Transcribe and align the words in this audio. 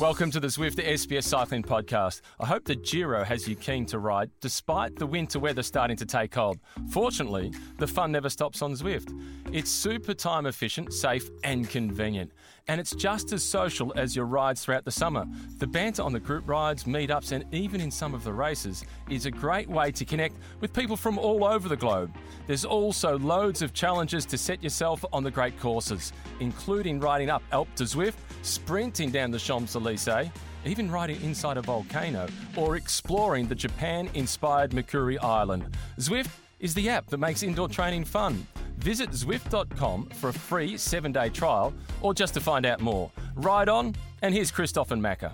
Welcome 0.00 0.32
to 0.32 0.40
the 0.40 0.48
Zwift 0.48 0.84
SBS 0.84 1.22
Cycling 1.22 1.62
Podcast. 1.62 2.20
I 2.40 2.46
hope 2.46 2.64
the 2.64 2.74
Giro 2.74 3.22
has 3.22 3.46
you 3.46 3.54
keen 3.54 3.86
to 3.86 4.00
ride 4.00 4.28
despite 4.40 4.96
the 4.96 5.06
winter 5.06 5.38
weather 5.38 5.62
starting 5.62 5.96
to 5.98 6.04
take 6.04 6.34
hold. 6.34 6.58
Fortunately, 6.90 7.52
the 7.78 7.86
fun 7.86 8.10
never 8.10 8.28
stops 8.28 8.60
on 8.60 8.72
Zwift. 8.72 9.12
It's 9.54 9.70
super 9.70 10.14
time 10.14 10.46
efficient, 10.46 10.92
safe, 10.92 11.30
and 11.44 11.70
convenient. 11.70 12.32
And 12.66 12.80
it's 12.80 12.92
just 12.92 13.32
as 13.32 13.44
social 13.44 13.92
as 13.94 14.16
your 14.16 14.24
rides 14.24 14.64
throughout 14.64 14.84
the 14.84 14.90
summer. 14.90 15.26
The 15.58 15.66
banter 15.68 16.02
on 16.02 16.12
the 16.12 16.18
group 16.18 16.48
rides, 16.48 16.82
meetups, 16.82 17.30
and 17.30 17.44
even 17.54 17.80
in 17.80 17.88
some 17.88 18.14
of 18.14 18.24
the 18.24 18.32
races 18.32 18.84
is 19.08 19.26
a 19.26 19.30
great 19.30 19.68
way 19.70 19.92
to 19.92 20.04
connect 20.04 20.38
with 20.60 20.72
people 20.72 20.96
from 20.96 21.18
all 21.18 21.44
over 21.44 21.68
the 21.68 21.76
globe. 21.76 22.12
There's 22.48 22.64
also 22.64 23.16
loads 23.16 23.62
of 23.62 23.72
challenges 23.72 24.26
to 24.26 24.36
set 24.36 24.60
yourself 24.60 25.04
on 25.12 25.22
the 25.22 25.30
great 25.30 25.56
courses, 25.60 26.12
including 26.40 26.98
riding 26.98 27.30
up 27.30 27.44
Alpe 27.52 27.76
Zwift, 27.76 28.16
sprinting 28.42 29.12
down 29.12 29.30
the 29.30 29.38
Champs 29.38 29.76
Elysees, 29.76 30.32
even 30.64 30.90
riding 30.90 31.22
inside 31.22 31.58
a 31.58 31.62
volcano, 31.62 32.26
or 32.56 32.74
exploring 32.74 33.46
the 33.46 33.54
Japan 33.54 34.10
inspired 34.14 34.72
Makuri 34.72 35.16
Island. 35.22 35.76
Zwift 36.00 36.30
is 36.58 36.74
the 36.74 36.88
app 36.88 37.06
that 37.06 37.18
makes 37.18 37.44
indoor 37.44 37.68
training 37.68 38.04
fun. 38.04 38.44
Visit 38.84 39.12
Zwift.com 39.12 40.10
for 40.10 40.28
a 40.28 40.32
free 40.34 40.76
seven 40.76 41.10
day 41.10 41.30
trial 41.30 41.72
or 42.02 42.12
just 42.12 42.34
to 42.34 42.40
find 42.40 42.66
out 42.66 42.82
more. 42.82 43.10
Ride 43.34 43.70
on, 43.70 43.94
and 44.20 44.34
here's 44.34 44.50
Christophe 44.50 44.90
and 44.90 45.02
Macka. 45.02 45.32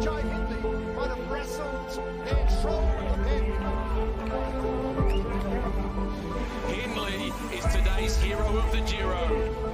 Jai 0.00 0.22
Hindley, 0.22 0.94
might 0.94 1.08
have 1.08 1.30
wrestled 1.30 1.70
hero 8.20 8.56
of 8.58 8.72
the 8.72 8.80
Giro. 8.82 9.70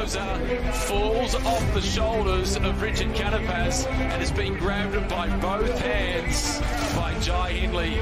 Rosa 0.00 0.72
falls 0.88 1.34
off 1.34 1.74
the 1.74 1.80
shoulders 1.80 2.56
of 2.56 2.80
Richard 2.82 3.14
Carapaz 3.14 3.86
and 3.86 4.22
is 4.22 4.32
being 4.32 4.54
grabbed 4.54 5.08
by 5.08 5.28
both 5.38 5.78
hands 5.78 6.58
by 6.96 7.18
Jai 7.20 7.52
Hindley. 7.52 8.00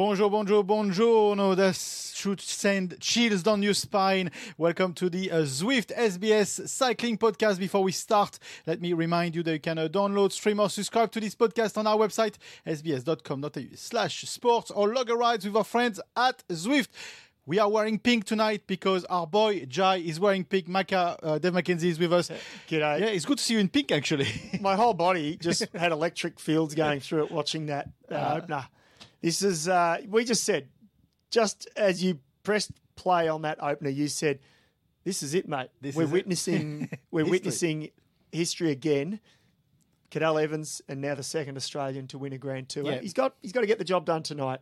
Bonjour, 0.00 0.30
bonjour, 0.30 0.64
buongiorno. 0.64 1.54
That 1.54 1.76
should 1.76 2.40
send 2.40 2.98
chills 3.00 3.42
down 3.42 3.62
your 3.62 3.74
spine. 3.74 4.30
Welcome 4.56 4.94
to 4.94 5.10
the 5.10 5.30
uh, 5.30 5.42
Zwift 5.42 5.94
SBS 5.94 6.66
cycling 6.66 7.18
podcast. 7.18 7.58
Before 7.58 7.82
we 7.82 7.92
start, 7.92 8.38
let 8.66 8.80
me 8.80 8.94
remind 8.94 9.34
you 9.34 9.42
that 9.42 9.52
you 9.52 9.60
can 9.60 9.76
uh, 9.76 9.88
download, 9.88 10.32
stream, 10.32 10.58
or 10.58 10.70
subscribe 10.70 11.12
to 11.12 11.20
this 11.20 11.34
podcast 11.34 11.76
on 11.76 11.86
our 11.86 11.98
website, 11.98 12.36
sbs.com.au 12.66 13.74
slash 13.74 14.22
sports, 14.22 14.70
or 14.70 14.94
log 14.94 15.10
a 15.10 15.14
ride 15.14 15.44
with 15.44 15.54
our 15.54 15.64
friends 15.64 16.00
at 16.16 16.48
Zwift. 16.48 16.88
We 17.44 17.58
are 17.58 17.68
wearing 17.68 17.98
pink 17.98 18.24
tonight 18.24 18.62
because 18.66 19.04
our 19.04 19.26
boy 19.26 19.66
Jai 19.66 19.96
is 19.96 20.18
wearing 20.18 20.44
pink. 20.44 20.66
Macka, 20.66 21.18
uh, 21.22 21.38
Dave 21.38 21.52
McKenzie 21.52 21.90
is 21.90 21.98
with 21.98 22.14
us. 22.14 22.30
G'day. 22.70 23.00
Yeah, 23.00 23.06
it's 23.08 23.26
good 23.26 23.36
to 23.36 23.44
see 23.44 23.52
you 23.52 23.60
in 23.60 23.68
pink, 23.68 23.92
actually. 23.92 24.28
My 24.62 24.76
whole 24.76 24.94
body 24.94 25.36
just 25.42 25.66
had 25.74 25.92
electric 25.92 26.40
fields 26.40 26.74
going 26.74 27.00
through 27.00 27.24
it 27.24 27.30
watching 27.30 27.66
that 27.66 27.90
uh, 28.10 28.38
opener. 28.38 28.66
This 29.20 29.42
is, 29.42 29.68
uh, 29.68 29.98
we 30.08 30.24
just 30.24 30.44
said, 30.44 30.68
just 31.30 31.68
as 31.76 32.02
you 32.02 32.18
pressed 32.42 32.72
play 32.96 33.28
on 33.28 33.42
that 33.42 33.62
opener, 33.62 33.90
you 33.90 34.08
said, 34.08 34.40
this 35.04 35.22
is 35.22 35.34
it, 35.34 35.48
mate. 35.48 35.68
This 35.80 35.94
we're 35.94 36.06
witnessing, 36.06 36.88
we're 37.10 37.20
History. 37.20 37.30
witnessing 37.30 37.90
history 38.32 38.70
again. 38.70 39.20
Cadel 40.10 40.42
Evans 40.42 40.82
and 40.88 41.00
now 41.00 41.14
the 41.14 41.22
second 41.22 41.56
Australian 41.56 42.08
to 42.08 42.18
win 42.18 42.32
a 42.32 42.38
Grand 42.38 42.68
Tour. 42.68 42.84
Yeah. 42.84 43.00
He's 43.00 43.12
got 43.12 43.34
he's 43.42 43.52
got 43.52 43.60
to 43.60 43.66
get 43.66 43.78
the 43.78 43.84
job 43.84 44.04
done 44.04 44.22
tonight. 44.24 44.60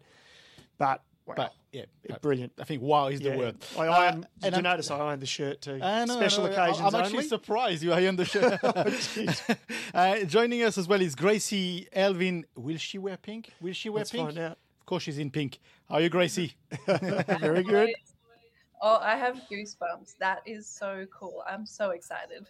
But, 0.77 1.03
wow, 1.29 1.35
but 1.37 1.53
yeah, 1.73 1.85
brilliant. 2.23 2.53
I 2.59 2.65
think 2.65 2.83
wow 2.83 3.09
is 3.09 3.21
Yeah. 3.21 3.33
the 3.33 3.39
word. 3.39 3.57
I 3.79 3.87
Uh, 3.89 4.11
did 4.13 4.27
you 4.43 4.51
I'm- 4.51 4.63
notice 4.63 4.91
I 4.91 4.99
ironed 4.99 5.23
the 5.23 5.27
shirt 5.27 5.61
too? 5.61 5.79
I 5.83 6.05
know, 6.07 6.17
Special 6.17 6.47
I 6.47 6.49
know. 6.49 6.53
occasions 6.55 6.81
I'm 6.95 7.01
actually 7.01 7.17
only. 7.19 7.29
surprised 7.29 7.83
you 7.83 7.93
are 7.93 8.09
on 8.09 8.17
the 8.17 8.25
show. 8.25 8.59
uh, 9.95 10.25
joining 10.25 10.63
us 10.63 10.79
as 10.79 10.89
well 10.89 11.01
is 11.01 11.15
Gracie 11.15 11.87
Elvin. 11.93 12.47
Will 12.57 12.79
she 12.79 12.99
wear 12.99 13.17
pink? 13.17 13.51
Will 13.61 13.73
she 13.75 13.89
wear 13.91 14.01
Let's 14.01 14.11
pink? 14.11 14.27
find 14.29 14.39
out. 14.39 14.59
Of 14.81 14.87
course, 14.87 15.03
she's 15.03 15.19
in 15.19 15.31
pink. 15.31 15.59
How 15.89 15.97
are 15.97 16.01
you, 16.01 16.09
Gracie? 16.09 16.55
Very 16.87 17.63
good. 17.63 17.91
Oh, 18.81 18.99
I 19.03 19.17
have 19.17 19.41
goosebumps. 19.51 20.17
That 20.19 20.41
is 20.47 20.67
so 20.67 21.05
cool. 21.13 21.43
I'm 21.47 21.67
so 21.67 21.91
excited. 21.91 22.47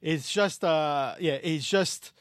It's 0.00 0.32
just, 0.32 0.64
uh, 0.64 1.16
yeah, 1.20 1.34
it's 1.42 1.68
just, 1.68 2.12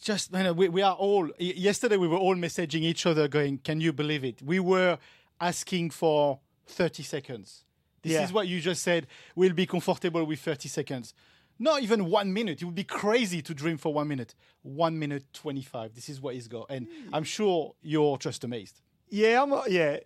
just, 0.00 0.32
you 0.32 0.42
know, 0.42 0.52
we, 0.52 0.68
we 0.68 0.82
are 0.82 0.94
all, 0.94 1.28
yesterday 1.38 1.96
we 1.96 2.08
were 2.08 2.16
all 2.16 2.34
messaging 2.36 2.82
each 2.82 3.06
other 3.06 3.28
going, 3.28 3.58
can 3.58 3.80
you 3.80 3.92
believe 3.92 4.24
it? 4.24 4.40
We 4.42 4.58
were 4.60 4.98
asking 5.40 5.90
for 5.90 6.40
30 6.66 7.02
seconds. 7.02 7.64
This 8.02 8.12
Yeah. 8.14 8.24
is 8.24 8.32
what 8.32 8.48
you 8.48 8.60
just 8.60 8.82
said. 8.82 9.06
We'll 9.34 9.52
be 9.52 9.66
comfortable 9.66 10.24
with 10.24 10.40
30 10.40 10.68
seconds. 10.68 11.14
Not 11.58 11.82
even 11.82 12.06
one 12.06 12.32
minute. 12.32 12.62
It 12.62 12.64
would 12.64 12.74
be 12.74 12.84
crazy 12.84 13.42
to 13.42 13.52
dream 13.52 13.76
for 13.76 13.92
one 13.92 14.08
minute. 14.08 14.34
One 14.62 14.98
minute 14.98 15.24
25. 15.34 15.94
This 15.94 16.08
is 16.08 16.18
what 16.20 16.34
he's 16.34 16.48
got. 16.48 16.66
And 16.70 16.88
I'm 17.12 17.24
sure 17.24 17.74
you're 17.82 18.16
just 18.16 18.44
amazed. 18.44 18.80
Yeah, 19.10 19.42
I'm. 19.42 19.52
Yeah, 19.68 19.98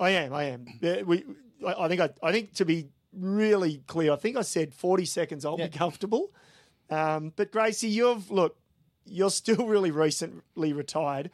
I 0.00 0.10
am. 0.10 0.32
I 0.32 0.44
am. 0.44 0.66
Yeah, 0.80 1.02
we. 1.02 1.24
I, 1.66 1.74
I 1.84 1.88
think. 1.88 2.00
I, 2.00 2.08
I 2.22 2.32
think 2.32 2.54
to 2.54 2.64
be 2.64 2.86
really 3.12 3.82
clear, 3.86 4.12
I 4.12 4.16
think 4.16 4.36
I 4.38 4.42
said 4.42 4.72
40 4.72 5.04
seconds. 5.04 5.44
I'll 5.44 5.58
Yeah. 5.58 5.66
be 5.66 5.76
comfortable. 5.76 6.30
Um, 6.88 7.32
but 7.36 7.50
Gracie, 7.52 7.88
you've 7.88 8.30
look. 8.30 8.56
You're 9.04 9.30
still 9.30 9.66
really 9.66 9.90
recently 9.90 10.72
retired. 10.72 11.30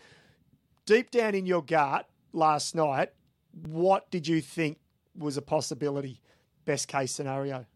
Deep 0.87 1.11
down 1.11 1.34
in 1.34 1.47
your 1.47 1.62
gut 1.62 2.09
last 2.33 2.75
night, 2.75 3.12
what 3.67 4.11
did 4.11 4.27
you 4.27 4.41
think 4.41 4.79
was 5.17 5.37
a 5.37 5.43
possibility? 5.43 6.21
Best 6.65 6.89
case 6.89 7.12
scenario. 7.12 7.67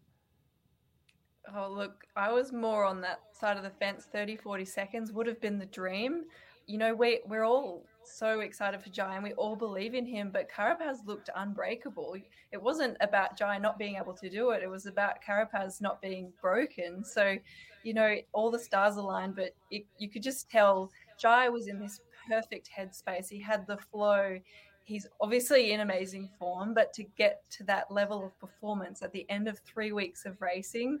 Oh, 1.55 1.69
look, 1.69 2.05
I 2.15 2.31
was 2.31 2.51
more 2.51 2.85
on 2.85 3.01
that 3.01 3.19
side 3.33 3.57
of 3.57 3.63
the 3.63 3.69
fence. 3.69 4.07
30, 4.11 4.37
40 4.37 4.65
seconds 4.65 5.11
would 5.11 5.27
have 5.27 5.41
been 5.41 5.59
the 5.59 5.65
dream. 5.65 6.23
You 6.65 6.77
know, 6.77 6.95
we, 6.95 7.19
we're 7.27 7.43
all 7.43 7.85
so 8.05 8.39
excited 8.39 8.81
for 8.81 8.89
Jai 8.89 9.15
and 9.15 9.23
we 9.23 9.33
all 9.33 9.55
believe 9.55 9.93
in 9.93 10.05
him, 10.05 10.29
but 10.31 10.49
Carapaz 10.49 11.05
looked 11.05 11.29
unbreakable. 11.35 12.15
It 12.51 12.61
wasn't 12.61 12.97
about 13.01 13.37
Jai 13.37 13.57
not 13.57 13.77
being 13.77 13.95
able 13.95 14.13
to 14.13 14.29
do 14.29 14.51
it, 14.51 14.63
it 14.63 14.69
was 14.69 14.85
about 14.85 15.23
Carapaz 15.27 15.81
not 15.81 16.01
being 16.01 16.31
broken. 16.41 17.03
So, 17.03 17.37
you 17.83 17.93
know, 17.93 18.15
all 18.33 18.49
the 18.49 18.59
stars 18.59 18.95
aligned, 18.95 19.35
but 19.35 19.53
it, 19.71 19.85
you 19.97 20.09
could 20.09 20.23
just 20.23 20.49
tell 20.49 20.91
Jai 21.19 21.49
was 21.49 21.67
in 21.67 21.79
this 21.79 22.01
perfect 22.29 22.69
headspace. 22.75 23.29
He 23.29 23.39
had 23.39 23.67
the 23.67 23.77
flow. 23.77 24.39
He's 24.85 25.07
obviously 25.21 25.71
in 25.71 25.81
amazing 25.81 26.29
form, 26.39 26.73
but 26.73 26.93
to 26.93 27.03
get 27.17 27.41
to 27.51 27.63
that 27.65 27.91
level 27.91 28.25
of 28.25 28.37
performance 28.39 29.01
at 29.01 29.11
the 29.13 29.25
end 29.29 29.47
of 29.47 29.59
three 29.59 29.91
weeks 29.91 30.25
of 30.25 30.41
racing, 30.41 30.99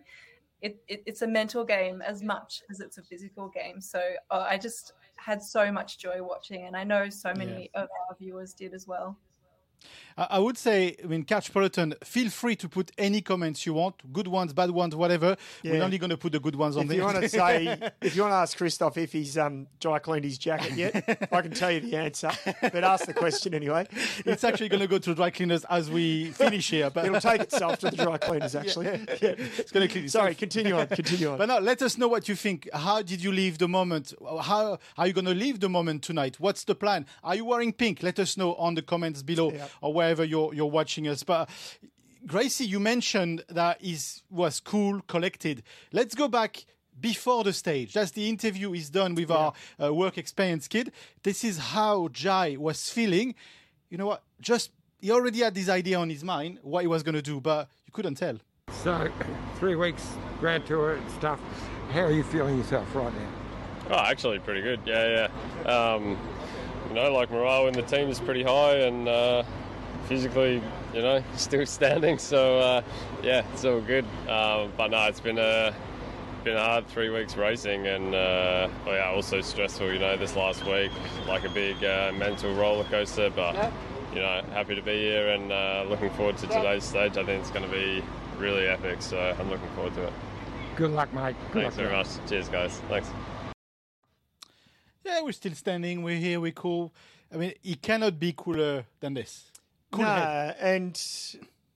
it, 0.61 0.77
it, 0.87 1.03
it's 1.05 1.21
a 1.21 1.27
mental 1.27 1.65
game 1.65 2.01
as 2.01 2.23
much 2.23 2.61
as 2.69 2.79
it's 2.79 2.97
a 2.97 3.03
physical 3.03 3.49
game. 3.49 3.81
So 3.81 4.01
uh, 4.31 4.45
I 4.49 4.57
just 4.57 4.93
had 5.17 5.41
so 5.43 5.71
much 5.71 5.99
joy 5.99 6.21
watching, 6.21 6.65
and 6.65 6.75
I 6.75 6.83
know 6.83 7.09
so 7.09 7.33
many 7.35 7.69
of 7.75 7.89
our 8.09 8.15
viewers 8.17 8.53
did 8.53 8.73
as 8.73 8.87
well. 8.87 9.17
I 10.15 10.37
would 10.37 10.59
say, 10.59 10.95
I 11.03 11.07
mean, 11.07 11.23
Catch 11.23 11.51
Peloton, 11.51 11.95
feel 12.03 12.29
free 12.29 12.55
to 12.57 12.69
put 12.69 12.91
any 12.99 13.19
comments 13.21 13.65
you 13.65 13.73
want, 13.73 13.95
good 14.13 14.27
ones, 14.27 14.53
bad 14.53 14.69
ones, 14.69 14.95
whatever. 14.95 15.35
We're 15.63 15.81
only 15.81 15.97
going 15.97 16.11
to 16.11 16.17
put 16.17 16.33
the 16.33 16.39
good 16.39 16.55
ones 16.55 16.77
on 16.77 16.83
If 16.83 16.89
there. 16.89 16.97
you 16.99 17.03
want 17.03 17.17
to 17.21 17.27
say, 17.29 17.79
if 18.01 18.15
you 18.15 18.21
want 18.21 18.31
to 18.33 18.35
ask 18.37 18.55
Christophe 18.55 18.97
if 18.99 19.11
he's 19.11 19.39
um, 19.39 19.65
dry 19.79 19.97
cleaned 19.97 20.25
his 20.25 20.37
jacket 20.37 20.73
yet, 20.73 21.27
I 21.31 21.41
can 21.41 21.51
tell 21.51 21.71
you 21.71 21.79
the 21.79 21.97
answer. 21.97 22.29
But 22.61 22.83
ask 22.83 23.05
the 23.07 23.13
question 23.15 23.55
anyway. 23.55 23.87
it's 24.23 24.43
actually 24.43 24.69
going 24.69 24.81
to 24.81 24.87
go 24.87 24.99
to 24.99 25.15
dry 25.15 25.31
cleaners 25.31 25.65
as 25.65 25.89
we 25.89 26.25
finish 26.31 26.69
here. 26.69 26.91
But 26.91 27.05
It'll 27.05 27.19
take 27.19 27.41
itself 27.41 27.79
to 27.79 27.89
the 27.89 27.97
dry 27.97 28.17
cleaners, 28.19 28.55
actually. 28.55 28.85
Yeah. 29.23 29.35
it's 29.57 29.71
going 29.71 29.87
to 29.87 29.91
clean 29.91 30.05
itself. 30.05 30.23
Sorry, 30.23 30.35
continue 30.35 30.75
on. 30.77 30.87
Continue 30.87 31.31
on. 31.31 31.37
But 31.39 31.47
now, 31.47 31.59
let 31.59 31.81
us 31.81 31.97
know 31.97 32.07
what 32.07 32.27
you 32.29 32.35
think. 32.35 32.69
How 32.73 33.01
did 33.01 33.23
you 33.23 33.31
leave 33.31 33.57
the 33.57 33.67
moment? 33.67 34.13
How 34.41 34.77
are 34.97 35.07
you 35.07 35.13
going 35.13 35.25
to 35.25 35.33
leave 35.33 35.59
the 35.59 35.69
moment 35.69 36.03
tonight? 36.03 36.39
What's 36.39 36.63
the 36.65 36.75
plan? 36.75 37.05
Are 37.23 37.35
you 37.35 37.45
wearing 37.45 37.73
pink? 37.73 38.03
Let 38.03 38.19
us 38.19 38.37
know 38.37 38.53
on 38.55 38.75
the 38.75 38.81
comments 38.83 39.23
below 39.23 39.51
Yeah. 39.51 39.67
Or 39.81 39.93
wherever 39.93 40.23
you're 40.23 40.53
you're 40.53 40.65
watching 40.65 41.07
us. 41.07 41.23
But 41.23 41.49
Gracie, 42.25 42.65
you 42.65 42.79
mentioned 42.79 43.43
that 43.49 43.81
he 43.81 43.97
was 44.29 44.59
cool, 44.59 45.01
collected. 45.07 45.63
Let's 45.91 46.15
go 46.15 46.27
back 46.27 46.65
before 46.99 47.43
the 47.43 47.53
stage. 47.53 47.93
That's 47.93 48.11
the 48.11 48.29
interview 48.29 48.73
is 48.73 48.89
done 48.89 49.15
with 49.15 49.29
yeah. 49.29 49.35
our 49.35 49.53
uh, 49.81 49.93
work 49.93 50.17
experience 50.17 50.67
kid. 50.67 50.91
This 51.23 51.43
is 51.43 51.57
how 51.57 52.07
Jai 52.09 52.55
was 52.57 52.89
feeling. 52.89 53.35
You 53.89 53.97
know 53.97 54.07
what? 54.07 54.23
Just 54.39 54.71
he 55.01 55.11
already 55.11 55.39
had 55.39 55.53
this 55.53 55.69
idea 55.69 55.99
on 55.99 56.09
his 56.09 56.23
mind 56.23 56.59
what 56.61 56.81
he 56.81 56.87
was 56.87 57.03
going 57.03 57.15
to 57.15 57.21
do, 57.21 57.41
but 57.41 57.67
you 57.85 57.91
couldn't 57.91 58.15
tell. 58.15 58.37
So, 58.71 59.09
three 59.59 59.75
weeks 59.75 60.07
Grand 60.39 60.65
Tour 60.65 60.95
and 60.95 61.11
stuff. 61.11 61.39
How 61.91 62.01
are 62.01 62.11
you 62.11 62.23
feeling 62.23 62.57
yourself 62.57 62.93
right 62.95 63.13
now? 63.13 63.29
Oh, 63.91 63.99
actually, 63.99 64.39
pretty 64.39 64.61
good. 64.61 64.79
Yeah, 64.85 65.27
yeah. 65.65 65.69
Um, 65.69 66.17
you 66.87 66.95
know, 66.95 67.11
like 67.11 67.29
morale 67.31 67.67
in 67.67 67.73
the 67.73 67.81
team 67.81 68.09
is 68.09 68.19
pretty 68.19 68.43
high, 68.43 68.75
and 68.75 69.07
uh, 69.07 69.43
physically, 70.07 70.61
you 70.93 71.01
know, 71.01 71.23
still 71.35 71.65
standing. 71.65 72.17
So 72.17 72.59
uh, 72.59 72.81
yeah, 73.21 73.45
it's 73.53 73.65
all 73.65 73.81
good. 73.81 74.05
Um, 74.27 74.71
but 74.77 74.89
no, 74.89 75.03
it's 75.05 75.19
been 75.19 75.37
a 75.37 75.73
been 76.43 76.57
a 76.57 76.63
hard 76.63 76.87
three 76.87 77.09
weeks 77.09 77.37
racing, 77.37 77.87
and 77.87 78.13
uh, 78.13 78.67
well, 78.85 78.95
yeah, 78.95 79.09
also 79.09 79.41
stressful. 79.41 79.91
You 79.91 79.99
know, 79.99 80.17
this 80.17 80.35
last 80.35 80.65
week, 80.65 80.91
like 81.27 81.45
a 81.45 81.49
big 81.49 81.83
uh, 81.83 82.11
mental 82.17 82.53
roller 82.53 82.83
coaster. 82.85 83.29
But 83.29 83.71
you 84.13 84.19
know, 84.19 84.43
happy 84.51 84.75
to 84.75 84.81
be 84.81 84.97
here 84.99 85.29
and 85.29 85.51
uh, 85.51 85.85
looking 85.89 86.09
forward 86.11 86.37
to 86.37 86.47
today's 86.47 86.83
stage. 86.83 87.17
I 87.17 87.25
think 87.25 87.41
it's 87.41 87.51
going 87.51 87.65
to 87.65 87.71
be 87.71 88.03
really 88.37 88.67
epic. 88.67 89.01
So 89.01 89.17
I'm 89.39 89.49
looking 89.49 89.69
forward 89.69 89.95
to 89.95 90.03
it. 90.03 90.13
Good 90.75 90.91
luck, 90.91 91.13
mate. 91.13 91.35
Good 91.51 91.63
Thanks 91.63 91.77
luck, 91.77 91.85
very 91.85 91.97
much. 91.97 92.29
Cheers, 92.29 92.49
guys. 92.49 92.81
Thanks. 92.89 93.09
Yeah, 95.05 95.21
we're 95.21 95.31
still 95.33 95.53
standing. 95.53 96.01
We're 96.03 96.17
here. 96.17 96.39
We're 96.39 96.51
cool. 96.51 96.93
I 97.33 97.37
mean, 97.37 97.53
he 97.61 97.75
cannot 97.75 98.19
be 98.19 98.33
cooler 98.35 98.85
than 98.99 99.15
this. 99.15 99.52
Cool 99.93 100.05
no, 100.05 100.09
head. 100.09 100.55
and 100.59 101.01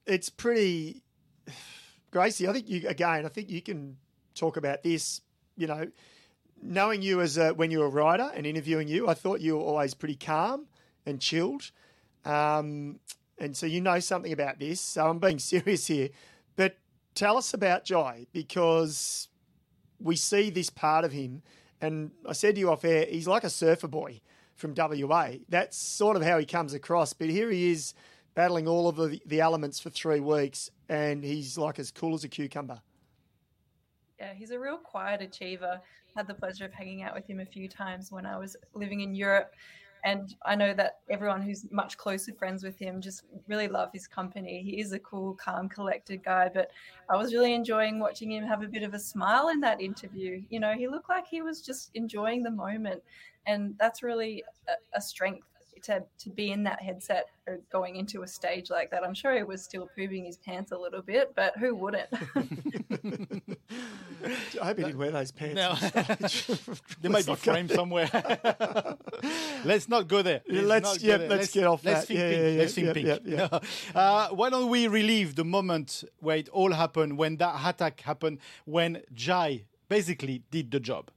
it's 0.07 0.29
pretty. 0.29 1.03
Gracie, 2.09 2.47
I 2.47 2.53
think 2.53 2.67
you 2.67 2.87
again. 2.87 3.25
I 3.25 3.29
think 3.29 3.49
you 3.49 3.61
can 3.61 3.97
talk 4.33 4.57
about 4.57 4.81
this. 4.81 5.21
You 5.55 5.67
know, 5.67 5.87
knowing 6.61 7.01
you 7.03 7.21
as 7.21 7.37
a, 7.37 7.51
when 7.51 7.69
you 7.69 7.79
were 7.79 7.85
a 7.85 7.89
writer 7.89 8.31
and 8.33 8.45
interviewing 8.45 8.87
you, 8.87 9.07
I 9.07 9.13
thought 9.13 9.39
you 9.39 9.55
were 9.57 9.63
always 9.63 9.93
pretty 9.93 10.15
calm 10.15 10.65
and 11.05 11.21
chilled. 11.21 11.71
Um, 12.25 12.99
and 13.37 13.55
so 13.55 13.67
you 13.67 13.81
know 13.81 13.99
something 13.99 14.33
about 14.33 14.59
this. 14.59 14.81
So 14.81 15.07
I'm 15.07 15.19
being 15.19 15.39
serious 15.53 15.85
here. 15.85 16.09
But 16.55 16.77
tell 17.13 17.37
us 17.37 17.53
about 17.53 17.85
Jai 17.85 18.25
because 18.33 19.27
we 19.99 20.15
see 20.15 20.49
this 20.49 20.69
part 20.71 21.05
of 21.05 21.11
him. 21.11 21.43
And 21.81 22.11
I 22.27 22.33
said 22.33 22.55
to 22.55 22.59
you 22.59 22.71
off 22.71 22.83
air, 22.83 23.05
he's 23.07 23.27
like 23.27 23.43
a 23.43 23.49
surfer 23.49 23.87
boy 23.87 24.21
from 24.57 24.73
WA. 24.75 25.33
That's 25.47 25.77
sort 25.77 26.17
of 26.17 26.23
how 26.23 26.37
he 26.37 26.45
comes 26.45 26.73
across. 26.73 27.13
But 27.13 27.29
here 27.29 27.49
he 27.49 27.71
is 27.71 27.93
battling 28.35 28.67
all 28.67 28.89
of 28.89 28.97
the, 28.97 29.21
the 29.25 29.39
elements 29.39 29.79
for 29.79 29.89
three 29.89 30.19
weeks, 30.19 30.69
and 30.89 31.23
he's 31.23 31.57
like 31.57 31.79
as 31.79 31.91
cool 31.91 32.13
as 32.13 32.23
a 32.23 32.27
cucumber. 32.27 32.81
Yeah, 34.19 34.33
he's 34.33 34.51
a 34.51 34.59
real 34.59 34.77
quiet 34.77 35.21
achiever. 35.21 35.79
Had 36.15 36.27
the 36.27 36.33
pleasure 36.33 36.65
of 36.65 36.73
hanging 36.73 37.03
out 37.03 37.13
with 37.13 37.27
him 37.27 37.39
a 37.39 37.45
few 37.45 37.69
times 37.69 38.11
when 38.11 38.25
I 38.25 38.37
was 38.37 38.55
living 38.73 39.01
in 39.01 39.13
Europe. 39.13 39.53
And 40.03 40.35
I 40.45 40.55
know 40.55 40.73
that 40.73 40.99
everyone 41.09 41.41
who's 41.41 41.65
much 41.71 41.97
closer 41.97 42.33
friends 42.33 42.63
with 42.63 42.77
him 42.77 43.01
just 43.01 43.23
really 43.47 43.67
love 43.67 43.89
his 43.91 44.07
company. 44.07 44.61
He 44.63 44.79
is 44.79 44.93
a 44.93 44.99
cool, 44.99 45.33
calm, 45.35 45.67
collected 45.67 46.23
guy, 46.23 46.49
but 46.53 46.71
I 47.09 47.17
was 47.17 47.33
really 47.33 47.53
enjoying 47.53 47.99
watching 47.99 48.31
him 48.31 48.45
have 48.45 48.63
a 48.63 48.67
bit 48.67 48.83
of 48.83 48.93
a 48.93 48.99
smile 48.99 49.49
in 49.49 49.59
that 49.61 49.81
interview. 49.81 50.41
You 50.49 50.59
know, 50.59 50.73
he 50.73 50.87
looked 50.87 51.09
like 51.09 51.27
he 51.27 51.41
was 51.41 51.61
just 51.61 51.91
enjoying 51.93 52.43
the 52.43 52.51
moment 52.51 53.01
and 53.45 53.75
that's 53.79 54.03
really 54.03 54.43
a, 54.67 54.97
a 54.97 55.01
strength 55.01 55.47
to, 55.87 56.03
to 56.19 56.29
be 56.29 56.51
in 56.51 56.63
that 56.63 56.81
headset 56.81 57.29
or 57.47 57.59
going 57.71 57.95
into 57.95 58.21
a 58.21 58.27
stage 58.27 58.69
like 58.69 58.91
that. 58.91 59.03
I'm 59.03 59.13
sure 59.13 59.35
he 59.35 59.43
was 59.43 59.63
still 59.63 59.89
pooping 59.95 60.25
his 60.25 60.37
pants 60.37 60.71
a 60.73 60.77
little 60.77 61.01
bit, 61.01 61.33
but 61.35 61.57
who 61.57 61.75
wouldn't? 61.75 62.09
I 64.61 64.65
hope 64.65 64.77
he 64.77 64.83
didn't 64.83 64.97
wear 64.97 65.11
those 65.11 65.31
pants. 65.31 65.55
No. 65.55 65.75
they 67.01 67.09
might 67.09 67.25
be 67.25 67.35
framed 67.35 67.71
somewhere. 67.71 68.09
let's 69.63 69.87
not 69.87 70.09
go 70.09 70.21
there. 70.21 70.41
Let's, 70.47 70.67
let's, 70.67 71.03
yeah, 71.03 71.15
let's, 71.15 71.29
let's, 71.29 71.51
get 71.51 71.65
off 71.65 71.85
let's 71.85 72.01
that. 72.01 72.07
Think 72.07 72.19
yeah, 72.19 72.29
pink. 72.29 72.41
Yeah, 72.41 72.49
yeah, 72.49 72.59
let's 72.59 72.73
think 72.73 72.93
pink. 72.93 73.21
Yeah, 73.25 73.59
uh, 73.95 74.27
why 74.29 74.49
don't 74.49 74.69
we 74.69 74.87
relive 74.87 75.35
the 75.35 75.45
moment 75.45 76.03
where 76.19 76.37
it 76.37 76.49
all 76.49 76.73
happened, 76.73 77.17
when 77.17 77.37
that 77.37 77.55
attack 77.65 78.01
happened, 78.01 78.39
when 78.65 79.03
Jai 79.13 79.65
basically 79.87 80.43
did 80.51 80.71
the 80.71 80.81
job? 80.81 81.11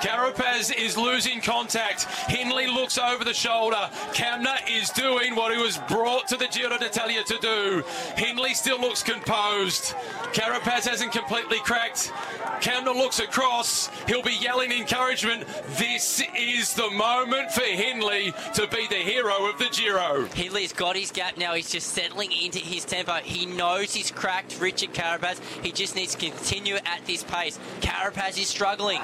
Carapaz 0.00 0.72
is 0.76 0.96
losing 0.96 1.40
contact. 1.40 2.04
Hindley 2.28 2.66
looks 2.66 2.98
over 2.98 3.24
the 3.24 3.34
shoulder. 3.34 3.88
Kämna 4.12 4.56
is 4.70 4.90
doing 4.90 5.34
what 5.34 5.54
he 5.54 5.62
was 5.62 5.78
brought 5.88 6.28
to 6.28 6.36
the 6.36 6.46
Giro 6.48 6.76
d'Italia 6.76 7.22
to 7.24 7.38
do. 7.38 7.82
Hindley 8.16 8.54
still 8.54 8.80
looks 8.80 9.02
composed. 9.02 9.94
Carapaz 10.32 10.86
hasn't 10.86 11.12
completely 11.12 11.58
cracked. 11.60 12.12
Kämna 12.60 12.94
looks 12.94 13.20
across. 13.20 13.88
He'll 14.06 14.22
be 14.22 14.36
yelling 14.40 14.70
encouragement. 14.70 15.46
This 15.78 16.22
is 16.36 16.74
the 16.74 16.90
moment 16.90 17.50
for 17.52 17.64
Hindley 17.64 18.32
to 18.54 18.66
be 18.68 18.86
the 18.88 18.96
hero 18.96 19.48
of 19.48 19.58
the 19.58 19.68
Giro. 19.72 20.26
Hindley's 20.26 20.72
got 20.72 20.96
his 20.96 21.10
gap 21.10 21.36
now. 21.36 21.54
He's 21.54 21.70
just 21.70 21.88
settling 21.88 22.32
into 22.32 22.58
his 22.58 22.84
tempo. 22.84 23.14
He 23.16 23.46
knows 23.46 23.94
he's 23.94 24.10
cracked 24.10 24.60
Richard 24.60 24.92
Carapaz. 24.92 25.40
He 25.62 25.72
just 25.72 25.96
needs 25.96 26.14
to 26.14 26.30
continue 26.30 26.76
at 26.76 27.00
this 27.06 27.24
pace. 27.24 27.58
Carapaz 27.80 28.38
is 28.38 28.48
struggling. 28.48 29.00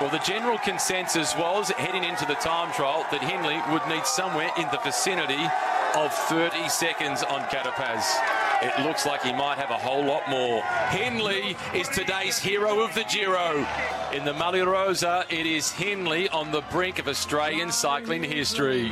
Well, 0.00 0.10
the 0.10 0.18
general 0.18 0.58
consensus 0.58 1.36
was 1.36 1.70
heading 1.70 2.02
into 2.02 2.26
the 2.26 2.34
time 2.34 2.72
trial 2.72 3.06
that 3.12 3.22
Hindley 3.22 3.60
would 3.70 3.86
need 3.86 4.04
somewhere 4.04 4.50
in 4.58 4.66
the 4.72 4.80
vicinity 4.82 5.44
of 5.94 6.12
30 6.12 6.68
seconds 6.68 7.22
on 7.22 7.42
Carapaz. 7.42 8.04
It 8.62 8.84
looks 8.84 9.06
like 9.06 9.22
he 9.22 9.32
might 9.32 9.58
have 9.58 9.70
a 9.70 9.78
whole 9.78 10.04
lot 10.04 10.28
more. 10.28 10.62
Hindley 10.90 11.56
is 11.74 11.88
today's 11.88 12.38
hero 12.38 12.80
of 12.80 12.94
the 12.94 13.04
Giro. 13.04 13.66
In 14.12 14.24
the 14.24 14.32
Maglia 14.32 14.66
Rosa, 14.66 15.24
it 15.28 15.46
is 15.46 15.70
Hindley 15.70 16.28
on 16.28 16.50
the 16.50 16.62
brink 16.70 16.98
of 16.98 17.08
Australian 17.08 17.70
cycling 17.70 18.22
history. 18.22 18.90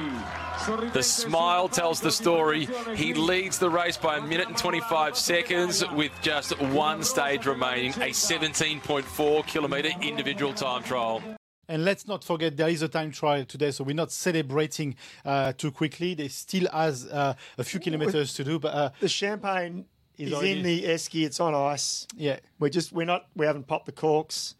The 0.66 1.02
smile 1.02 1.68
tells 1.68 2.00
the 2.00 2.10
story. 2.10 2.68
He 2.94 3.14
leads 3.14 3.58
the 3.58 3.70
race 3.70 3.96
by 3.96 4.18
a 4.18 4.20
minute 4.20 4.48
and 4.48 4.56
25 4.56 5.16
seconds 5.16 5.82
with 5.92 6.12
just 6.20 6.58
one 6.60 7.02
stage 7.02 7.46
remaining, 7.46 7.92
a 7.92 8.10
17.4 8.10 9.46
kilometre 9.46 9.90
individual 10.02 10.52
time 10.52 10.82
trial. 10.82 11.22
And 11.68 11.84
let's 11.84 12.06
not 12.06 12.24
forget 12.24 12.56
there 12.56 12.68
is 12.68 12.82
a 12.82 12.88
time 12.88 13.10
trial 13.10 13.44
today, 13.44 13.70
so 13.70 13.84
we're 13.84 13.94
not 13.94 14.12
celebrating 14.12 14.96
uh, 15.24 15.52
too 15.52 15.70
quickly. 15.70 16.14
There 16.14 16.28
still 16.28 16.68
has 16.72 17.06
uh, 17.06 17.34
a 17.56 17.64
few 17.64 17.80
kilometers 17.80 18.34
to 18.34 18.44
do, 18.44 18.58
but 18.58 18.74
uh, 18.74 18.90
the 19.00 19.08
champagne 19.08 19.86
is, 20.18 20.32
is 20.32 20.42
in 20.42 20.62
the 20.62 20.82
esky. 20.82 21.24
It's 21.24 21.40
on 21.40 21.54
ice. 21.54 22.06
Yeah, 22.16 22.40
we're 22.58 22.70
just 22.70 22.92
we're 22.92 23.06
not 23.06 23.26
we 23.34 23.46
haven't 23.46 23.66
popped 23.66 23.86
the 23.86 23.92
corks 23.92 24.56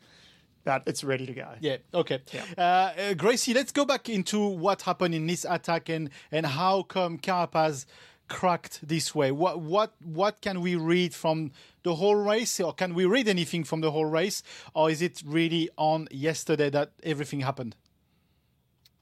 but 0.65 0.83
it's 0.87 1.03
ready 1.05 1.27
to 1.27 1.33
go. 1.33 1.49
Yeah. 1.61 1.79
Okay. 1.95 2.21
Yeah. 2.33 2.45
Uh, 2.57 2.61
uh, 3.01 3.15
Gracie, 3.15 3.55
let's 3.55 3.73
go 3.73 3.85
back 3.85 4.09
into 4.09 4.39
what 4.47 4.83
happened 4.83 5.15
in 5.15 5.27
this 5.27 5.47
attack 5.49 5.89
and 5.89 6.11
and 6.31 6.47
how 6.47 6.83
come 6.83 7.19
Carapaz 7.19 7.87
cracked 8.29 8.87
this 8.87 9.15
way. 9.15 9.33
What 9.33 9.61
what 9.61 9.95
what 10.03 10.41
can 10.41 10.61
we 10.61 10.77
read 10.77 11.15
from 11.15 11.53
the 11.83 11.97
whole 11.97 12.15
race, 12.15 12.61
or 12.61 12.73
can 12.73 12.95
we 12.95 13.05
read 13.05 13.29
anything 13.29 13.65
from 13.65 13.81
the 13.81 13.91
whole 13.91 14.07
race, 14.07 14.43
or 14.75 14.91
is 14.91 15.03
it 15.03 15.23
really 15.27 15.69
on 15.77 16.09
yesterday 16.11 16.71
that 16.71 16.93
everything 17.03 17.41
happened? 17.41 17.77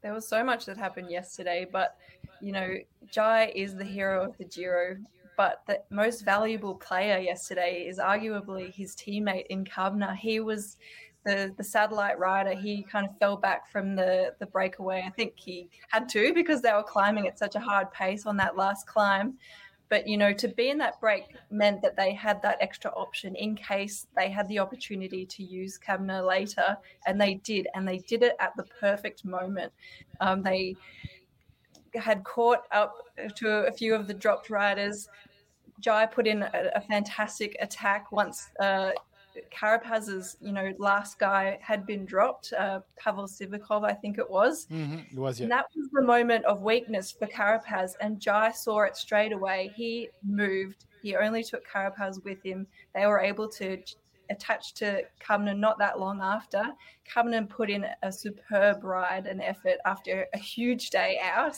There 0.03 0.13
was 0.13 0.29
so 0.29 0.45
much 0.45 0.67
that 0.67 0.77
happened 0.77 1.11
yesterday, 1.11 1.67
but 1.71 1.97
you 2.41 2.53
know, 2.53 2.77
Jai 3.11 3.53
is 3.55 3.75
the 3.75 3.85
hero 3.85 4.25
of 4.25 4.37
the 4.39 4.45
Giro. 4.45 4.97
But 5.37 5.63
the 5.69 5.81
most 5.89 6.25
valuable 6.25 6.75
player 6.75 7.19
yesterday 7.19 7.87
is 7.87 7.99
arguably 8.01 8.75
his 8.75 8.97
teammate 8.97 9.47
in 9.51 9.65
Kämna. 9.65 10.17
He 10.17 10.41
was 10.41 10.77
the 11.25 11.55
the 11.57 11.65
satellite 11.65 12.19
rider, 12.19 12.55
he 12.55 12.83
kind 12.83 13.07
of 13.07 13.17
fell 13.19 13.37
back 13.37 13.71
from 13.71 13.97
the 13.97 14.35
the 14.39 14.47
breakaway. 14.47 15.05
I 15.07 15.11
think 15.11 15.35
he 15.37 15.69
had 15.89 16.09
to 16.11 16.33
because 16.33 16.63
they 16.63 16.73
were 16.73 16.83
climbing 16.83 17.27
at 17.27 17.39
such 17.39 17.55
a 17.55 17.61
hard 17.61 17.93
pace 17.93 18.27
on 18.27 18.37
that 18.39 18.57
last 18.57 18.87
climb. 18.87 19.35
But 19.89 20.07
you 20.07 20.17
know, 20.17 20.33
to 20.35 20.49
be 20.49 20.69
in 20.69 20.79
that 20.79 21.01
break 21.01 21.25
meant 21.51 21.81
that 21.83 21.97
they 21.97 22.13
had 22.13 22.43
that 22.43 22.59
extra 22.61 22.91
option 22.91 23.35
in 23.35 23.57
case 23.57 24.07
they 24.17 24.31
had 24.31 24.47
the 24.49 24.59
opportunity 24.59 25.25
to 25.27 25.43
use 25.43 25.79
Kämna 25.79 26.27
later, 26.27 26.77
and 27.07 27.21
they 27.21 27.35
did, 27.35 27.67
and 27.75 27.89
they 27.89 27.99
did 27.99 28.23
it 28.23 28.37
at 28.39 28.55
the 28.57 28.65
perfect 28.81 29.25
moment. 29.25 29.73
Um, 30.21 30.43
they 30.43 30.77
had 31.95 32.23
caught 32.25 32.63
up 32.71 32.95
to 33.37 33.67
a 33.67 33.73
few 33.73 33.95
of 33.95 34.07
the 34.07 34.15
dropped 34.15 34.51
riders. 34.51 35.09
Jai 35.81 36.07
put 36.07 36.27
in 36.27 36.43
a, 36.43 36.71
a 36.75 36.81
fantastic 36.83 37.57
attack 37.61 38.13
once 38.13 38.51
uh, 38.61 38.91
Carapaz's, 39.51 40.37
you 40.41 40.53
know, 40.53 40.73
last 40.79 41.19
guy 41.19 41.59
had 41.61 41.87
been 41.87 42.05
dropped, 42.05 42.53
uh, 42.59 42.81
Pavel 42.97 43.25
Sivakov, 43.25 43.85
I 43.85 43.93
think 43.93 44.19
it 44.19 44.29
was. 44.29 44.67
Mm-hmm. 44.67 44.99
It 45.13 45.19
was, 45.19 45.39
yeah. 45.39 45.45
And 45.45 45.53
that 45.53 45.67
was 45.77 45.89
the 45.93 46.03
moment 46.03 46.45
of 46.45 46.63
weakness 46.63 47.11
for 47.13 47.27
Carapaz, 47.27 47.93
and 48.01 48.21
Jai 48.21 48.53
saw 48.53 48.81
it 48.83 48.97
straight 48.97 49.33
away. 49.33 49.73
He 49.75 50.09
moved. 50.23 50.87
He 51.03 51.17
only 51.17 51.45
took 51.45 51.63
Carapaz 51.67 52.25
with 52.25 52.43
him. 52.43 52.67
They 52.95 53.07
were 53.07 53.21
able 53.21 53.49
to 53.51 53.79
attach 54.31 54.75
to 54.75 55.03
Kämna 55.27 55.57
not 55.57 55.79
that 55.79 55.99
long 55.99 56.21
after. 56.21 56.65
Kämna 57.11 57.49
put 57.49 57.71
in 57.71 57.87
a 58.03 58.13
superb 58.13 58.85
ride 58.85 59.27
and 59.27 59.41
effort 59.41 59.79
after 59.85 60.27
a 60.35 60.39
huge 60.39 60.91
day 60.91 61.19
out. 61.23 61.57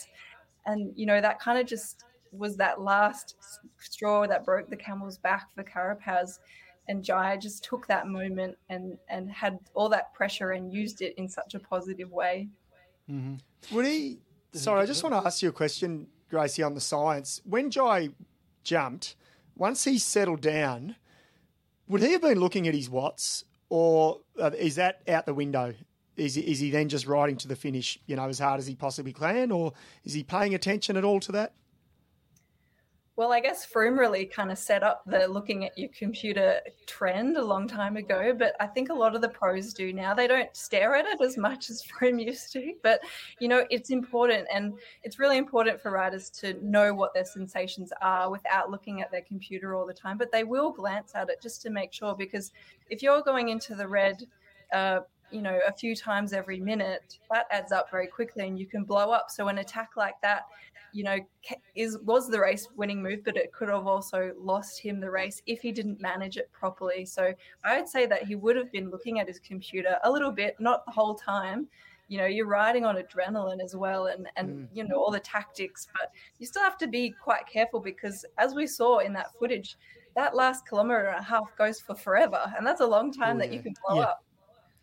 And, 0.65 0.93
you 0.95 1.05
know, 1.05 1.19
that 1.21 1.39
kind 1.39 1.59
of 1.59 1.65
just 1.65 2.05
was 2.31 2.55
that 2.57 2.79
last 2.79 3.35
straw 3.79 4.25
that 4.25 4.45
broke 4.45 4.69
the 4.69 4.75
camel's 4.75 5.17
back 5.17 5.53
for 5.53 5.63
Carapaz. 5.63 6.39
And 6.91 7.01
Jai 7.01 7.37
just 7.37 7.63
took 7.63 7.87
that 7.87 8.07
moment 8.07 8.57
and, 8.67 8.97
and 9.07 9.31
had 9.31 9.59
all 9.73 9.87
that 9.87 10.13
pressure 10.13 10.51
and 10.51 10.73
used 10.73 11.01
it 11.01 11.13
in 11.15 11.29
such 11.29 11.55
a 11.55 11.59
positive 11.59 12.11
way. 12.11 12.49
Would 13.71 13.85
he? 13.85 14.19
Sorry, 14.51 14.81
I 14.81 14.85
just 14.85 15.01
want 15.01 15.15
to 15.15 15.25
ask 15.25 15.41
you 15.41 15.47
a 15.47 15.53
question, 15.53 16.07
Gracie, 16.29 16.63
on 16.63 16.73
the 16.73 16.81
science. 16.81 17.39
When 17.45 17.71
Jai 17.71 18.09
jumped, 18.65 19.15
once 19.55 19.85
he 19.85 19.97
settled 19.99 20.41
down, 20.41 20.97
would 21.87 22.01
he 22.01 22.11
have 22.11 22.21
been 22.21 22.41
looking 22.41 22.67
at 22.67 22.73
his 22.73 22.89
watts, 22.89 23.45
or 23.69 24.19
uh, 24.37 24.51
is 24.59 24.75
that 24.75 25.01
out 25.07 25.25
the 25.25 25.33
window? 25.33 25.73
Is 26.17 26.35
he, 26.35 26.41
is 26.41 26.59
he 26.59 26.71
then 26.71 26.89
just 26.89 27.07
riding 27.07 27.37
to 27.37 27.47
the 27.47 27.55
finish, 27.55 27.97
you 28.05 28.17
know, 28.17 28.27
as 28.27 28.39
hard 28.39 28.59
as 28.59 28.67
he 28.67 28.75
possibly 28.75 29.13
can, 29.13 29.49
or 29.49 29.71
is 30.03 30.11
he 30.11 30.23
paying 30.23 30.53
attention 30.55 30.97
at 30.97 31.05
all 31.05 31.21
to 31.21 31.31
that? 31.31 31.53
Well, 33.21 33.33
I 33.33 33.39
guess 33.39 33.67
Froome 33.67 33.99
really 33.99 34.25
kind 34.25 34.51
of 34.51 34.57
set 34.57 34.81
up 34.81 35.03
the 35.05 35.27
looking 35.27 35.63
at 35.63 35.77
your 35.77 35.89
computer 35.89 36.59
trend 36.87 37.37
a 37.37 37.45
long 37.45 37.67
time 37.67 37.95
ago, 37.95 38.33
but 38.35 38.55
I 38.59 38.65
think 38.65 38.89
a 38.89 38.95
lot 38.95 39.13
of 39.13 39.21
the 39.21 39.29
pros 39.29 39.75
do 39.75 39.93
now. 39.93 40.15
They 40.15 40.25
don't 40.25 40.49
stare 40.55 40.95
at 40.95 41.05
it 41.05 41.21
as 41.21 41.37
much 41.37 41.69
as 41.69 41.83
Froome 42.01 42.19
used 42.19 42.51
to, 42.53 42.73
but 42.81 42.99
you 43.37 43.47
know, 43.47 43.63
it's 43.69 43.91
important 43.91 44.47
and 44.51 44.73
it's 45.03 45.19
really 45.19 45.37
important 45.37 45.79
for 45.79 45.91
riders 45.91 46.31
to 46.31 46.55
know 46.67 46.95
what 46.95 47.13
their 47.13 47.23
sensations 47.23 47.93
are 48.01 48.31
without 48.31 48.71
looking 48.71 49.03
at 49.03 49.11
their 49.11 49.21
computer 49.21 49.75
all 49.75 49.85
the 49.85 49.93
time, 49.93 50.17
but 50.17 50.31
they 50.31 50.43
will 50.43 50.71
glance 50.71 51.11
at 51.13 51.29
it 51.29 51.43
just 51.43 51.61
to 51.61 51.69
make 51.69 51.93
sure 51.93 52.15
because 52.15 52.51
if 52.89 53.03
you're 53.03 53.21
going 53.21 53.49
into 53.49 53.75
the 53.75 53.87
red, 53.87 54.25
uh, 54.73 55.01
you 55.31 55.41
know, 55.41 55.59
a 55.67 55.71
few 55.71 55.95
times 55.95 56.33
every 56.33 56.59
minute, 56.59 57.19
that 57.31 57.45
adds 57.51 57.71
up 57.71 57.89
very 57.89 58.07
quickly 58.07 58.47
and 58.47 58.59
you 58.59 58.65
can 58.65 58.83
blow 58.83 59.11
up. 59.11 59.29
So 59.29 59.47
an 59.47 59.59
attack 59.59 59.91
like 59.95 60.15
that, 60.21 60.43
you 60.93 61.03
know, 61.03 61.17
is 61.75 61.97
was 61.99 62.29
the 62.29 62.39
race 62.39 62.67
winning 62.75 63.01
move, 63.01 63.23
but 63.23 63.37
it 63.37 63.51
could 63.51 63.69
have 63.69 63.87
also 63.87 64.33
lost 64.37 64.79
him 64.79 64.99
the 64.99 65.09
race 65.09 65.41
if 65.47 65.61
he 65.61 65.71
didn't 65.71 66.01
manage 66.01 66.37
it 66.37 66.51
properly. 66.51 67.05
So 67.05 67.33
I 67.63 67.77
would 67.77 67.87
say 67.87 68.05
that 68.07 68.23
he 68.23 68.35
would 68.35 68.55
have 68.55 68.71
been 68.71 68.89
looking 68.89 69.19
at 69.19 69.27
his 69.27 69.39
computer 69.39 69.97
a 70.03 70.11
little 70.11 70.31
bit, 70.31 70.55
not 70.59 70.85
the 70.85 70.91
whole 70.91 71.15
time. 71.15 71.67
You 72.07 72.17
know, 72.17 72.25
you're 72.25 72.47
riding 72.47 72.83
on 72.83 72.97
adrenaline 72.97 73.63
as 73.63 73.73
well, 73.73 74.07
and 74.07 74.27
and 74.35 74.49
mm. 74.49 74.67
you 74.73 74.85
know 74.85 74.97
all 74.97 75.11
the 75.11 75.19
tactics, 75.21 75.87
but 75.93 76.11
you 76.39 76.45
still 76.45 76.61
have 76.61 76.77
to 76.79 76.87
be 76.87 77.15
quite 77.23 77.47
careful 77.47 77.79
because 77.79 78.25
as 78.37 78.53
we 78.53 78.67
saw 78.67 78.99
in 78.99 79.13
that 79.13 79.27
footage, 79.39 79.77
that 80.15 80.35
last 80.35 80.67
kilometer 80.67 81.05
and 81.05 81.19
a 81.19 81.23
half 81.23 81.55
goes 81.57 81.79
for 81.79 81.95
forever, 81.95 82.53
and 82.57 82.67
that's 82.67 82.81
a 82.81 82.85
long 82.85 83.13
time 83.13 83.37
oh, 83.37 83.39
that 83.39 83.53
you 83.53 83.61
can 83.61 83.73
blow 83.87 83.97
Yeah. 83.97 84.07
up. 84.07 84.23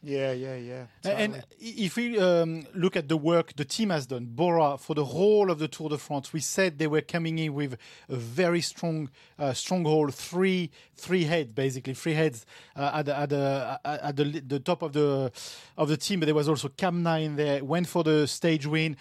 Yeah, 0.00 0.30
yeah, 0.32 0.54
yeah. 0.54 0.86
And 1.04 1.42
if 1.58 1.96
we 1.96 2.18
um, 2.20 2.66
look 2.72 2.94
at 2.96 3.08
the 3.08 3.16
work 3.16 3.56
the 3.56 3.64
team 3.64 3.90
has 3.90 4.06
done, 4.06 4.26
Bora 4.26 4.78
for 4.78 4.94
the 4.94 5.04
whole 5.04 5.50
of 5.50 5.58
the 5.58 5.66
Tour 5.66 5.88
de 5.88 5.98
France, 5.98 6.32
we 6.32 6.38
said 6.38 6.78
they 6.78 6.86
were 6.86 7.00
coming 7.00 7.38
in 7.38 7.52
with 7.52 7.76
a 8.08 8.14
very 8.16 8.60
strong 8.60 9.10
uh, 9.40 9.52
stronghold, 9.52 10.14
three 10.14 10.70
three 10.94 11.24
heads 11.24 11.50
basically, 11.52 11.94
three 11.94 12.14
heads 12.14 12.46
uh, 12.76 12.92
at 12.94 13.06
the, 13.06 13.18
at, 13.18 13.28
the, 13.30 13.80
at 13.84 14.16
the 14.16 14.24
the 14.24 14.60
top 14.60 14.82
of 14.82 14.92
the 14.92 15.32
of 15.76 15.88
the 15.88 15.96
team. 15.96 16.20
But 16.20 16.26
there 16.26 16.34
was 16.34 16.48
also 16.48 16.68
Kamna 16.68 17.24
in 17.24 17.34
there, 17.34 17.64
went 17.64 17.88
for 17.88 18.04
the 18.04 18.28
stage 18.28 18.66
win. 18.66 18.96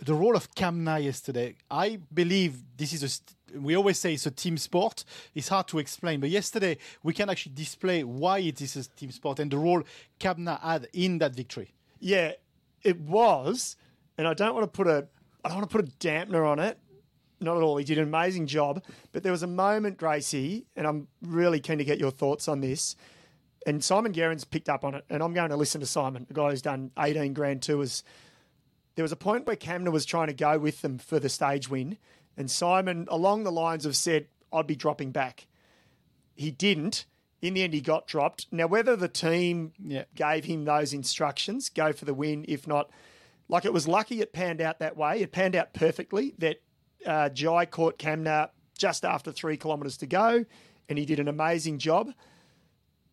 The 0.00 0.14
role 0.14 0.34
of 0.34 0.54
Kamna 0.54 1.02
yesterday, 1.02 1.56
I 1.70 1.98
believe 2.12 2.62
this 2.76 2.94
is 2.94 3.02
a. 3.02 3.08
St- 3.10 3.37
we 3.54 3.76
always 3.76 3.98
say 3.98 4.14
it's 4.14 4.26
a 4.26 4.30
team 4.30 4.56
sport. 4.56 5.04
It's 5.34 5.48
hard 5.48 5.68
to 5.68 5.78
explain, 5.78 6.20
but 6.20 6.30
yesterday 6.30 6.78
we 7.02 7.12
can 7.12 7.30
actually 7.30 7.54
display 7.54 8.04
why 8.04 8.38
it 8.38 8.60
is 8.60 8.76
a 8.76 8.88
team 8.88 9.10
sport 9.10 9.38
and 9.38 9.50
the 9.50 9.58
role 9.58 9.82
Kamna 10.20 10.60
had 10.60 10.88
in 10.92 11.18
that 11.18 11.34
victory. 11.34 11.74
Yeah, 12.00 12.32
it 12.82 13.00
was, 13.00 13.76
and 14.16 14.26
I 14.26 14.34
don't 14.34 14.54
want 14.54 14.64
to 14.64 14.76
put 14.76 14.86
a 14.86 15.08
I 15.44 15.48
don't 15.48 15.58
want 15.58 15.70
to 15.70 15.76
put 15.76 15.88
a 15.88 15.92
dampener 15.98 16.46
on 16.46 16.58
it. 16.58 16.78
Not 17.40 17.56
at 17.56 17.62
all. 17.62 17.76
He 17.76 17.84
did 17.84 17.98
an 17.98 18.04
amazing 18.04 18.46
job, 18.48 18.82
but 19.12 19.22
there 19.22 19.30
was 19.30 19.44
a 19.44 19.48
moment, 19.48 19.96
Gracie, 19.96 20.66
and 20.74 20.86
I'm 20.86 21.06
really 21.22 21.60
keen 21.60 21.78
to 21.78 21.84
get 21.84 21.98
your 21.98 22.10
thoughts 22.10 22.48
on 22.48 22.60
this. 22.60 22.96
And 23.64 23.82
Simon 23.82 24.12
Gerrans 24.12 24.44
picked 24.44 24.68
up 24.68 24.84
on 24.84 24.94
it, 24.94 25.04
and 25.08 25.22
I'm 25.22 25.34
going 25.34 25.50
to 25.50 25.56
listen 25.56 25.80
to 25.80 25.86
Simon, 25.86 26.26
the 26.26 26.34
guy 26.34 26.50
who's 26.50 26.62
done 26.62 26.90
18 26.98 27.34
Grand 27.34 27.62
Tours. 27.62 28.02
There 28.96 29.04
was 29.04 29.12
a 29.12 29.16
point 29.16 29.46
where 29.46 29.54
Kämna 29.54 29.92
was 29.92 30.04
trying 30.04 30.26
to 30.26 30.32
go 30.32 30.58
with 30.58 30.82
them 30.82 30.98
for 30.98 31.20
the 31.20 31.28
stage 31.28 31.70
win, 31.70 31.98
and 32.38 32.50
Simon, 32.50 33.06
along 33.10 33.42
the 33.44 33.52
lines 33.52 33.84
of 33.84 33.94
said, 33.96 34.28
"I'd 34.50 34.66
be 34.66 34.76
dropping 34.76 35.10
back." 35.10 35.46
He 36.34 36.50
didn't. 36.50 37.04
In 37.42 37.54
the 37.54 37.62
end, 37.62 37.74
he 37.74 37.80
got 37.80 38.06
dropped. 38.06 38.46
Now, 38.50 38.66
whether 38.66 38.96
the 38.96 39.08
team 39.08 39.72
Yeah. 39.78 40.04
gave 40.14 40.44
him 40.44 40.64
those 40.64 40.92
instructions, 40.92 41.68
go 41.68 41.92
for 41.92 42.04
the 42.04 42.14
win. 42.14 42.44
If 42.48 42.66
not, 42.66 42.90
like 43.48 43.64
it 43.64 43.72
was 43.72 43.86
lucky 43.86 44.20
it 44.20 44.32
panned 44.32 44.60
out 44.60 44.78
that 44.78 44.96
way. 44.96 45.20
It 45.20 45.32
panned 45.32 45.54
out 45.54 45.72
perfectly 45.74 46.34
that 46.38 46.60
uh, 47.06 47.28
Jai 47.28 47.66
caught 47.66 47.98
Kamna 47.98 48.50
just 48.76 49.04
after 49.04 49.30
three 49.32 49.56
kilometres 49.56 49.96
to 49.98 50.06
go, 50.06 50.44
and 50.88 50.98
he 50.98 51.04
did 51.04 51.18
an 51.20 51.28
amazing 51.28 51.78
job. 51.78 52.12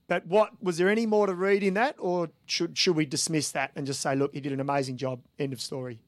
But 0.08 0.26
what 0.28 0.52
was 0.62 0.78
there 0.78 0.90
any 0.90 1.06
more 1.08 1.26
to 1.28 1.34
read 1.34 1.64
in 1.64 1.74
that, 1.76 1.96
or 2.00 2.30
should 2.46 2.78
should 2.78 2.96
we 2.96 3.06
dismiss 3.06 3.52
that 3.52 3.72
and 3.76 3.88
just 3.88 4.02
say, 4.02 4.16
look, 4.16 4.34
he 4.34 4.42
did 4.42 4.54
an 4.54 4.60
amazing 4.60 4.98
job? 4.98 5.22
End 5.40 5.54
of 5.54 5.62
story. 5.62 6.00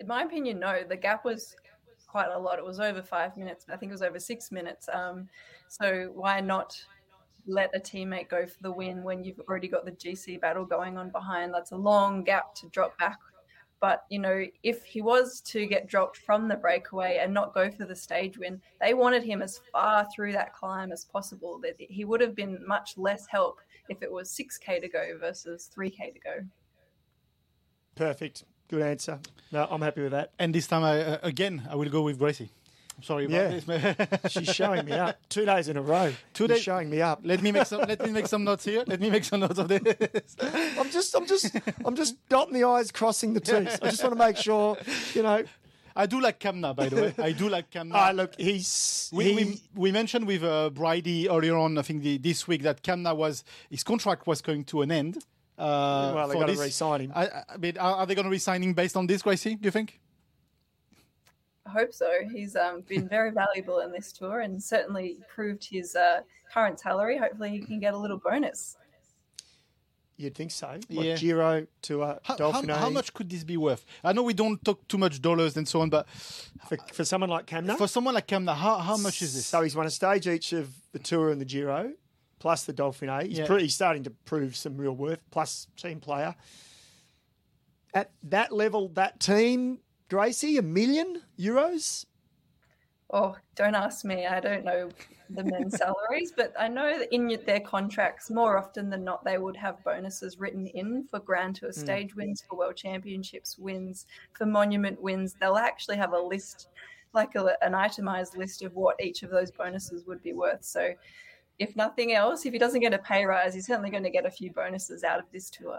In 0.00 0.06
my 0.06 0.22
opinion, 0.22 0.58
no. 0.58 0.82
The 0.88 0.96
gap 0.96 1.24
was 1.24 1.54
quite 2.08 2.30
a 2.30 2.38
lot. 2.38 2.58
It 2.58 2.64
was 2.64 2.80
over 2.80 3.02
five 3.02 3.36
minutes. 3.36 3.66
I 3.70 3.76
think 3.76 3.90
it 3.90 3.92
was 3.92 4.02
over 4.02 4.18
six 4.18 4.50
minutes. 4.50 4.88
Um, 4.92 5.28
so 5.68 6.10
why 6.14 6.40
not 6.40 6.76
let 7.46 7.70
a 7.74 7.78
teammate 7.78 8.28
go 8.28 8.46
for 8.46 8.62
the 8.62 8.72
win 8.72 9.02
when 9.02 9.22
you've 9.22 9.40
already 9.48 9.68
got 9.68 9.84
the 9.84 9.92
GC 9.92 10.40
battle 10.40 10.64
going 10.64 10.96
on 10.96 11.10
behind? 11.10 11.52
That's 11.52 11.72
a 11.72 11.76
long 11.76 12.24
gap 12.24 12.54
to 12.56 12.68
drop 12.68 12.98
back. 12.98 13.18
But 13.80 14.04
you 14.10 14.18
know, 14.18 14.44
if 14.62 14.84
he 14.84 15.00
was 15.02 15.40
to 15.42 15.66
get 15.66 15.86
dropped 15.86 16.18
from 16.18 16.48
the 16.48 16.56
breakaway 16.56 17.18
and 17.22 17.32
not 17.32 17.54
go 17.54 17.70
for 17.70 17.86
the 17.86 17.96
stage 17.96 18.38
win, 18.38 18.60
they 18.80 18.92
wanted 18.94 19.22
him 19.22 19.40
as 19.40 19.60
far 19.72 20.06
through 20.14 20.32
that 20.32 20.54
climb 20.54 20.92
as 20.92 21.04
possible. 21.04 21.60
That 21.62 21.76
he 21.78 22.04
would 22.04 22.20
have 22.20 22.34
been 22.34 22.58
much 22.66 22.98
less 22.98 23.26
help 23.26 23.58
if 23.88 24.02
it 24.02 24.10
was 24.10 24.30
six 24.30 24.58
k 24.58 24.80
to 24.80 24.88
go 24.88 25.16
versus 25.18 25.70
three 25.72 25.90
k 25.90 26.10
to 26.10 26.18
go. 26.20 26.34
Perfect. 27.94 28.44
Good 28.70 28.82
answer. 28.82 29.18
No, 29.52 29.66
I'm 29.68 29.82
happy 29.82 30.02
with 30.02 30.12
that. 30.12 30.30
And 30.38 30.54
this 30.54 30.66
time, 30.68 30.84
I, 30.84 31.00
uh, 31.00 31.18
again, 31.24 31.66
I 31.68 31.74
will 31.74 31.88
go 31.88 32.02
with 32.02 32.18
Gracie. 32.18 32.50
I'm 32.96 33.02
sorry 33.02 33.24
about 33.24 33.34
Yeah. 33.34 33.60
this. 34.22 34.32
She's 34.32 34.54
showing 34.54 34.84
me 34.84 34.92
up 34.92 35.18
two 35.28 35.44
days 35.44 35.68
in 35.68 35.76
a 35.76 35.82
row. 35.82 36.12
Two 36.34 36.46
days- 36.46 36.62
showing 36.62 36.88
me 36.88 37.00
up. 37.00 37.20
let 37.24 37.42
me 37.42 37.50
make 37.50 37.66
some. 37.66 37.80
Let 37.80 38.00
me 38.04 38.12
make 38.18 38.28
some 38.28 38.44
notes 38.44 38.64
here. 38.64 38.84
Let 38.86 39.00
me 39.00 39.10
make 39.10 39.24
some 39.24 39.40
notes 39.40 39.58
of 39.58 39.68
this. 39.68 40.36
I'm 40.78 40.90
just, 40.90 41.14
I'm 41.16 41.26
just, 41.26 41.56
I'm 41.84 41.96
just 41.96 42.28
dotting 42.28 42.54
the 42.54 42.64
i's, 42.64 42.92
crossing 42.92 43.34
the 43.34 43.40
t's. 43.40 43.78
I 43.82 43.90
just 43.90 44.02
want 44.04 44.16
to 44.16 44.24
make 44.26 44.36
sure, 44.36 44.76
you 45.14 45.22
know. 45.22 45.42
I 45.96 46.06
do 46.06 46.20
like 46.20 46.38
Kamna, 46.38 46.74
by 46.76 46.88
the 46.88 46.96
way. 47.02 47.14
I 47.18 47.32
do 47.32 47.48
like 47.48 47.70
Kamna. 47.72 47.90
Ah, 47.94 48.12
look, 48.14 48.34
he's 48.38 49.10
we, 49.12 49.24
he, 49.24 49.34
we, 49.34 49.60
we 49.74 49.92
mentioned 49.92 50.24
with 50.26 50.44
uh, 50.44 50.70
Bridie 50.70 51.28
earlier 51.28 51.56
on, 51.56 51.76
I 51.78 51.82
think 51.82 52.02
the, 52.04 52.16
this 52.18 52.46
week, 52.46 52.62
that 52.62 52.84
Kamna 52.84 53.16
was 53.16 53.42
his 53.68 53.82
contract 53.82 54.26
was 54.28 54.40
going 54.40 54.62
to 54.66 54.82
an 54.82 54.92
end. 54.92 55.24
Uh, 55.60 56.12
Well, 56.14 56.28
they 56.28 56.34
for 56.34 56.40
gotta 56.40 56.58
re-sign 56.58 57.00
him. 57.02 57.12
I, 57.14 57.26
I 57.52 57.56
mean, 57.58 57.76
are, 57.78 57.96
are 57.96 58.06
they 58.06 58.14
going 58.14 58.24
to 58.24 58.30
re-sign 58.30 58.62
him 58.62 58.72
based 58.72 58.96
on 58.96 59.06
this, 59.06 59.20
Gracie? 59.22 59.56
Do 59.56 59.66
you 59.66 59.70
think? 59.70 60.00
I 61.66 61.70
hope 61.70 61.92
so. 61.92 62.10
He's 62.32 62.56
um, 62.56 62.82
been 62.88 63.06
very 63.08 63.30
valuable 63.30 63.80
in 63.80 63.92
this 63.92 64.12
tour 64.12 64.40
and 64.40 64.62
certainly 64.62 65.18
proved 65.32 65.64
his 65.64 65.94
uh, 65.94 66.20
current 66.52 66.80
salary. 66.80 67.18
Hopefully, 67.18 67.50
he 67.50 67.60
can 67.60 67.78
get 67.78 67.92
a 67.94 67.98
little 67.98 68.18
bonus. 68.18 68.76
You'd 70.16 70.34
think 70.34 70.50
so. 70.50 70.68
Like 70.68 71.06
Yeah. 71.06 71.16
Giro 71.16 71.66
to 71.82 72.02
uh, 72.02 72.18
How, 72.22 72.52
how, 72.52 72.74
how 72.74 72.90
much 72.90 73.14
could 73.14 73.30
this 73.30 73.42
be 73.42 73.56
worth? 73.56 73.86
I 74.04 74.12
know 74.12 74.22
we 74.22 74.34
don't 74.34 74.62
talk 74.62 74.86
too 74.86 74.98
much 74.98 75.22
dollars 75.22 75.56
and 75.56 75.66
so 75.66 75.80
on, 75.80 75.88
but 75.88 76.06
for, 76.68 76.76
for 76.92 77.04
someone 77.06 77.30
like 77.30 77.46
Kämna? 77.46 77.78
for 77.78 77.88
someone 77.88 78.14
like 78.14 78.26
Kamna, 78.26 78.54
how, 78.54 78.76
how 78.78 78.98
much 78.98 79.22
is 79.22 79.34
this? 79.34 79.46
So 79.46 79.62
he's 79.62 79.74
won 79.74 79.86
a 79.86 79.90
stage 79.90 80.28
each 80.28 80.52
of 80.52 80.68
the 80.92 80.98
Tour 80.98 81.30
and 81.30 81.40
the 81.40 81.46
Giro, 81.46 81.92
plus 82.40 82.64
the 82.64 82.72
Dauphiné. 82.72 83.28
He's 83.28 83.38
Yeah. 83.38 83.46
pretty 83.46 83.64
he's 83.64 83.74
starting 83.74 84.02
to 84.02 84.10
prove 84.10 84.56
some 84.56 84.76
real 84.76 84.96
worth, 84.96 85.20
plus 85.30 85.68
team 85.76 86.00
player. 86.00 86.34
At 87.94 88.10
that 88.24 88.50
level, 88.50 88.88
that 88.90 89.20
team, 89.20 89.80
Gracie, 90.08 90.56
a 90.56 90.62
million 90.62 91.22
euros? 91.38 92.06
Oh, 93.12 93.36
don't 93.56 93.74
ask 93.74 94.04
me. 94.04 94.26
I 94.26 94.40
don't 94.40 94.64
know 94.64 94.90
the 95.30 95.44
men's 95.44 95.76
salaries, 95.78 96.32
but 96.36 96.52
I 96.58 96.68
know 96.68 96.98
that 96.98 97.12
in 97.12 97.26
their 97.44 97.60
contracts, 97.60 98.30
more 98.30 98.56
often 98.56 98.88
than 98.88 99.04
not, 99.04 99.24
they 99.24 99.38
would 99.38 99.56
have 99.56 99.82
bonuses 99.84 100.38
written 100.38 100.66
in 100.66 101.06
for 101.10 101.18
Grand 101.20 101.56
Tour 101.56 101.70
hmm. 101.70 101.80
stage 101.80 102.16
wins, 102.16 102.42
for 102.48 102.56
World 102.56 102.76
Championships 102.76 103.58
wins, 103.58 104.06
for 104.32 104.46
Monument 104.46 105.00
wins. 105.00 105.34
They'll 105.34 105.56
actually 105.56 105.96
have 105.96 106.12
a 106.12 106.18
list, 106.18 106.68
like 107.12 107.34
a, 107.34 107.56
an 107.62 107.74
itemized 107.74 108.36
list 108.36 108.62
of 108.62 108.74
what 108.74 109.02
each 109.02 109.22
of 109.24 109.30
those 109.30 109.50
bonuses 109.50 110.06
would 110.06 110.22
be 110.22 110.32
worth. 110.32 110.64
So, 110.64 110.94
if 111.60 111.76
nothing 111.76 112.12
else, 112.12 112.44
if 112.46 112.52
he 112.52 112.58
doesn't 112.58 112.80
get 112.80 112.92
a 112.94 112.98
pay 112.98 113.24
rise, 113.24 113.54
he's 113.54 113.66
certainly 113.66 113.90
going 113.90 114.02
to 114.02 114.10
get 114.10 114.24
a 114.26 114.30
few 114.30 114.50
bonuses 114.50 115.04
out 115.04 115.18
of 115.20 115.26
this 115.30 115.50
tour. 115.50 115.78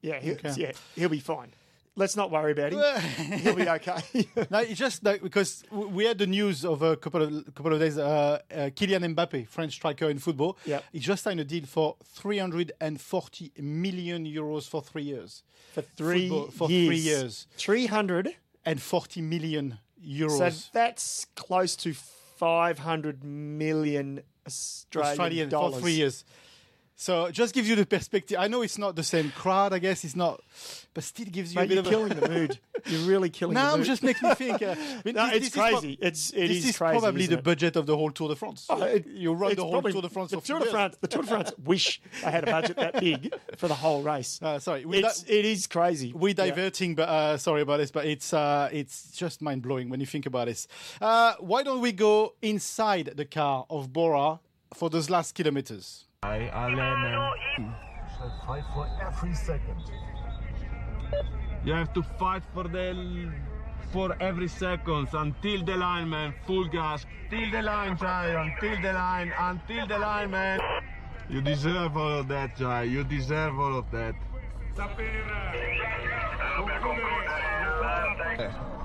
Yeah, 0.00 0.20
he'll, 0.20 0.34
Okay. 0.34 0.54
yeah, 0.56 0.72
he'll 0.94 1.08
be 1.10 1.18
fine. 1.18 1.50
Let's 1.96 2.14
not 2.14 2.30
worry 2.30 2.52
about 2.52 2.72
him. 2.72 3.02
he'll 3.40 3.56
be 3.56 3.68
okay. 3.68 4.00
No, 4.50 4.58
it's 4.60 4.78
just 4.78 5.02
like 5.02 5.20
because 5.20 5.64
we 5.72 6.04
had 6.04 6.16
the 6.18 6.28
news 6.28 6.64
of 6.64 6.80
a 6.82 6.96
couple 6.96 7.22
of 7.22 7.30
couple 7.56 7.72
of 7.74 7.80
days. 7.80 7.98
Uh, 7.98 8.38
uh, 8.52 8.54
Kylian 8.78 9.02
Mbappe, 9.16 9.48
French 9.48 9.72
striker 9.72 10.08
in 10.08 10.20
football, 10.20 10.56
Yep. 10.64 10.84
he 10.92 11.00
just 11.00 11.24
signed 11.24 11.40
a 11.40 11.44
deal 11.44 11.66
for 11.66 11.96
340 12.04 13.52
million 13.60 14.24
euros 14.24 14.68
for 14.68 14.80
three 14.80 15.02
years. 15.02 15.42
for 15.72 15.82
three 15.82 16.28
Football- 16.28 16.50
for 16.52 16.70
years. 16.70 16.86
three 16.88 16.98
years. 16.98 17.46
300 17.56 18.36
And 18.64 18.80
40 18.80 19.20
million 19.22 19.78
euros. 20.00 20.38
So 20.52 20.70
that's 20.72 21.26
close 21.34 21.74
to 21.76 21.92
500 21.94 23.24
million 23.24 24.22
Australian, 24.48 25.10
Australian 25.10 25.48
dollars. 25.48 25.74
for 25.74 25.80
three 25.80 25.92
years. 25.92 26.24
So 27.00 27.26
it 27.26 27.32
just 27.32 27.54
gives 27.54 27.68
you 27.68 27.76
the 27.76 27.86
perspective. 27.86 28.38
I 28.40 28.48
know 28.48 28.62
it's 28.62 28.76
not 28.76 28.96
the 28.96 29.04
same 29.04 29.30
crowd, 29.30 29.72
I 29.72 29.78
guess 29.78 30.02
it's 30.02 30.16
not, 30.16 30.40
but 30.94 31.04
still 31.04 31.26
gives 31.26 31.54
you 31.54 31.60
Mate, 31.60 31.66
a 31.66 31.68
bit 31.68 31.74
you're 31.76 31.84
of 32.02 32.10
killing 32.10 32.20
the 32.20 32.28
mood. 32.28 32.58
You're 32.86 33.02
really 33.08 33.28
killing 33.30 33.54
No, 33.54 33.72
the 33.72 33.78
mood. 33.78 33.86
just 33.86 34.02
making 34.02 34.28
me 34.28 34.34
think. 34.34 34.62
Uh, 34.62 34.74
I 34.78 35.02
mean, 35.04 35.14
No, 35.14 35.26
this- 35.26 35.36
it's 35.36 35.44
this 35.44 35.46
is 35.46 35.52
crazy. 35.54 35.92
It's- 36.00 36.30
it 36.34 36.48
this 36.48 36.66
is 36.68 36.76
crazy, 36.76 36.98
probably 36.98 37.26
the 37.26 37.38
it? 37.38 37.44
budget 37.44 37.76
of 37.76 37.86
the 37.86 37.96
whole 37.96 38.10
Tour 38.10 38.30
de 38.30 38.34
France. 38.36 38.66
Oh, 38.68 38.82
it- 38.82 39.06
you 39.06 39.32
run 39.32 39.54
the 39.54 39.62
whole 39.62 39.70
probably- 39.72 39.92
Tour 39.92 40.02
de 40.02 40.08
France 40.08 40.30
The 40.32 40.40
Tour 40.40 40.58
de. 40.58 40.66
France. 40.66 40.96
The 41.00 41.06
Tour 41.08 41.22
de 41.22 41.28
France 41.28 41.52
wish 41.64 42.00
they 42.24 42.30
had 42.32 42.48
a 42.48 42.50
budget 42.50 42.76
that 42.76 42.98
big 42.98 43.32
for 43.56 43.68
the 43.68 43.74
whole 43.74 44.02
race. 44.02 44.40
Uh, 44.42 44.58
sorry, 44.58 44.84
we 44.84 44.98
it's, 45.04 45.22
it 45.28 45.44
is 45.44 45.68
crazy. 45.68 46.12
We're 46.12 46.28
Yeah. 46.30 46.34
diverting, 46.46 46.96
but 46.96 47.08
uh, 47.08 47.36
sorry 47.36 47.62
about 47.62 47.76
this, 47.78 47.92
but 47.92 48.06
it's 48.06 48.32
uh, 48.32 48.70
it's 48.72 49.12
just 49.12 49.40
mind 49.40 49.62
blowing 49.62 49.88
when 49.88 50.00
you 50.00 50.06
think 50.06 50.26
about 50.26 50.46
this. 50.48 50.66
Uh, 51.00 51.34
why 51.38 51.62
don't 51.62 51.80
we 51.80 51.92
go 51.92 52.34
inside 52.42 53.12
the 53.14 53.24
car 53.24 53.66
of 53.70 53.92
Bora 53.92 54.40
for 54.74 54.90
those 54.90 55.08
last 55.10 55.34
kilometers? 55.36 56.06
I, 56.24 56.50
I 56.50 56.74
man. 56.74 57.74
Fight 58.44 58.64
for 58.74 58.88
every 59.00 59.34
second. 59.34 59.76
You 61.64 61.72
have 61.72 61.92
to 61.94 62.02
fight 62.02 62.42
for 62.52 62.64
the 62.64 63.30
for 63.92 64.16
every 64.20 64.48
second 64.48 65.08
until 65.12 65.64
the 65.64 65.76
line, 65.76 66.10
man. 66.10 66.34
Full 66.44 66.66
gas. 66.68 67.06
Till 67.30 67.50
the 67.52 67.62
line, 67.62 67.96
Jai. 67.96 68.34
Until 68.34 68.82
the 68.82 68.92
line. 68.92 69.32
Until 69.38 69.86
the 69.86 69.98
line, 69.98 70.30
man. 70.32 70.60
You 71.30 71.40
deserve 71.40 71.96
all 71.96 72.18
of 72.18 72.28
that, 72.28 72.56
Jai. 72.56 72.82
You 72.82 73.04
deserve 73.04 73.56
all 73.56 73.78
of 73.78 73.90
that. 73.92 74.14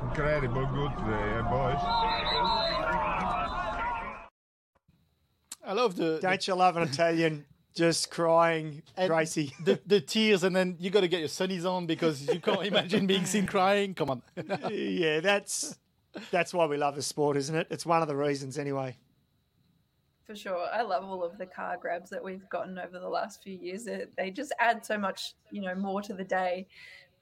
Incredible 0.04 0.68
good 0.68 0.92
today, 1.00 1.30
eh, 1.34 1.42
boys. 1.50 2.63
I 5.66 5.74
love 5.74 5.96
the 5.96 6.20
Don't 6.22 6.48
you 6.48 6.56
love 6.56 6.78
an 6.78 6.84
Italian 6.84 7.46
just 7.76 8.12
crying, 8.12 8.84
and 8.96 9.10
Gracie? 9.10 9.54
the, 9.64 9.80
the 9.86 10.02
tears, 10.02 10.44
and 10.44 10.56
then 10.56 10.76
you 10.80 10.90
got 10.90 11.02
to 11.02 11.08
get 11.08 11.20
your 11.20 11.30
sunnies 11.30 11.70
on 11.70 11.86
because 11.86 12.28
you 12.28 12.40
can't 12.40 12.64
imagine 12.66 13.08
being 13.08 13.26
seen 13.26 13.48
crying. 13.48 13.94
Come 13.94 14.10
on. 14.10 14.22
yeah, 14.72 15.20
that's 15.20 15.78
that's 16.32 16.54
why 16.54 16.66
we 16.66 16.78
love 16.78 16.96
the 16.96 17.02
sport, 17.02 17.38
isn't 17.38 17.56
it? 17.56 17.68
It's 17.70 17.86
one 17.86 18.02
of 18.02 18.08
the 18.08 18.16
reasons, 18.16 18.58
anyway. 18.58 18.98
For 20.26 20.36
sure. 20.36 20.68
I 20.72 20.84
love 20.84 21.04
all 21.04 21.24
of 21.24 21.38
the 21.38 21.46
car 21.46 21.78
grabs 21.80 22.10
that 22.12 22.24
we've 22.24 22.48
gotten 22.50 22.80
over 22.80 22.98
the 22.98 23.10
last 23.10 23.44
few 23.44 23.58
years. 23.58 23.84
They, 23.84 24.06
they 24.18 24.32
just 24.32 24.54
add 24.58 24.86
so 24.86 24.98
much, 24.98 25.34
you 25.52 25.62
know, 25.62 25.76
more 25.76 26.02
to 26.02 26.14
the 26.14 26.24
day. 26.24 26.68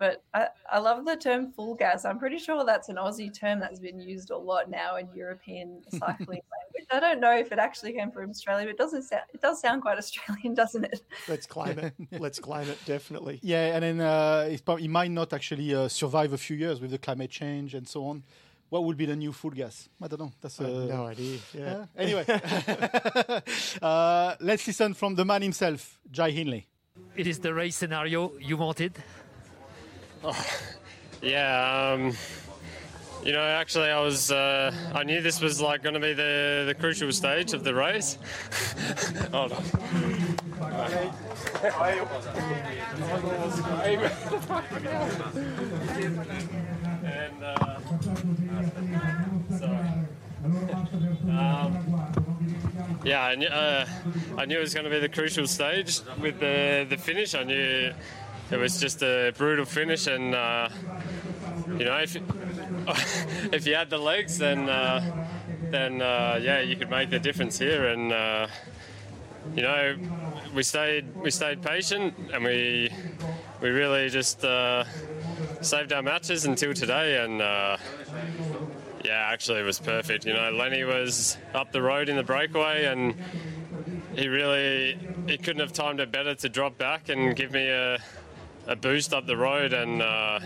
But 0.01 0.23
I, 0.33 0.47
I 0.67 0.79
love 0.79 1.05
the 1.05 1.15
term 1.15 1.51
full 1.51 1.75
gas. 1.75 2.05
I'm 2.05 2.17
pretty 2.17 2.39
sure 2.39 2.65
that's 2.65 2.89
an 2.89 2.95
Aussie 2.95 3.31
term 3.31 3.59
that's 3.59 3.79
been 3.79 3.99
used 4.01 4.31
a 4.31 4.35
lot 4.35 4.67
now 4.67 4.95
in 4.95 5.07
European 5.13 5.83
cycling 5.91 6.41
language. 6.55 6.87
I 6.91 6.99
don't 6.99 7.19
know 7.19 7.37
if 7.37 7.51
it 7.51 7.59
actually 7.59 7.93
came 7.93 8.09
from 8.09 8.31
Australia, 8.31 8.65
but 8.65 8.71
it 8.71 8.77
doesn't 8.79 9.03
sound 9.03 9.21
it 9.31 9.41
does 9.41 9.61
sound 9.61 9.83
quite 9.83 9.99
Australian, 9.99 10.55
doesn't 10.63 10.85
it? 10.85 11.01
Let's 11.27 11.45
claim 11.45 11.77
it. 11.77 11.93
Let's 12.19 12.39
claim 12.39 12.67
it, 12.67 12.79
definitely. 12.83 13.39
Yeah, 13.43 13.75
and 13.75 13.83
then 13.83 14.01
uh, 14.01 14.47
it's 14.49 14.63
prob- 14.63 14.79
it 14.79 14.87
might 14.87 15.11
not 15.11 15.33
actually 15.33 15.75
uh, 15.75 15.87
survive 15.87 16.33
a 16.33 16.37
few 16.39 16.57
years 16.57 16.81
with 16.81 16.89
the 16.89 16.97
climate 16.97 17.29
change 17.29 17.75
and 17.75 17.87
so 17.87 18.07
on. 18.07 18.23
What 18.69 18.85
would 18.85 18.97
be 18.97 19.05
the 19.05 19.15
new 19.15 19.31
full 19.31 19.51
gas? 19.51 19.87
I 20.01 20.07
don't 20.07 20.19
know. 20.19 20.31
That's 20.41 20.59
I 20.59 20.63
have 20.63 20.73
uh, 20.73 20.85
no 20.85 21.05
idea. 21.05 21.37
Yeah. 21.53 21.73
Uh, 21.73 21.85
anyway, 21.95 22.25
uh, 23.83 24.33
let's 24.39 24.65
listen 24.65 24.95
from 24.95 25.13
the 25.13 25.25
man 25.25 25.43
himself, 25.43 25.99
Jai 26.09 26.31
Hindley. 26.31 26.67
It 27.15 27.27
is 27.27 27.39
the 27.39 27.53
race 27.53 27.75
scenario 27.75 28.31
you 28.39 28.57
wanted. 28.57 28.93
Yeah, 31.23 31.93
um, 31.93 32.17
you 33.23 33.31
know, 33.31 33.43
actually, 33.43 33.91
I 33.91 34.01
was, 34.01 34.31
uh, 34.31 34.73
I 34.91 35.03
knew 35.03 35.21
this 35.21 35.39
was 35.39 35.61
like 35.61 35.83
going 35.83 35.93
to 35.93 35.99
be 35.99 36.13
the, 36.13 36.63
the 36.65 36.73
crucial 36.73 37.11
stage 37.11 37.53
of 37.53 37.63
the 37.63 37.75
race. 37.75 38.17
Hold 39.31 39.51
on. 39.51 39.63
and, 47.03 47.43
yeah, 53.03 53.23
I 53.23 53.35
knew, 53.35 53.47
uh, 53.47 53.85
I 54.39 54.45
knew 54.45 54.57
it 54.57 54.61
was 54.61 54.73
going 54.73 54.85
to 54.85 54.89
be 54.89 54.99
the 54.99 55.09
crucial 55.09 55.45
stage 55.45 55.99
with 56.19 56.39
the 56.39 56.87
the 56.89 56.97
finish. 56.97 57.35
I 57.35 57.43
knew 57.43 57.93
it 58.51 58.57
was 58.57 58.79
just 58.79 59.01
a 59.01 59.33
brutal 59.37 59.65
finish, 59.65 60.07
and 60.07 60.35
uh, 60.35 60.69
you 61.77 61.85
know, 61.85 61.97
if 61.97 62.15
if 63.53 63.65
you 63.65 63.75
had 63.75 63.89
the 63.89 63.97
legs, 63.97 64.37
then 64.37 64.69
uh, 64.69 65.25
then 65.69 66.01
uh, 66.01 66.39
yeah, 66.41 66.59
you 66.59 66.75
could 66.75 66.89
make 66.89 67.09
the 67.09 67.19
difference 67.19 67.57
here. 67.57 67.87
And 67.87 68.11
uh, 68.11 68.47
you 69.55 69.61
know, 69.61 69.95
we 70.53 70.63
stayed 70.63 71.15
we 71.15 71.31
stayed 71.31 71.61
patient, 71.61 72.13
and 72.33 72.43
we 72.43 72.89
we 73.61 73.69
really 73.69 74.09
just 74.09 74.43
uh, 74.43 74.83
saved 75.61 75.93
our 75.93 76.01
matches 76.01 76.45
until 76.45 76.73
today, 76.73 77.23
and. 77.23 77.41
Uh, 77.41 77.77
yeah, 79.03 79.29
actually, 79.31 79.61
it 79.61 79.63
was 79.63 79.79
perfect. 79.79 80.25
You 80.25 80.33
know, 80.33 80.51
Lenny 80.51 80.83
was 80.83 81.35
up 81.55 81.71
the 81.71 81.81
road 81.81 82.07
in 82.07 82.17
the 82.17 82.23
breakaway, 82.23 82.85
and 82.85 83.15
he 84.15 84.27
really 84.27 84.97
he 85.27 85.37
couldn't 85.37 85.61
have 85.61 85.73
timed 85.73 85.99
it 85.99 86.11
better 86.11 86.35
to 86.35 86.49
drop 86.49 86.77
back 86.77 87.09
and 87.09 87.35
give 87.35 87.51
me 87.51 87.67
a, 87.67 87.97
a 88.67 88.75
boost 88.75 89.13
up 89.13 89.25
the 89.27 89.37
road. 89.37 89.73
And 89.73 90.01
uh, 90.01 90.39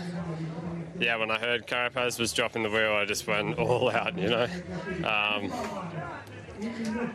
yeah, 0.98 1.16
when 1.16 1.30
I 1.30 1.38
heard 1.38 1.66
Carapaz 1.66 2.18
was 2.18 2.32
dropping 2.32 2.62
the 2.62 2.70
wheel, 2.70 2.92
I 2.92 3.04
just 3.04 3.26
went 3.26 3.58
all 3.58 3.90
out. 3.90 4.16
You 4.18 4.28
know, 4.28 4.48
um, 5.04 5.52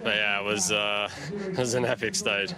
but 0.03 0.15
yeah, 0.15 0.39
it 0.39 0.45
was 0.45 0.71
uh, 0.71 1.09
it 1.33 1.57
was 1.57 1.73
an 1.73 1.85
epic 1.85 2.15
stage. 2.15 2.53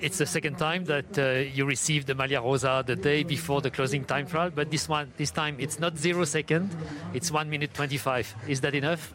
It's 0.00 0.18
the 0.18 0.26
second 0.26 0.56
time 0.56 0.84
that 0.86 1.18
uh, 1.18 1.48
you 1.54 1.64
received 1.64 2.06
the 2.06 2.14
Maglia 2.14 2.42
Rosa 2.42 2.82
the 2.86 2.96
day 2.96 3.22
before 3.22 3.60
the 3.60 3.70
closing 3.70 4.04
time 4.04 4.26
trial, 4.26 4.50
but 4.54 4.70
this 4.70 4.88
one, 4.88 5.12
this 5.16 5.30
time, 5.30 5.56
it's 5.58 5.78
not 5.78 5.98
zero 5.98 6.24
second, 6.24 6.74
it's 7.12 7.30
one 7.30 7.50
minute 7.50 7.74
twenty-five. 7.74 8.34
Is 8.48 8.60
that 8.62 8.74
enough? 8.74 9.12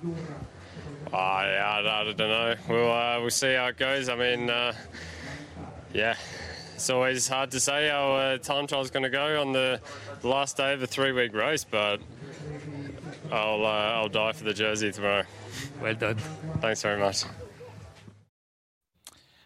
Oh, 1.13 1.17
yeah, 1.17 1.81
I, 1.83 2.01
I 2.01 2.03
don't 2.13 2.17
know. 2.17 2.55
We'll 2.69 2.91
uh, 2.91 3.19
we'll 3.19 3.29
see 3.31 3.53
how 3.55 3.67
it 3.67 3.77
goes. 3.77 4.07
I 4.07 4.15
mean, 4.15 4.49
uh, 4.49 4.73
yeah, 5.93 6.15
it's 6.81 6.89
always 6.89 7.27
hard 7.27 7.51
to 7.51 7.59
say 7.59 7.89
how 7.89 8.13
uh, 8.13 8.37
time 8.39 8.65
is 8.65 8.89
going 8.89 9.03
to 9.03 9.09
go 9.11 9.39
on 9.39 9.51
the 9.51 9.79
last 10.23 10.57
day 10.57 10.73
of 10.73 10.81
a 10.81 10.87
three-week 10.87 11.31
race, 11.31 11.63
but 11.63 12.01
I'll 13.31 13.63
uh, 13.63 13.99
I'll 13.99 14.09
die 14.09 14.31
for 14.31 14.45
the 14.45 14.53
jersey 14.55 14.91
tomorrow. 14.91 15.25
Well 15.79 15.93
done. 15.93 16.15
Thanks 16.59 16.81
very 16.81 16.99
much. 16.99 17.25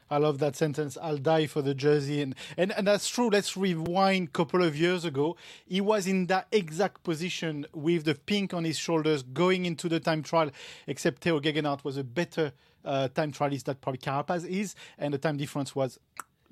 I 0.09 0.17
love 0.17 0.39
that 0.39 0.55
sentence. 0.55 0.97
I'll 1.01 1.17
die 1.17 1.47
for 1.47 1.61
the 1.61 1.73
jersey, 1.73 2.21
and, 2.21 2.35
and 2.55 2.71
and 2.71 2.87
that's 2.87 3.09
true. 3.09 3.29
Let's 3.29 3.57
rewind 3.57 4.29
a 4.29 4.31
couple 4.31 4.63
of 4.63 4.77
years 4.77 5.03
ago. 5.03 5.35
He 5.65 5.81
was 5.81 6.07
in 6.07 6.27
that 6.27 6.47
exact 6.53 7.03
position 7.03 7.65
with 7.73 8.05
the 8.05 8.15
pink 8.15 8.53
on 8.53 8.63
his 8.63 8.77
shoulders, 8.77 9.23
going 9.23 9.65
into 9.65 9.89
the 9.89 9.99
time 9.99 10.23
trial. 10.23 10.51
Except 10.87 11.21
Tao 11.21 11.39
Geoghegan 11.39 11.65
Hart 11.65 11.83
was 11.83 11.97
a 11.97 12.03
better 12.05 12.53
uh, 12.85 13.09
time 13.09 13.33
trialist 13.33 13.65
that 13.65 13.81
probably 13.81 13.99
Carapaz 13.99 14.47
is, 14.47 14.73
and 14.97 15.13
the 15.13 15.17
time 15.17 15.35
difference 15.35 15.75
was 15.75 15.99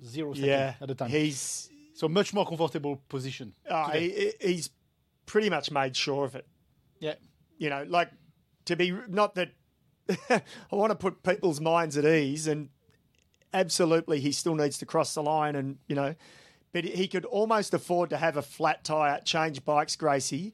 zero 0.05 0.33
Yeah, 0.35 0.75
at 0.81 0.87
the 0.87 0.95
time. 0.95 1.09
he's 1.09 1.69
so 1.93 2.07
much 2.07 2.33
more 2.33 2.45
comfortable 2.45 3.01
position. 3.09 3.53
Ah, 3.69 3.87
today. 3.87 4.33
he, 4.41 4.47
he's 4.53 4.69
pretty 5.25 5.49
much 5.49 5.71
made 5.71 5.95
sure 5.95 6.25
of 6.25 6.35
it. 6.35 6.47
Yeah. 6.99 7.15
You 7.57 7.69
know, 7.69 7.85
like 7.87 8.09
to 8.65 8.75
be 8.75 8.91
not 9.07 9.35
that 9.35 9.51
I 10.29 10.41
want 10.71 10.91
to 10.91 10.95
put 10.95 11.23
people's 11.23 11.61
minds 11.61 11.97
at 11.97 12.05
ease, 12.05 12.47
and 12.47 12.69
absolutely 13.53 14.19
he 14.19 14.31
still 14.31 14.55
needs 14.55 14.77
to 14.79 14.85
cross 14.85 15.13
the 15.13 15.23
line, 15.23 15.55
and 15.55 15.77
you 15.87 15.95
know, 15.95 16.15
but 16.71 16.83
he 16.83 17.07
could 17.07 17.25
almost 17.25 17.73
afford 17.73 18.09
to 18.09 18.17
have 18.17 18.35
a 18.35 18.41
flat 18.41 18.83
tire, 18.83 19.21
change 19.23 19.63
bikes, 19.63 19.95
Gracie, 19.95 20.53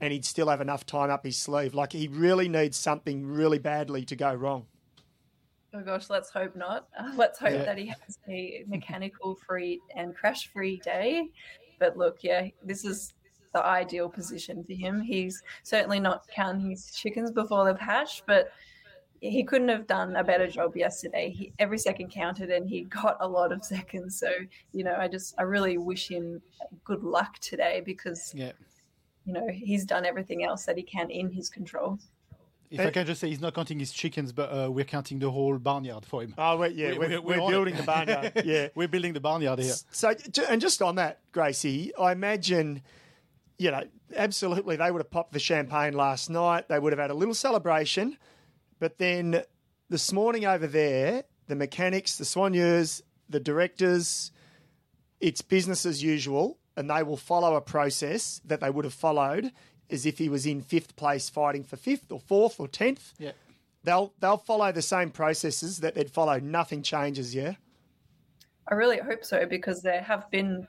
and 0.00 0.12
he'd 0.12 0.24
still 0.24 0.48
have 0.48 0.60
enough 0.60 0.86
time 0.86 1.10
up 1.10 1.24
his 1.24 1.36
sleeve. 1.36 1.74
Like 1.74 1.92
he 1.92 2.08
really 2.08 2.48
needs 2.48 2.76
something 2.76 3.26
really 3.26 3.58
badly 3.58 4.04
to 4.06 4.16
go 4.16 4.32
wrong. 4.32 4.66
Oh 5.74 5.80
gosh, 5.82 6.10
let's 6.10 6.30
hope 6.30 6.54
not. 6.56 6.88
Uh, 6.98 7.12
let's 7.16 7.38
hope 7.38 7.52
Yeah. 7.52 7.64
that 7.64 7.78
he 7.78 7.86
has 7.86 8.18
a 8.28 8.64
mechanical 8.66 9.36
free 9.46 9.80
and 9.96 10.14
crash 10.14 10.48
free 10.52 10.78
day. 10.84 11.28
But 11.78 11.96
look, 11.96 12.18
yeah, 12.22 12.48
this 12.64 12.84
is 12.84 13.14
the 13.54 13.64
ideal 13.64 14.08
position 14.08 14.64
for 14.64 14.72
him. 14.74 15.00
He's 15.00 15.42
certainly 15.62 16.00
not 16.00 16.26
counting 16.28 16.70
his 16.70 16.90
chickens 16.94 17.30
before 17.30 17.64
they've 17.64 17.78
hatched, 17.78 18.24
but 18.26 18.50
he 19.20 19.44
couldn't 19.44 19.68
have 19.68 19.86
done 19.86 20.16
a 20.16 20.24
better 20.24 20.46
job 20.48 20.76
yesterday. 20.76 21.30
He, 21.30 21.52
every 21.58 21.78
second 21.78 22.10
counted 22.10 22.50
and 22.50 22.68
he 22.68 22.82
got 22.84 23.16
a 23.20 23.28
lot 23.28 23.52
of 23.52 23.64
seconds. 23.74 24.18
So, 24.18 24.30
you 24.72 24.84
know, 24.84 24.96
I 24.98 25.08
just, 25.08 25.34
I 25.38 25.42
really 25.42 25.78
wish 25.78 26.08
him 26.08 26.42
good 26.84 27.02
luck 27.02 27.38
today 27.38 27.82
because, 27.84 28.32
Yeah. 28.34 28.52
you 29.24 29.32
know, 29.32 29.46
he's 29.52 29.84
done 29.84 30.04
everything 30.04 30.44
else 30.44 30.64
that 30.64 30.76
he 30.76 30.82
can 30.82 31.10
in 31.10 31.30
his 31.30 31.48
control. 31.48 31.98
If 32.80 32.86
I 32.86 32.90
can 32.90 33.06
just 33.06 33.20
say, 33.20 33.28
he's 33.28 33.40
not 33.40 33.54
counting 33.54 33.78
his 33.78 33.92
chickens, 33.92 34.32
but 34.32 34.48
uh, 34.48 34.70
we're 34.70 34.84
counting 34.84 35.18
the 35.18 35.30
whole 35.30 35.58
barnyard 35.58 36.06
for 36.06 36.22
him. 36.22 36.34
Oh, 36.38 36.56
wait, 36.56 36.74
yeah, 36.74 36.96
we're, 36.96 37.20
we're, 37.20 37.40
on 37.40 37.48
it. 37.48 37.50
building 37.50 37.76
the 37.76 37.82
barnyard. 37.82 38.32
Yeah, 38.44 38.68
we're 38.74 38.88
building 38.88 39.12
the 39.12 39.20
barnyard 39.20 39.58
here. 39.58 39.74
So, 39.90 40.14
and 40.48 40.60
just 40.60 40.80
on 40.80 40.94
that, 40.96 41.20
Gracie, 41.32 41.94
I 41.96 42.12
imagine 42.12 42.82
you 43.62 43.70
know, 43.70 43.84
absolutely, 44.16 44.76
they 44.76 44.90
would 44.90 44.98
have 44.98 45.10
popped 45.10 45.32
the 45.32 45.38
champagne 45.38 45.94
last 45.94 46.28
night. 46.28 46.68
They 46.68 46.78
would 46.78 46.92
have 46.92 46.98
had 46.98 47.10
a 47.10 47.14
little 47.14 47.34
celebration. 47.34 48.18
But 48.80 48.98
then 48.98 49.42
this 49.88 50.12
morning 50.12 50.44
over 50.44 50.66
there, 50.66 51.24
the 51.46 51.54
mechanics, 51.54 52.16
the 52.16 52.24
soigneurs, 52.24 53.02
the 53.28 53.38
directors, 53.38 54.32
it's 55.20 55.42
business 55.42 55.86
as 55.86 56.02
usual, 56.02 56.58
and 56.76 56.90
they 56.90 57.04
will 57.04 57.16
follow 57.16 57.54
a 57.54 57.60
process 57.60 58.40
that 58.44 58.60
they 58.60 58.70
would 58.70 58.84
have 58.84 58.94
followed 58.94 59.52
as 59.92 60.06
if 60.06 60.18
he 60.18 60.28
was 60.28 60.46
in 60.46 60.62
fifth 60.62 60.96
place 60.96 61.28
fighting 61.28 61.64
for 61.64 61.76
fifth 61.76 62.10
or 62.10 62.20
fourth 62.20 62.58
or 62.58 62.68
tenth. 62.68 63.12
Yeah. 63.18 63.32
They'll 63.84 64.12
they'll 64.20 64.36
follow 64.36 64.70
the 64.72 64.82
same 64.82 65.10
processes 65.10 65.78
that 65.78 65.94
they'd 65.94 66.10
follow. 66.10 66.38
Nothing 66.38 66.82
changes, 66.82 67.34
yeah. 67.34 67.54
I 68.68 68.74
really 68.74 68.98
hope 68.98 69.24
so 69.24 69.44
because 69.44 69.82
there 69.82 70.02
have 70.02 70.30
been, 70.30 70.66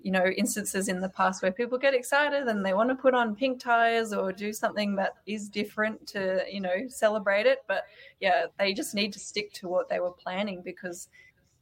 you 0.00 0.10
know, 0.10 0.26
instances 0.26 0.88
in 0.88 1.00
the 1.00 1.08
past 1.08 1.42
where 1.42 1.52
people 1.52 1.78
get 1.78 1.94
excited 1.94 2.48
and 2.48 2.66
they 2.66 2.74
want 2.74 2.90
to 2.90 2.96
put 2.96 3.14
on 3.14 3.36
pink 3.36 3.60
tires 3.60 4.12
or 4.12 4.32
do 4.32 4.52
something 4.52 4.96
that 4.96 5.14
is 5.26 5.48
different 5.48 6.06
to, 6.08 6.44
you 6.50 6.60
know, 6.60 6.88
celebrate 6.88 7.46
it. 7.46 7.60
But 7.68 7.84
yeah, 8.20 8.46
they 8.58 8.74
just 8.74 8.94
need 8.94 9.12
to 9.12 9.20
stick 9.20 9.52
to 9.54 9.68
what 9.68 9.88
they 9.88 10.00
were 10.00 10.10
planning 10.10 10.60
because 10.64 11.08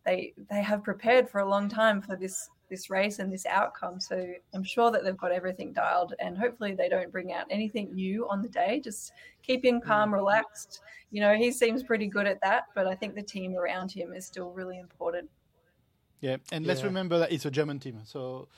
they 0.07 0.33
they 0.51 0.63
have 0.63 0.83
prepared 0.83 1.29
for 1.29 1.41
a 1.41 1.49
long 1.49 1.69
time 1.69 2.01
for 2.01 2.17
this 2.17 2.49
this 2.69 2.91
race 2.91 3.19
and 3.19 3.33
this 3.33 3.47
outcome. 3.47 4.01
So 4.01 4.27
I'm 4.53 4.65
sure 4.65 4.91
that 4.91 5.05
they've 5.05 5.17
got 5.17 5.33
everything 5.33 5.73
dialed 5.73 6.15
and 6.19 6.37
hopefully 6.37 6.75
they 6.75 6.89
don't 6.89 7.13
bring 7.13 7.33
out 7.33 7.47
anything 7.51 7.95
new 7.95 8.29
on 8.29 8.43
the 8.43 8.49
day. 8.49 8.81
Just 8.83 9.13
keep 9.43 9.65
him 9.65 9.81
calm, 9.81 10.13
relaxed. 10.13 10.81
You 11.11 11.21
know, 11.21 11.35
he 11.35 11.53
seems 11.53 11.83
pretty 11.83 12.07
good 12.07 12.27
at 12.27 12.41
that, 12.43 12.65
but 12.75 12.87
I 12.87 12.95
think 12.95 13.15
the 13.15 13.23
team 13.23 13.57
around 13.57 13.93
him 13.93 14.13
is 14.13 14.27
still 14.27 14.51
really 14.51 14.79
important. 14.79 15.29
Yeah, 16.21 16.39
and 16.53 16.65
let's 16.67 16.83
remember 16.83 17.19
that 17.19 17.33
it's 17.33 17.45
a 17.45 17.51
German 17.51 17.79
team, 17.79 18.01
so 18.05 18.49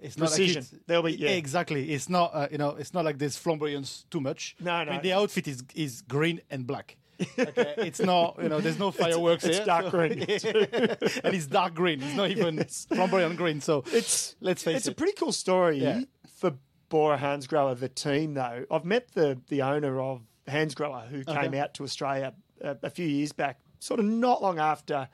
it's 0.00 0.16
not 0.16 0.28
Precision. 0.28 0.62
Like 0.62 0.72
it's, 0.72 0.84
They'll 0.86 1.02
be- 1.02 1.16
yeah. 1.16 1.30
exactly. 1.30 1.90
It's 1.92 2.08
not 2.08 2.30
uh, 2.32 2.46
you 2.52 2.58
know 2.58 2.76
it's 2.78 2.94
not 2.94 3.04
like 3.04 3.18
there's 3.18 3.36
flamboyance 3.36 4.06
too 4.10 4.20
much. 4.20 4.54
No, 4.60 4.70
I 4.72 4.84
no. 4.84 4.92
mean, 4.92 5.02
the 5.02 5.12
outfit 5.12 5.48
is 5.48 5.64
is 5.74 6.02
green 6.02 6.40
and 6.50 6.66
black. 6.68 6.96
Okay, 7.38 7.74
it's 7.78 8.00
not 8.00 8.36
you 8.42 8.48
know 8.48 8.60
there's 8.60 8.78
no 8.78 8.90
fireworks 8.90 9.44
it's 9.44 9.58
here. 9.58 9.66
dark 9.66 9.84
so- 9.86 9.90
green. 9.90 10.12
and 10.22 11.34
it's 11.34 11.46
dark 11.46 11.74
green. 11.74 12.02
It's 12.02 12.14
not 12.16 12.30
even 12.30 12.62
flamboyant 12.64 13.36
green. 13.36 13.60
So 13.60 13.84
It's 13.92 14.34
let's 14.40 14.62
face 14.62 14.76
it's 14.78 14.86
it. 14.86 14.90
It's 14.90 14.94
a 14.94 14.94
pretty 14.96 15.12
cool 15.14 15.32
story 15.32 15.78
Yeah. 15.78 16.00
for 16.36 16.54
Bora 16.88 17.18
Hansgrohe, 17.18 17.78
the 17.78 17.88
team, 17.88 18.34
though. 18.34 18.64
I've 18.70 18.84
met 18.84 19.12
the 19.12 19.38
the 19.48 19.62
owner 19.62 20.00
of 20.00 20.22
Hansgrohe, 20.48 21.08
who 21.08 21.24
came 21.24 21.36
Okay. 21.36 21.58
out 21.58 21.74
to 21.74 21.84
Australia 21.84 22.34
a, 22.60 22.76
a 22.82 22.90
few 22.90 23.06
years 23.06 23.32
back, 23.32 23.60
sort 23.78 24.00
of 24.00 24.06
not 24.06 24.42
long 24.42 24.58
after 24.58 25.08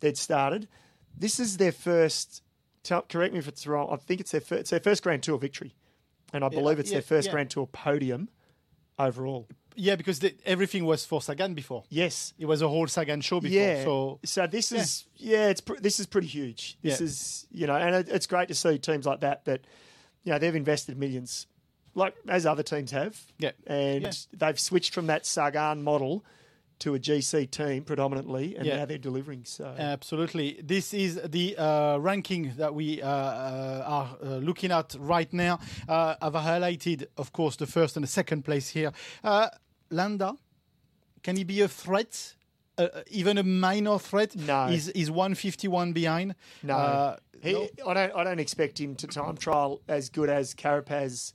they'd 0.00 0.16
started. 0.16 0.68
This 1.16 1.38
is 1.40 1.56
their 1.58 1.72
first. 1.72 2.42
Tell, 2.82 3.02
correct 3.02 3.34
me 3.34 3.38
if 3.38 3.46
it's 3.48 3.66
wrong. 3.66 3.88
I 3.92 3.96
think 3.96 4.20
it's 4.20 4.30
their 4.30 4.40
first, 4.40 4.60
it's 4.60 4.70
their 4.70 4.80
first 4.80 5.02
Grand 5.02 5.22
Tour 5.22 5.36
victory, 5.38 5.74
and 6.32 6.42
I 6.42 6.48
believe 6.48 6.78
it's 6.78 6.90
yeah, 6.90 6.94
their 6.96 7.02
first 7.02 7.26
yeah. 7.26 7.32
Grand 7.32 7.50
Tour 7.50 7.66
podium 7.66 8.30
overall. 8.98 9.46
Yeah, 9.76 9.96
because 9.96 10.20
everything 10.44 10.84
was 10.84 11.04
for 11.04 11.20
Sagan 11.22 11.54
before. 11.54 11.84
Yes, 11.88 12.34
It 12.38 12.46
was 12.46 12.62
a 12.62 12.68
whole 12.68 12.86
Sagan 12.86 13.20
show 13.20 13.40
before. 13.40 13.56
Yeah. 13.58 13.84
So 14.24 14.46
this 14.46 14.72
is 14.72 15.06
yeah, 15.16 15.48
it's 15.48 15.60
pr- 15.60 15.76
this 15.80 16.00
is 16.00 16.06
pretty 16.06 16.28
huge. 16.28 16.76
This 16.82 17.00
Yeah. 17.00 17.04
is 17.04 17.46
you 17.50 17.66
know, 17.66 17.76
and 17.76 17.94
it, 17.96 18.08
it's 18.08 18.26
great 18.26 18.48
to 18.48 18.54
see 18.54 18.78
teams 18.78 19.06
like 19.06 19.20
that 19.20 19.44
that 19.46 19.60
you 20.24 20.32
know 20.32 20.38
they've 20.38 20.54
invested 20.54 20.98
millions, 20.98 21.46
like 21.94 22.14
as 22.28 22.46
other 22.46 22.62
teams 22.62 22.90
have. 22.90 23.20
Yeah. 23.38 23.52
and 23.66 24.02
Yeah. 24.02 24.12
they've 24.32 24.60
switched 24.60 24.92
from 24.94 25.06
that 25.06 25.24
Sagan 25.26 25.82
model 25.82 26.24
to 26.80 26.94
a 26.94 26.98
GC 26.98 27.50
team 27.50 27.84
predominantly, 27.84 28.56
and 28.56 28.66
Yeah. 28.66 28.76
now 28.78 28.84
they're 28.86 28.98
delivering. 28.98 29.44
So 29.44 29.64
Absolutely. 29.78 30.60
This 30.62 30.92
is 30.92 31.20
the 31.24 31.56
uh, 31.56 31.98
ranking 31.98 32.52
that 32.56 32.74
we 32.74 33.00
uh, 33.02 33.08
uh, 33.08 33.84
are 33.86 34.16
uh, 34.22 34.26
looking 34.38 34.72
at 34.72 34.96
right 34.98 35.32
now. 35.32 35.60
Uh, 35.88 36.14
I've 36.20 36.32
highlighted, 36.34 37.06
of 37.16 37.32
course, 37.32 37.56
the 37.56 37.66
first 37.66 37.96
and 37.96 38.02
the 38.04 38.08
second 38.08 38.44
place 38.44 38.68
here. 38.70 38.92
Uh, 39.22 39.48
Landa, 39.90 40.34
can 41.22 41.36
he 41.36 41.44
be 41.44 41.60
a 41.60 41.68
threat? 41.68 42.34
Even 43.10 43.36
a 43.36 43.42
minor 43.42 43.98
threat? 43.98 44.34
No. 44.34 44.68
He's, 44.68 44.90
he's 44.94 45.10
151 45.10 45.92
behind. 45.92 46.34
no, 46.62 46.74
Uh, 46.76 47.16
he, 47.42 47.52
no. 47.52 47.68
I 47.86 47.92
don't 47.94 48.14
I 48.16 48.24
don't 48.24 48.38
expect 48.40 48.80
him 48.80 48.94
to 48.96 49.06
time 49.06 49.36
trial 49.36 49.82
as 49.86 50.08
good 50.08 50.30
as 50.30 50.54
Carapaz 50.54 51.34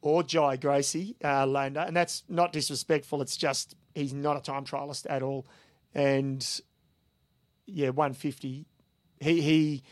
or 0.00 0.22
Jai 0.22 0.56
Gracie 0.56 1.16
uh, 1.22 1.46
Landa, 1.46 1.84
and 1.86 1.94
that's 1.94 2.24
not 2.30 2.52
disrespectful. 2.54 3.20
It's 3.20 3.36
just 3.36 3.74
he's 3.94 4.12
not 4.12 4.36
a 4.36 4.40
time 4.40 4.64
trialist 4.64 5.06
at 5.08 5.22
all, 5.22 5.46
and 5.94 6.60
yeah, 7.66 7.90
150. 7.90 8.66
He 9.20 9.40
he 9.42 9.82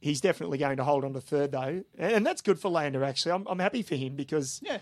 he's 0.00 0.20
definitely 0.20 0.58
going 0.58 0.78
to 0.78 0.84
hold 0.84 1.04
on 1.04 1.12
to 1.12 1.20
third 1.20 1.52
though, 1.52 1.82
and, 1.98 2.12
and 2.12 2.26
that's 2.26 2.40
good 2.42 2.58
for 2.58 2.68
Landa. 2.70 3.04
Actually, 3.04 3.32
I'm 3.32 3.46
I'm 3.48 3.58
happy 3.58 3.82
for 3.82 3.94
him 3.96 4.16
because 4.16 4.60
Yeah. 4.62 4.78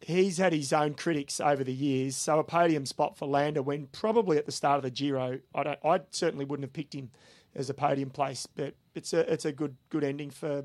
he's 0.00 0.38
had 0.38 0.52
his 0.52 0.72
own 0.72 0.94
critics 0.94 1.40
over 1.40 1.64
the 1.64 1.72
years. 1.72 2.16
So 2.16 2.38
a 2.38 2.44
podium 2.44 2.86
spot 2.86 3.16
for 3.16 3.26
Landa 3.26 3.62
when 3.62 3.86
probably 3.88 4.36
at 4.38 4.46
the 4.46 4.52
start 4.52 4.76
of 4.78 4.82
the 4.84 4.90
Giro, 4.90 5.40
I 5.54 5.62
don't 5.62 5.78
I 5.84 6.00
certainly 6.10 6.44
wouldn't 6.44 6.64
have 6.64 6.72
picked 6.72 6.94
him 6.94 7.10
as 7.56 7.68
a 7.70 7.74
podium 7.74 8.10
place, 8.10 8.46
but 8.46 8.74
it's 8.94 9.12
a 9.12 9.30
it's 9.32 9.44
a 9.44 9.52
good 9.52 9.76
good 9.90 10.04
ending 10.04 10.30
for 10.30 10.64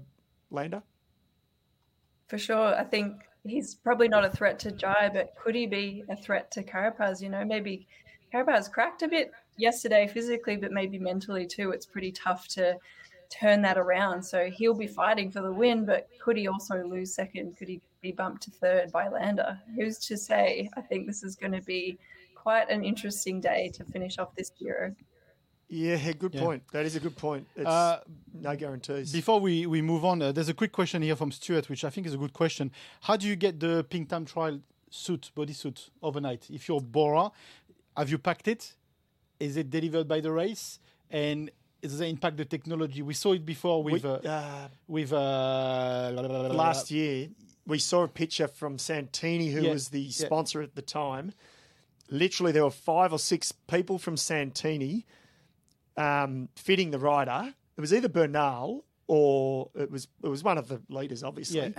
Landa. 0.51 0.83
For 2.27 2.37
sure. 2.37 2.75
I 2.75 2.83
think 2.83 3.23
he's 3.45 3.75
probably 3.75 4.07
not 4.07 4.25
a 4.25 4.29
threat 4.29 4.59
to 4.59 4.71
Jai, 4.71 5.09
but 5.13 5.33
could 5.35 5.55
he 5.55 5.65
be 5.65 6.03
a 6.09 6.15
threat 6.15 6.51
to 6.51 6.63
Carapaz? 6.63 7.21
You 7.21 7.29
know, 7.29 7.45
maybe 7.45 7.87
Carapaz 8.33 8.71
cracked 8.71 9.01
a 9.01 9.07
bit 9.07 9.31
yesterday 9.57 10.07
physically, 10.07 10.57
but 10.57 10.71
maybe 10.71 10.99
mentally 10.99 11.45
too. 11.45 11.71
It's 11.71 11.85
pretty 11.85 12.11
tough 12.11 12.47
to 12.49 12.77
turn 13.29 13.61
that 13.61 13.77
around. 13.77 14.23
So 14.23 14.49
he'll 14.49 14.73
be 14.73 14.87
fighting 14.87 15.31
for 15.31 15.41
the 15.41 15.51
win, 15.51 15.85
but 15.85 16.07
could 16.19 16.37
he 16.37 16.47
also 16.47 16.83
lose 16.83 17.13
second? 17.13 17.57
Could 17.57 17.69
he 17.69 17.81
be 18.01 18.11
bumped 18.11 18.43
to 18.43 18.51
third 18.51 18.91
by 18.91 19.07
Landa? 19.07 19.61
Who's 19.75 19.97
to 19.99 20.17
say? 20.17 20.69
I 20.75 20.81
think 20.81 21.07
this 21.07 21.23
is 21.23 21.35
going 21.35 21.53
to 21.53 21.61
be 21.61 21.97
quite 22.35 22.69
an 22.69 22.83
interesting 22.83 23.39
day 23.39 23.69
to 23.75 23.83
finish 23.83 24.17
off 24.17 24.35
this 24.35 24.51
Giro. 24.51 24.95
Yeah, 25.69 26.11
good 26.13 26.33
Yeah. 26.33 26.41
point. 26.41 26.63
That 26.71 26.85
is 26.85 26.95
a 26.95 26.99
good 26.99 27.15
point. 27.15 27.47
It's 27.55 27.67
Uh, 27.67 28.01
no 28.33 28.55
guarantees. 28.55 29.11
Before 29.11 29.39
we, 29.39 29.67
we 29.67 29.81
move 29.81 30.03
on, 30.03 30.21
uh, 30.21 30.31
there's 30.31 30.49
a 30.49 30.53
quick 30.53 30.71
question 30.71 31.01
here 31.03 31.15
from 31.15 31.31
Stuart, 31.31 31.69
which 31.69 31.83
I 31.83 31.91
think 31.91 32.07
is 32.07 32.13
a 32.15 32.17
good 32.17 32.33
question. 32.33 32.71
How 33.01 33.15
do 33.17 33.27
you 33.27 33.35
get 33.35 33.59
the 33.59 33.83
pink 33.87 34.09
time 34.09 34.25
trial 34.25 34.61
suit, 34.89 35.31
bodysuit, 35.35 35.89
overnight? 36.01 36.49
If 36.49 36.67
you're 36.67 36.81
Bora, 36.81 37.31
have 37.95 38.09
you 38.09 38.17
packed 38.17 38.47
it? 38.47 38.73
Is 39.39 39.57
it 39.57 39.69
delivered 39.69 40.07
by 40.07 40.19
the 40.21 40.31
race? 40.31 40.79
And 41.11 41.51
does 41.81 42.01
it 42.01 42.07
impact 42.07 42.37
the 42.37 42.45
technology? 42.45 43.01
We 43.03 43.13
saw 43.13 43.33
it 43.33 43.45
before 43.45 43.83
with 43.83 44.03
We- 44.03 44.09
uh, 44.09 44.15
uh, 44.27 44.67
with 44.87 45.13
uh, 45.13 46.49
last 46.51 46.89
year, 46.89 47.29
we 47.67 47.77
saw 47.77 48.03
a 48.03 48.07
picture 48.07 48.47
from 48.47 48.79
Santini, 48.79 49.49
who 49.51 49.61
Yeah, 49.61 49.73
was 49.73 49.89
the 49.89 50.01
yeah. 50.01 50.25
sponsor 50.25 50.63
at 50.63 50.73
the 50.73 50.81
time. 50.81 51.33
Literally, 52.09 52.51
there 52.51 52.63
were 52.63 52.71
five 52.71 53.13
or 53.13 53.19
six 53.19 53.51
people 53.51 53.99
from 53.99 54.17
Santini 54.17 55.05
um, 55.99 56.49
fitting 56.55 56.91
the 56.91 56.99
rider. 56.99 57.53
It 57.77 57.81
was 57.81 57.93
either 57.93 58.09
Bernal 58.09 58.85
or 59.07 59.69
it 59.75 59.89
was 59.91 60.07
it 60.23 60.27
was 60.27 60.43
one 60.43 60.57
of 60.57 60.67
the 60.67 60.81
leaders, 60.89 61.23
obviously, 61.23 61.59
Yeah. 61.59 61.69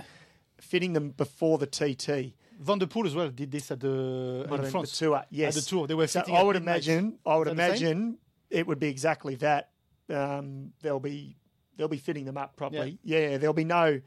fitting 0.59 0.93
them 0.93 1.09
before 1.11 1.57
the 1.57 1.67
TT. 1.67 2.33
Van 2.59 2.77
der 2.77 2.85
Poel 2.85 3.05
as 3.07 3.15
well 3.15 3.29
did 3.29 3.51
this 3.51 3.71
at 3.71 3.79
the, 3.79 4.45
in 4.49 4.65
France. 4.69 4.91
the 4.99 5.05
tour. 5.05 5.23
Yes, 5.31 5.57
At 5.57 5.63
the 5.63 5.69
tour, 5.69 5.87
they 5.87 5.95
were 5.95 6.05
So 6.07 6.21
I 6.31 6.43
would 6.43 6.55
imagine. 6.55 7.17
I 7.25 7.35
would 7.37 7.47
Is 7.47 7.55
that 7.55 7.71
the 7.71 7.77
same? 7.77 7.87
imagine 7.87 8.17
it 8.51 8.67
would 8.67 8.79
be 8.79 8.87
exactly 8.89 9.35
that. 9.35 9.69
Um, 10.09 10.73
they'll 10.81 10.99
be 10.99 11.37
they'll 11.77 11.87
be 11.87 11.97
fitting 11.97 12.25
them 12.25 12.37
up 12.37 12.55
properly. 12.55 12.99
Yeah. 13.03 13.37
there'll 13.37 13.53
be 13.53 13.63
no 13.65 14.01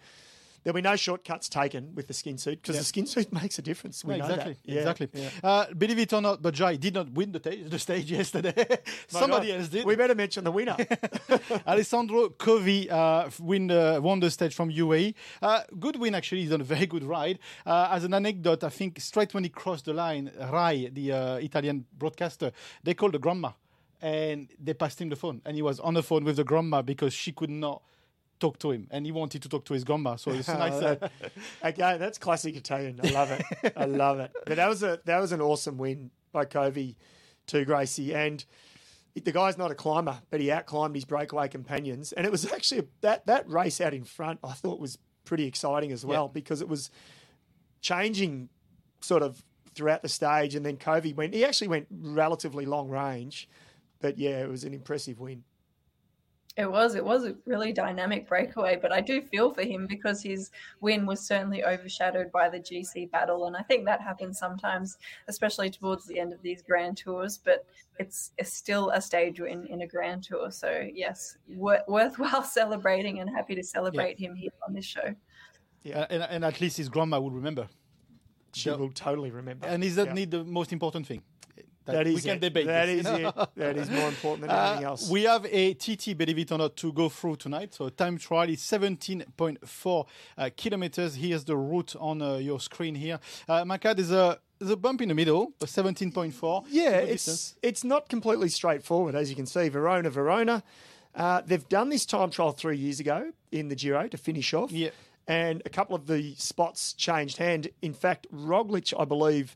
there'll 0.65 0.75
be 0.75 0.81
no 0.83 0.97
shortcuts 0.97 1.49
taken 1.49 1.95
with 1.95 2.09
the 2.09 2.15
skin 2.15 2.37
suit 2.39 2.61
because 2.63 2.75
Yeah. 2.75 2.81
the 2.81 2.87
skin 2.87 3.07
suit 3.07 3.33
makes 3.43 3.59
a 3.59 3.63
difference. 3.63 4.05
We 4.05 4.15
Yeah, 4.15 4.19
know 4.19 4.25
exactly, 4.27 4.53
that. 4.55 4.73
Yeah, 4.73 4.79
exactly. 4.81 5.09
yeah. 5.15 5.29
Uh, 5.43 5.75
believe 5.75 5.99
it 6.01 6.13
or 6.13 6.21
not, 6.23 6.43
but 6.43 6.55
Jai 6.55 6.77
did 6.77 6.95
not 6.95 7.11
win 7.13 7.33
the, 7.33 7.39
ta- 7.39 7.51
the 7.69 7.79
stage 7.79 8.11
yesterday. 8.21 8.55
Somebody 9.07 9.49
God, 9.49 9.61
else 9.61 9.69
did. 9.69 9.85
We 9.87 9.95
better 9.95 10.15
mention 10.15 10.43
the 10.45 10.51
winner. 10.51 10.77
Alessandro 11.67 12.31
Covi 12.31 12.91
uh, 12.91 13.29
win 13.41 13.67
the, 13.69 14.01
won 14.03 14.21
the 14.21 14.31
stage 14.31 14.55
from 14.55 14.71
UAE. 14.71 15.15
Uh, 15.43 15.63
good 15.79 15.97
win, 15.97 16.15
actually. 16.15 16.43
He's 16.43 16.53
on 16.53 16.61
a 16.61 16.65
very 16.65 16.87
good 16.87 17.05
ride. 17.05 17.39
Uh, 17.67 17.89
as 17.91 18.05
an 18.05 18.15
anecdote, 18.15 18.65
I 18.65 18.71
think 18.71 19.01
straight 19.01 19.35
when 19.35 19.45
he 19.45 19.51
crossed 19.51 19.85
the 19.85 19.93
line, 19.95 20.31
Rai, 20.51 20.89
the 20.89 21.13
uh, 21.13 21.35
Italian 21.37 21.85
broadcaster, 21.99 22.53
they 22.83 22.95
called 22.95 23.13
the 23.13 23.19
grandma 23.19 23.51
and 24.03 24.49
they 24.63 24.75
passed 24.75 25.01
him 25.01 25.09
the 25.09 25.17
phone. 25.17 25.41
And 25.45 25.57
he 25.57 25.63
was 25.63 25.81
on 25.81 25.95
the 25.95 26.03
phone 26.03 26.25
with 26.25 26.37
the 26.37 26.45
grandma 26.45 26.83
because 26.83 27.13
she 27.15 27.33
could 27.33 27.51
not 27.51 27.83
talk 28.45 28.59
to 28.59 28.71
him 28.71 28.87
and 28.91 29.07
he 29.07 29.13
wanted 29.13 29.43
to 29.43 29.49
talk 29.49 29.65
to 29.65 29.75
his 29.75 29.85
grandma. 29.85 30.17
So 30.17 30.31
it's 30.33 30.49
nice. 30.49 30.83
Okay, 30.83 31.01
that's 31.99 32.19
classic 32.19 32.57
Italian. 32.57 33.01
I 33.03 33.11
love 33.11 33.31
it. 33.31 33.73
I 33.77 33.87
love 33.87 34.21
it. 34.21 34.33
But 34.47 34.57
that 34.57 34.69
was 34.69 34.83
a 34.83 35.01
that 35.05 35.19
was 35.21 35.33
an 35.33 35.41
awesome 35.41 35.79
win 35.79 36.11
by 36.33 36.45
Covi 36.45 36.97
to 37.47 37.65
Gracie, 37.65 38.15
and 38.15 38.45
the 39.15 39.33
guy's 39.33 39.57
not 39.57 39.71
a 39.71 39.75
climber, 39.75 40.19
but 40.31 40.41
he 40.41 40.51
outclimbed 40.51 40.95
his 40.95 41.05
breakaway 41.05 41.49
companions, 41.49 42.13
and 42.13 42.27
it 42.27 42.33
was 42.33 42.51
actually 42.53 42.87
that 43.01 43.27
that 43.27 43.49
race 43.49 43.81
out 43.81 43.95
in 43.95 44.05
front. 44.05 44.41
I 44.45 44.53
thought 44.53 44.79
was 44.79 44.99
pretty 45.25 45.47
exciting 45.47 45.91
as 45.93 46.05
well 46.05 46.29
because 46.29 46.61
it 46.61 46.69
was 46.69 46.91
changing 47.81 48.51
sort 49.01 49.23
of 49.23 49.43
throughout 49.75 50.03
the 50.03 50.09
stage, 50.09 50.55
and 50.55 50.67
then 50.67 50.77
Covi 50.77 51.15
went. 51.15 51.33
He 51.35 51.45
actually 51.45 51.69
went 51.69 51.87
relatively 51.91 52.67
long 52.67 52.89
range, 52.91 53.49
but 54.01 54.19
yeah, 54.19 54.43
it 54.43 54.49
was 54.49 54.65
an 54.65 54.75
impressive 54.75 55.19
win. 55.19 55.45
It 56.57 56.71
was. 56.71 56.95
It 56.95 57.05
was 57.05 57.25
a 57.25 57.35
really 57.47 57.73
dynamic 57.73 58.29
breakaway, 58.29 58.79
but 58.81 58.93
I 58.93 59.01
do 59.01 59.21
feel 59.21 59.53
for 59.53 59.63
him 59.63 59.89
because 59.89 60.23
his 60.23 60.53
win 60.81 61.05
was 61.05 61.21
certainly 61.21 61.65
overshadowed 61.65 62.31
by 62.31 62.49
the 62.49 62.61
GC 62.61 63.11
battle, 63.11 63.47
and 63.47 63.57
I 63.57 63.63
think 63.63 63.85
that 63.87 64.01
happens 64.01 64.39
sometimes, 64.39 64.97
especially 65.27 65.69
towards 65.71 66.07
the 66.07 66.21
end 66.21 66.33
of 66.33 66.41
these 66.43 66.63
Grand 66.63 66.97
Tours. 66.97 67.39
But 67.45 67.67
it's, 67.99 68.31
it's 68.39 68.53
still 68.53 68.91
a 68.91 69.01
stage 69.01 69.41
win 69.41 69.67
in 69.67 69.81
a 69.83 69.87
Grand 69.89 70.23
Tour, 70.23 70.53
so 70.53 70.89
yes, 70.95 71.37
wor- 71.49 71.83
worthwhile 71.89 72.45
celebrating, 72.61 73.19
and 73.19 73.29
happy 73.29 73.57
to 73.57 73.63
celebrate 73.65 74.17
him 74.21 74.37
here 74.37 74.53
on 74.67 74.75
this 74.75 74.85
show. 74.85 75.13
Uh, 75.87 76.07
and, 76.09 76.23
and 76.23 76.45
at 76.45 76.61
least 76.61 76.77
his 76.77 76.89
grandma 76.89 77.19
will 77.19 77.33
remember. 77.33 77.67
She 78.55 78.71
The- 78.71 78.79
will 78.79 78.91
totally 78.93 79.33
remember. 79.33 79.67
And 79.67 79.83
is 79.83 79.97
that 79.97 80.07
Yeah. 80.07 80.13
need 80.15 80.31
the 80.31 80.45
most 80.45 80.73
important 80.73 81.09
thing? 81.09 81.23
That 81.87 82.07
we 82.07 82.21
can 82.21 82.37
it. 82.37 82.41
debate. 82.41 82.67
That 82.67 82.89
is 82.89 83.07
it. 83.07 83.35
That 83.57 83.77
is 83.77 83.91
more 83.91 84.09
important 84.09 84.43
than 84.49 84.51
Uh, 84.51 84.63
anything 84.69 84.85
else. 84.87 85.11
We 85.11 85.25
have 85.25 85.45
a 85.51 85.75
TT, 85.75 86.17
believe 86.17 86.39
it 86.39 86.51
or 86.53 86.59
not, 86.59 86.77
to 86.77 86.93
go 86.93 87.09
through 87.11 87.37
tonight. 87.37 87.75
So 87.75 87.89
time 87.91 88.17
trial 88.19 88.49
is 88.49 88.61
17.4 88.61 90.07
uh, 90.39 90.51
kilometers. 90.57 91.15
Here's 91.17 91.45
the 91.45 91.57
route 91.57 91.95
on 92.01 92.23
uh, 92.23 92.37
your 92.37 92.61
screen 92.61 92.95
here. 92.95 93.19
Uh, 93.49 93.65
Macka, 93.65 93.95
there's 93.95 94.11
a 94.13 94.39
there's 94.59 94.71
a 94.71 94.77
bump 94.77 95.03
in 95.03 95.09
the 95.09 95.15
middle, 95.15 95.53
a 95.61 95.67
17.4. 95.67 96.65
Yeah, 96.71 96.91
it's 96.93 97.25
distance. 97.27 97.57
it's 97.63 97.85
not 97.85 98.09
completely 98.09 98.49
straightforward, 98.49 99.15
as 99.15 99.29
you 99.29 99.37
can 99.37 99.47
see. 99.47 99.69
Verona, 99.69 100.09
Verona. 100.11 100.63
Uh, 101.15 101.43
they've 101.45 101.69
done 101.69 101.91
this 101.91 102.07
time 102.07 102.31
trial 102.31 102.53
three 102.53 102.77
years 102.77 102.99
ago 103.01 103.33
in 103.53 103.69
the 103.69 103.75
Giro 103.77 104.09
to 104.09 104.17
finish 104.17 104.55
off. 104.55 104.73
Yeah. 104.73 104.91
And 105.29 105.63
a 105.65 105.71
couple 105.71 105.95
of 105.97 106.07
the 106.07 106.35
spots 106.37 106.93
changed 106.93 107.37
hand. 107.39 107.69
In 107.83 107.95
fact, 107.95 108.27
Roglic, 108.33 108.93
I 108.99 109.05
believe, 109.05 109.55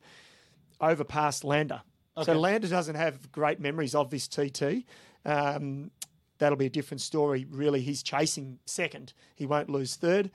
overpassed 0.81 1.45
Landa. 1.45 1.83
So 2.25 2.33
Okay. 2.33 2.35
Landa 2.35 2.69
doesn't 2.69 2.97
have 2.97 3.31
great 3.33 3.61
memories 3.61 3.95
of 3.95 4.11
this 4.11 4.27
TT. 4.29 4.85
Um, 5.25 5.91
that'll 6.39 6.59
be 6.59 6.67
a 6.67 6.71
different 6.71 7.01
story. 7.01 7.47
Really, 7.51 7.81
he's 7.81 8.03
chasing 8.03 8.59
second. 8.67 9.13
He 9.35 9.47
won't 9.47 9.69
lose 9.69 9.97
third. 9.97 10.31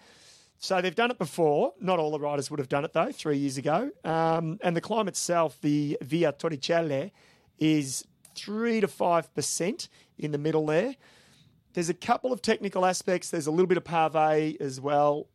So 0.59 0.79
they've 0.81 0.95
done 0.95 1.11
it 1.11 1.17
before. 1.17 1.73
Not 1.81 1.99
all 1.99 2.11
the 2.11 2.19
riders 2.19 2.49
would 2.49 2.59
have 2.59 2.69
done 2.69 2.85
it 2.85 2.93
though, 2.93 3.11
three 3.11 3.37
years 3.37 3.57
ago. 3.57 3.91
Um, 4.05 4.59
and 4.63 4.75
the 4.77 4.81
climb 4.81 5.07
itself, 5.07 5.59
the 5.61 5.97
Via 6.01 6.31
Torricelle, 6.31 7.11
is 7.59 8.05
three 8.35 8.79
to 8.79 8.87
five 8.87 9.33
percent 9.33 9.89
in 10.17 10.31
the 10.31 10.37
middle 10.37 10.65
there. 10.65 10.95
There's 11.73 11.89
a 11.89 11.93
couple 11.93 12.31
of 12.31 12.41
technical 12.41 12.85
aspects. 12.85 13.29
There's 13.29 13.47
a 13.47 13.51
little 13.51 13.67
bit 13.67 13.77
of 13.77 13.83
pave 13.83 14.61
as 14.61 14.79
well. 14.79 15.27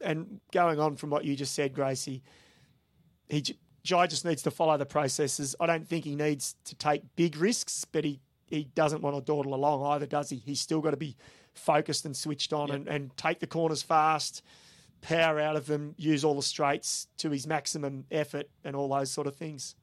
And 0.00 0.40
going 0.52 0.78
on 0.78 0.96
from 0.96 1.10
what 1.10 1.24
you 1.24 1.34
just 1.34 1.54
said, 1.54 1.72
Gracie, 1.72 2.22
he 3.28 3.42
Jai 3.84 4.06
just 4.06 4.24
needs 4.24 4.42
to 4.42 4.50
follow 4.50 4.76
the 4.78 4.86
processes. 4.86 5.54
I 5.60 5.66
don't 5.66 5.86
think 5.86 6.04
he 6.04 6.16
needs 6.16 6.56
to 6.64 6.74
take 6.74 7.02
big 7.16 7.36
risks, 7.36 7.84
but 7.84 8.04
he, 8.04 8.18
he 8.46 8.64
doesn't 8.74 9.02
want 9.02 9.14
to 9.14 9.22
dawdle 9.22 9.54
along 9.54 9.84
either, 9.84 10.06
does 10.06 10.30
he? 10.30 10.36
He's 10.36 10.60
still 10.60 10.80
got 10.80 10.92
to 10.92 10.96
be 10.96 11.16
focused 11.52 12.06
and 12.06 12.16
switched 12.16 12.52
on 12.52 12.70
and, 12.70 12.88
and 12.88 13.16
take 13.16 13.40
the 13.40 13.46
corners 13.46 13.82
fast, 13.82 14.42
power 15.02 15.38
out 15.38 15.54
of 15.54 15.66
them, 15.66 15.94
use 15.98 16.24
all 16.24 16.34
the 16.34 16.42
straights 16.42 17.08
to 17.18 17.30
his 17.30 17.46
maximum 17.46 18.06
effort 18.10 18.48
and 18.64 18.74
all 18.74 18.88
those 18.88 19.10
sort 19.10 19.26
of 19.26 19.36
things. 19.36 19.76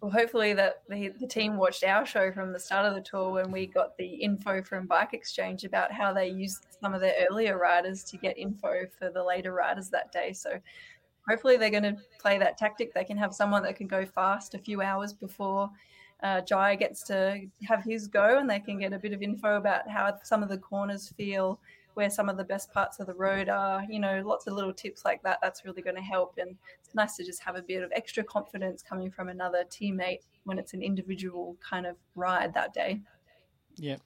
Well, 0.00 0.10
hopefully 0.10 0.52
that 0.52 0.82
the, 0.86 1.12
the 1.18 1.26
team 1.26 1.56
watched 1.56 1.82
our 1.82 2.04
show 2.04 2.30
from 2.30 2.52
the 2.52 2.58
start 2.58 2.84
of 2.84 2.94
the 2.94 3.00
tour 3.00 3.30
when 3.30 3.50
we 3.50 3.66
got 3.66 3.96
the 3.96 4.06
info 4.06 4.62
from 4.62 4.86
Bike 4.86 5.14
Exchange 5.14 5.64
about 5.64 5.92
how 5.92 6.12
they 6.12 6.28
used 6.28 6.66
some 6.78 6.92
of 6.92 7.00
their 7.00 7.14
earlier 7.30 7.56
riders 7.56 8.04
to 8.04 8.18
get 8.18 8.36
info 8.36 8.84
for 8.98 9.08
the 9.08 9.24
later 9.24 9.54
riders 9.54 9.88
that 9.90 10.12
day. 10.12 10.34
So 10.34 10.60
hopefully 11.28 11.56
they're 11.56 11.70
going 11.70 11.82
to 11.82 11.96
play 12.18 12.38
that 12.38 12.58
tactic. 12.58 12.94
They 12.94 13.04
can 13.04 13.16
have 13.16 13.34
someone 13.34 13.62
that 13.62 13.76
can 13.76 13.86
go 13.86 14.04
fast 14.04 14.54
a 14.54 14.58
few 14.58 14.82
hours 14.82 15.12
before 15.12 15.70
uh, 16.22 16.40
Jai 16.40 16.74
gets 16.74 17.02
to 17.04 17.40
have 17.66 17.84
his 17.84 18.06
go, 18.06 18.38
and 18.38 18.48
they 18.48 18.60
can 18.60 18.78
get 18.78 18.92
a 18.92 18.98
bit 18.98 19.12
of 19.12 19.22
info 19.22 19.56
about 19.56 19.88
how 19.88 20.16
some 20.22 20.42
of 20.42 20.48
the 20.48 20.58
corners 20.58 21.12
feel, 21.16 21.60
where 21.94 22.08
some 22.08 22.28
of 22.28 22.36
the 22.36 22.44
best 22.44 22.72
parts 22.72 22.98
of 22.98 23.06
the 23.06 23.14
road 23.14 23.48
are. 23.48 23.84
You 23.88 24.00
know, 24.00 24.22
lots 24.24 24.46
of 24.46 24.54
little 24.54 24.72
tips 24.72 25.04
like 25.04 25.22
that. 25.22 25.38
That's 25.42 25.64
really 25.64 25.82
going 25.82 25.96
to 25.96 26.02
help, 26.02 26.38
and 26.38 26.56
it's 26.82 26.94
nice 26.94 27.16
to 27.16 27.24
just 27.24 27.42
have 27.42 27.56
a 27.56 27.62
bit 27.62 27.82
of 27.82 27.92
extra 27.94 28.24
confidence 28.24 28.82
coming 28.82 29.10
from 29.10 29.28
another 29.28 29.64
teammate 29.70 30.20
when 30.44 30.58
it's 30.58 30.72
an 30.72 30.82
individual 30.82 31.56
kind 31.60 31.86
of 31.86 31.96
ride 32.14 32.54
that 32.54 32.72
day. 32.72 33.00
Yeah. 33.76 33.96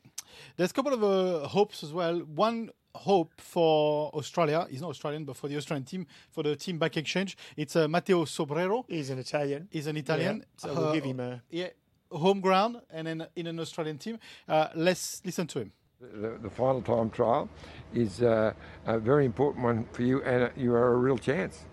There's 0.57 0.71
a 0.71 0.75
couple 0.75 0.95
of 0.95 1.05
uh, 1.05 1.47
hopes 1.47 1.83
as 1.83 1.93
well. 1.93 2.19
One 2.21 2.71
hope 2.99 3.31
for 3.41 4.11
Australia, 4.15 4.67
he's 4.71 4.81
not 4.81 4.91
Australian, 4.91 5.25
but 5.25 5.37
for 5.37 5.49
the 5.49 5.57
Australian 5.57 5.85
team, 5.85 6.07
for 6.31 6.43
the 6.43 6.57
team 6.57 6.79
Bike 6.79 6.97
Exchange, 6.97 7.37
it's 7.57 7.77
uh, 7.77 7.87
Matteo 7.89 8.25
Sobrero. 8.25 8.85
He's 8.89 9.11
an 9.11 9.19
Italian. 9.19 9.69
He's 9.71 9.87
an 9.87 9.97
Italian. 9.97 10.39
Yeah, 10.39 10.45
so 10.57 10.75
we'll 10.75 10.93
give 10.93 11.05
him 11.05 11.21
a- 11.21 11.41
Yeah, 11.51 11.69
home 12.11 12.41
ground 12.41 12.81
and 12.91 13.07
then 13.07 13.27
in 13.37 13.47
an 13.47 13.59
Australian 13.61 13.99
team. 13.99 14.19
Uh, 14.49 14.69
let's 14.75 15.23
listen 15.25 15.47
to 15.47 15.59
him. 15.61 15.73
The, 16.01 16.39
the 16.43 16.51
final 16.51 16.81
time 16.83 17.11
trial 17.11 17.49
is 17.93 18.23
uh, 18.23 18.53
a 18.87 18.99
very 18.99 19.25
important 19.25 19.65
one 19.65 19.85
for 19.93 20.03
you, 20.03 20.23
and 20.23 20.43
uh, 20.45 20.49
you 20.57 20.73
are 20.75 20.93
a 20.93 20.97
real 20.97 21.19
chance. 21.19 21.65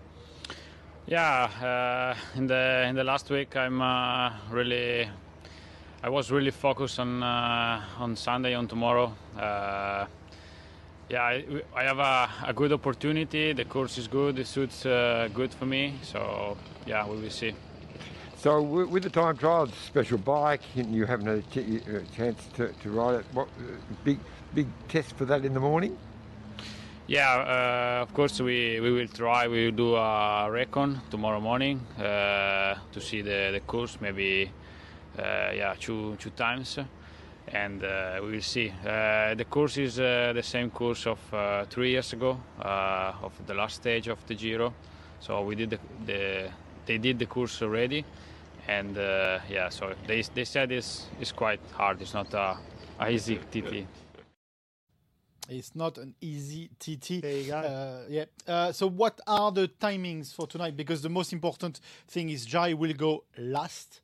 Yeah, 1.06 1.44
uh, 1.62 2.38
in 2.38 2.46
the 2.48 2.84
in 2.88 2.96
the 2.96 3.04
last 3.04 3.30
week, 3.30 3.54
I'm 3.54 3.80
uh, 3.80 4.32
really, 4.50 5.08
I 6.02 6.08
was 6.08 6.32
really 6.32 6.50
focused 6.50 6.98
on 6.98 7.22
uh, 7.22 7.80
on 8.00 8.16
Sunday, 8.16 8.54
on 8.54 8.66
tomorrow. 8.66 9.12
Yeah, 11.08 11.22
I, 11.22 11.44
I 11.74 11.84
have 11.84 11.98
a, 12.00 12.28
a 12.46 12.52
good 12.52 12.72
opportunity. 12.72 13.52
The 13.52 13.64
course 13.64 13.96
is 13.96 14.08
good. 14.08 14.38
It 14.40 14.46
suits 14.48 14.84
uh, 14.84 15.28
good 15.32 15.54
for 15.54 15.64
me. 15.64 15.94
So 16.02 16.56
yeah, 16.84 17.06
we 17.06 17.16
will 17.20 17.30
see. 17.30 17.54
So 18.36 18.60
with, 18.60 19.02
the 19.02 19.10
time 19.10 19.36
trial, 19.36 19.64
it's 19.64 19.72
a 19.72 19.86
special 19.86 20.18
bike, 20.18 20.62
and 20.74 20.94
you 20.94 21.06
haven't 21.06 21.26
had 21.26 21.44
a 21.56 21.98
uh, 21.98 22.00
chance 22.14 22.48
to, 22.54 22.68
to 22.68 22.90
ride 22.90 23.20
it. 23.20 23.26
What 23.32 23.46
uh, 23.46 23.62
big 24.04 24.18
big 24.52 24.66
test 24.88 25.16
for 25.16 25.24
that 25.26 25.44
in 25.44 25.54
the 25.54 25.60
morning? 25.60 25.96
Yeah, 27.06 27.98
uh, 28.00 28.02
of 28.02 28.12
course 28.12 28.40
we, 28.40 28.80
we 28.80 28.90
will 28.90 29.06
try. 29.06 29.46
We 29.46 29.66
will 29.66 29.76
do 29.76 29.94
a 29.94 30.50
recon 30.50 31.00
tomorrow 31.08 31.40
morning 31.40 31.80
uh, 31.98 32.74
to 32.92 33.00
see 33.00 33.22
the, 33.22 33.50
the 33.52 33.60
course, 33.60 33.98
maybe 34.00 34.50
uh, 35.18 35.22
yeah 35.54 35.74
two 35.78 36.16
two 36.16 36.30
times, 36.30 36.78
and 37.52 37.84
uh, 37.84 38.18
we 38.22 38.32
will 38.32 38.42
see. 38.42 38.72
Uh, 38.84 39.34
the 39.34 39.46
course 39.48 39.76
is 39.76 39.98
uh, 39.98 40.32
the 40.34 40.42
same 40.42 40.70
course 40.70 41.06
of 41.06 41.18
uh, 41.32 41.64
three 41.66 41.90
years 41.90 42.12
ago, 42.12 42.38
uh, 42.60 43.12
of 43.22 43.32
the 43.46 43.54
last 43.54 43.76
stage 43.76 44.08
of 44.08 44.24
the 44.26 44.34
Giro. 44.34 44.74
So 45.20 45.42
we 45.42 45.54
did 45.54 45.70
the, 45.70 45.78
the 46.04 46.50
they 46.86 46.98
did 46.98 47.18
the 47.18 47.26
course 47.26 47.62
already, 47.62 48.04
and 48.68 48.96
uh, 48.98 49.38
yeah, 49.48 49.68
so 49.68 49.94
they 50.06 50.22
they 50.34 50.44
said 50.44 50.72
it's 50.72 51.06
it's 51.20 51.32
quite 51.32 51.60
hard. 51.72 52.00
It's 52.02 52.14
not 52.14 52.32
a, 52.34 52.58
a 52.98 53.10
easy 53.10 53.36
TT. 53.36 53.86
It's 55.48 55.76
not 55.76 55.98
an 55.98 56.14
easy 56.20 56.70
TT. 56.78 57.22
There 57.22 57.32
you 57.32 57.50
go. 57.50 57.56
Uh, 57.56 58.00
yeah. 58.08 58.24
Uh, 58.46 58.72
so, 58.72 58.88
what 58.88 59.20
are 59.26 59.52
the 59.52 59.68
timings 59.80 60.34
for 60.34 60.46
tonight? 60.46 60.76
Because 60.76 61.02
the 61.02 61.08
most 61.08 61.32
important 61.32 61.80
thing 62.08 62.30
is 62.30 62.44
Jai 62.44 62.74
will 62.74 62.92
go 62.94 63.24
last. 63.38 64.00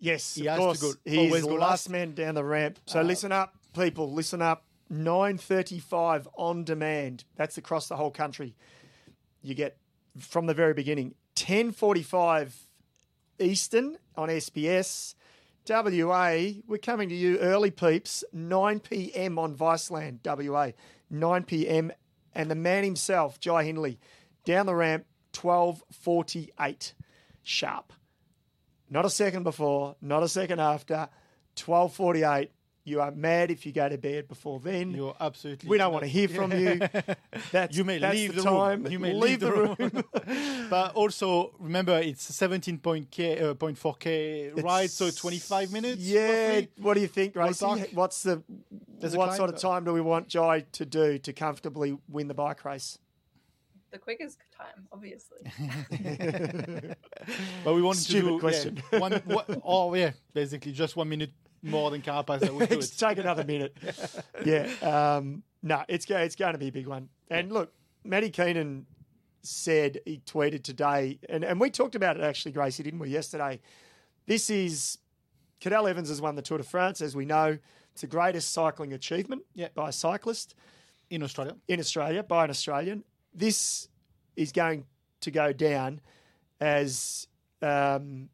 Yes, 0.00 0.34
He 0.34 0.48
of 0.48 0.58
has 0.58 0.58
to 0.58 0.64
course. 0.64 0.94
go- 0.96 1.10
He's 1.10 1.42
the 1.42 1.48
go 1.48 1.54
last. 1.54 1.88
Uh, 1.88 1.92
man 1.92 2.14
down 2.14 2.34
the 2.34 2.42
ramp. 2.44 2.78
So 2.86 3.02
listen 3.02 3.32
up, 3.32 3.54
people. 3.74 4.12
Listen 4.12 4.40
up. 4.42 4.64
9.35 4.92 6.26
on 6.36 6.64
demand. 6.64 7.24
That's 7.36 7.56
across 7.58 7.86
the 7.88 7.96
whole 7.96 8.10
country. 8.10 8.56
You 9.42 9.54
get 9.54 9.76
from 10.18 10.46
the 10.46 10.54
very 10.54 10.74
beginning. 10.74 11.14
10.45 11.36 12.52
Eastern 13.38 13.98
on 14.16 14.28
SBS. 14.28 15.14
WA, 15.68 16.60
we're 16.66 16.78
coming 16.82 17.08
to 17.10 17.14
you 17.14 17.38
early, 17.38 17.70
peeps. 17.70 18.24
9 18.32 18.80
p.m. 18.80 19.38
on 19.38 19.54
Viceland, 19.54 20.18
WA. 20.24 20.70
9 21.10 21.44
p.m. 21.44 21.92
And 22.34 22.50
the 22.50 22.54
man 22.56 22.82
himself, 22.82 23.38
Jai 23.38 23.64
Hindley, 23.64 24.00
down 24.44 24.66
the 24.66 24.74
ramp, 24.74 25.04
12.48 25.34 26.92
sharp. 27.42 27.92
Not 28.90 29.04
a 29.04 29.10
second 29.10 29.44
before, 29.44 29.94
not 30.02 30.22
a 30.22 30.28
second 30.28 30.60
after. 30.60 31.08
12.48. 31.56 32.48
You 32.82 33.02
are 33.02 33.10
mad 33.10 33.50
if 33.50 33.66
you 33.66 33.72
go 33.72 33.88
to 33.88 33.98
bed 33.98 34.26
before 34.26 34.58
then. 34.58 34.92
You're 34.92 35.14
absolutely. 35.20 35.68
We 35.68 35.78
don't 35.78 35.92
want 35.92 36.04
to 36.04 36.08
hear 36.08 36.28
from 36.38 36.50
you. 36.50 36.80
That's, 37.52 37.76
you 37.76 37.84
may 37.84 37.98
that's 37.98 38.14
leave 38.16 38.34
the, 38.34 38.42
the, 38.42 38.50
time. 38.50 38.82
room. 38.82 38.92
You 38.92 38.98
may 38.98 39.12
leave, 39.12 39.40
the 39.40 39.52
room. 39.52 40.04
but 40.70 40.94
also 40.94 41.52
remember, 41.58 41.98
it's 41.98 42.28
17.4 42.30 42.80
uh, 42.80 43.54
0.4k 43.54 44.62
ride, 44.64 44.90
so 44.90 45.10
25 45.10 45.72
minutes. 45.72 46.00
Yeah. 46.00 46.46
roughly. 46.46 46.68
What 46.80 46.94
do 46.94 47.00
you 47.00 47.06
think, 47.06 47.34
Gracie? 47.34 47.66
What's 47.92 48.22
the 48.22 48.42
There's 48.98 49.14
what 49.14 49.26
climb, 49.26 49.36
sort 49.36 49.50
of 49.50 49.60
time 49.60 49.84
do 49.84 49.92
we 49.92 50.00
want 50.00 50.28
Jai 50.28 50.64
to 50.72 50.86
do 50.86 51.18
to 51.18 51.32
comfortably 51.34 51.96
win 52.08 52.28
the 52.28 52.34
bike 52.34 52.64
race? 52.64 52.98
The 53.90 53.98
quickest 53.98 54.38
time, 54.56 54.86
obviously. 54.92 55.38
But 57.64 57.74
we 57.74 57.82
wanted 57.82 58.02
Stupid 58.02 58.26
to 58.26 58.34
do 58.34 58.38
question. 58.38 58.82
Yeah, 58.92 58.98
one, 58.98 59.12
one, 59.24 59.62
oh 59.64 59.94
yeah, 59.94 60.12
basically 60.32 60.72
just 60.72 60.96
one 60.96 61.08
minute 61.08 61.32
more 61.62 61.90
than 61.90 62.00
Carapaz. 62.00 62.40
That 62.40 62.54
would 62.54 62.68
do 62.68 62.78
it. 62.78 62.94
take 62.96 63.18
another 63.18 63.44
minute. 63.44 63.76
yeah. 64.44 64.68
Um, 64.82 65.42
no, 65.62 65.82
it's 65.88 66.06
it's 66.08 66.36
going 66.36 66.52
to 66.52 66.58
be 66.58 66.68
a 66.68 66.72
big 66.72 66.86
one. 66.86 67.08
And 67.30 67.52
look, 67.52 67.72
Matty 68.04 68.30
Keenan 68.30 68.86
said 69.42 70.00
he 70.04 70.20
tweeted 70.24 70.62
today, 70.62 71.18
and, 71.28 71.44
and 71.44 71.60
we 71.60 71.70
talked 71.70 71.94
about 71.94 72.16
it 72.16 72.22
actually, 72.22 72.52
Gracie, 72.52 72.82
didn't 72.82 73.00
we, 73.00 73.10
yesterday? 73.10 73.60
This 74.26 74.50
is 74.50 74.98
Cadel 75.60 75.88
Evans 75.88 76.08
has 76.08 76.20
won 76.20 76.36
the 76.36 76.42
Tour 76.42 76.58
de 76.58 76.64
France, 76.64 77.00
as 77.00 77.14
we 77.14 77.24
know. 77.24 77.58
It's 77.92 78.02
the 78.02 78.06
greatest 78.06 78.52
cycling 78.52 78.92
achievement 78.92 79.42
by 79.74 79.88
a 79.88 79.92
cyclist 79.92 80.54
in 81.10 81.22
Australia. 81.22 81.56
In 81.68 81.80
Australia, 81.80 82.22
by 82.22 82.44
an 82.44 82.50
Australian. 82.50 83.04
This 83.34 83.88
is 84.36 84.52
going 84.52 84.86
to 85.20 85.30
go 85.30 85.52
down 85.52 86.00
as 86.60 87.26
um, 87.62 88.28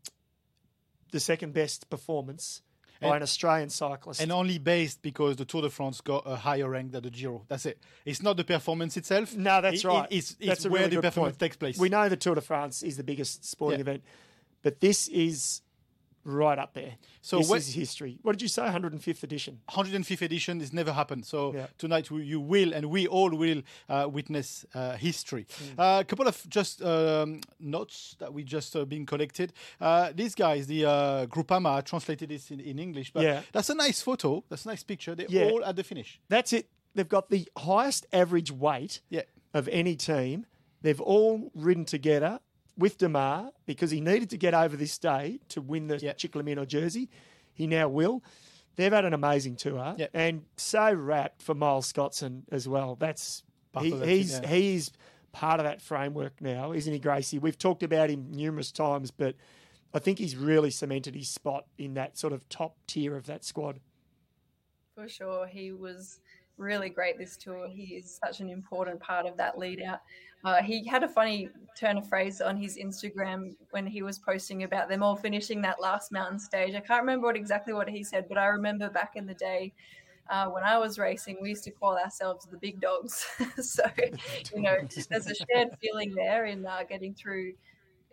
the 1.13 1.21
second 1.21 1.53
best 1.53 1.89
performance 1.91 2.63
by 3.01 3.09
And- 3.09 3.17
an 3.17 3.23
Australian 3.23 3.69
cyclist. 3.71 4.21
And 4.21 4.33
only 4.33 4.59
based 4.59 5.03
because 5.03 5.37
the 5.37 5.45
Tour 5.45 5.63
de 5.63 5.71
France 5.71 6.01
got 6.01 6.23
a 6.27 6.37
higher 6.37 6.69
rank 6.69 6.93
than 6.93 7.03
the 7.03 7.11
Giro. 7.11 7.45
That's 7.49 7.67
it. 7.67 7.79
It's 8.05 8.23
not 8.23 8.37
the 8.37 8.45
performance 8.45 8.97
itself. 8.97 9.35
No, 9.37 9.61
that's 9.61 9.85
It- 9.85 9.89
right. 9.89 10.09
it- 10.11 10.17
it's 10.17 10.31
it's 10.39 10.47
that's 10.47 10.67
where 10.67 10.83
really 10.85 10.97
the 10.97 11.03
performance 11.03 11.35
point. 11.35 11.41
takes 11.41 11.57
place. 11.57 11.79
We 11.79 11.89
know 11.89 12.09
the 12.09 12.17
Tour 12.17 12.35
de 12.37 12.41
France 12.41 12.83
is 12.83 12.97
the 12.97 13.05
biggest 13.05 13.45
sporting 13.45 13.81
Yeah. 13.81 13.83
event, 13.83 14.03
but 14.63 14.81
this 14.81 15.09
is 15.09 15.61
right 16.27 16.59
up 16.59 16.75
there. 16.75 16.95
So 17.23 17.39
this 17.39 17.49
what- 17.49 17.59
is 17.59 17.75
history. 17.75 18.19
What 18.23 18.33
did 18.33 18.43
you 18.43 18.49
say? 18.49 18.62
105th 18.62 19.23
edition. 19.23 19.61
105th 19.69 20.23
edition 20.23 20.61
has 20.61 20.73
never 20.73 20.93
happened. 20.93 21.25
So 21.25 21.55
Yeah. 21.55 21.67
tonight 21.79 22.11
we, 22.11 22.25
you 22.25 22.41
will, 22.41 22.75
and 22.75 22.87
we 22.91 23.07
all 23.07 23.31
will 23.31 23.62
uh, 23.89 24.09
witness 24.11 24.67
uh, 24.75 24.97
history. 24.97 25.47
Hmm. 25.75 25.81
Uh, 25.81 26.01
a 26.01 26.05
couple 26.05 26.27
of 26.27 26.43
just 26.49 26.83
um, 26.83 27.41
notes 27.61 28.17
that 28.19 28.33
we 28.35 28.43
just 28.43 28.75
uh, 28.75 28.85
been 28.85 29.07
collected. 29.07 29.53
Uh, 29.81 30.11
these 30.15 30.35
guys, 30.35 30.67
the 30.67 30.85
uh, 30.85 31.27
Groupama, 31.27 31.85
translated 31.85 32.29
this 32.29 32.51
in, 32.51 32.61
in 32.61 32.79
English, 32.79 33.12
but 33.12 33.23
Yeah. 33.23 33.43
that's 33.53 33.71
a 33.71 33.75
nice 33.75 34.03
photo. 34.03 34.43
That's 34.49 34.65
a 34.65 34.69
nice 34.69 34.83
picture. 34.83 35.15
They're 35.15 35.27
Yeah. 35.31 35.45
all 35.51 35.65
at 35.65 35.77
the 35.77 35.85
finish. 35.85 36.21
That's 36.29 36.53
it. 36.53 36.69
They've 36.95 37.09
got 37.09 37.31
the 37.31 37.47
highest 37.57 38.07
average 38.12 38.51
weight 38.51 39.01
of 39.55 39.69
any 39.69 39.95
team. 39.97 40.47
They've 40.83 41.01
all 41.01 41.51
ridden 41.55 41.85
together 41.85 42.41
with 42.79 42.99
Démare 42.99 43.51
because 43.67 43.91
he 43.91 44.01
needed 44.01 44.31
to 44.31 44.37
get 44.37 44.55
over 44.55 44.77
this 44.77 44.99
day 44.99 45.41
to 45.49 45.61
win 45.61 45.87
the 45.87 45.97
ciclamino 45.97 46.67
jersey. 46.67 47.09
He 47.55 47.67
now 47.67 47.89
will. 47.89 48.23
They've 48.77 48.93
had 48.93 49.07
an 49.07 49.15
amazing 49.15 49.57
tour 49.57 49.97
and 50.12 50.43
so 50.57 50.93
wrapped 50.93 51.41
for 51.43 51.55
Miles 51.55 51.91
Scotson 51.91 52.43
as 52.53 52.69
well. 52.69 52.95
That's 52.97 53.43
he, 53.81 53.91
he's 53.91 54.39
yeah. 54.41 54.47
he's 54.47 54.93
part 55.33 55.61
of 55.61 55.65
that 55.65 55.81
framework 55.81 56.41
now, 56.41 56.73
isn't 56.73 56.93
he, 56.93 56.99
Gracie? 56.99 57.39
We've 57.39 57.59
talked 57.59 57.83
about 57.83 58.11
him 58.11 58.31
numerous 58.31 58.73
times, 58.73 59.11
but 59.11 59.35
I 59.95 59.99
think 59.99 60.19
he's 60.19 60.37
really 60.37 60.71
cemented 60.71 61.15
his 61.15 61.29
spot 61.29 61.67
in 61.79 61.95
that 61.95 62.19
sort 62.19 62.33
of 62.33 62.47
top 62.49 62.77
tier 62.87 63.17
of 63.17 63.27
that 63.27 63.45
squad. 63.45 63.81
For 64.95 65.09
sure, 65.09 65.47
he 65.47 65.73
was 65.73 66.21
really 66.59 66.89
great 66.89 67.19
this 67.19 67.37
tour. 67.37 67.69
He 67.69 67.97
is 67.97 68.19
such 68.25 68.41
an 68.41 68.49
important 68.49 69.01
part 69.01 69.27
of 69.27 69.37
that 69.37 69.59
lead 69.59 69.83
out. 69.83 70.01
Uh, 70.47 70.63
he 70.63 70.87
had 70.87 71.03
a 71.03 71.09
funny 71.09 71.51
turn 71.77 71.99
of 71.99 72.09
phrase 72.09 72.41
on 72.41 72.57
his 72.57 72.79
Instagram 72.79 73.57
when 73.71 73.85
he 73.85 74.03
was 74.03 74.17
posting 74.17 74.63
about 74.63 74.89
them 74.89 75.03
all 75.03 75.17
finishing 75.17 75.61
that 75.61 75.81
last 75.81 76.13
mountain 76.13 76.39
stage. 76.39 76.77
I 76.77 76.81
can't 76.81 77.01
remember 77.01 77.27
what 77.27 77.35
exactly 77.35 77.73
what 77.73 77.89
he 77.89 78.05
said, 78.05 78.27
but 78.29 78.39
I 78.39 78.47
remember 78.47 78.89
back 78.89 79.17
in 79.17 79.27
the 79.27 79.35
day 79.35 79.75
uh, 80.31 80.47
when 80.47 80.63
I 80.63 80.79
was 80.79 81.01
racing, 81.01 81.39
we 81.43 81.49
used 81.49 81.65
to 81.65 81.73
call 81.73 81.99
ourselves 81.99 82.47
the 82.47 82.59
big 82.59 82.81
dogs. 82.81 83.27
so, 83.61 83.83
you 84.55 84.63
know, 84.63 84.77
there's 85.11 85.27
a 85.27 85.35
shared 85.35 85.71
feeling 85.83 86.15
there 86.15 86.47
in 86.47 86.65
uh, 86.65 86.85
getting 86.89 87.13
through 87.13 87.55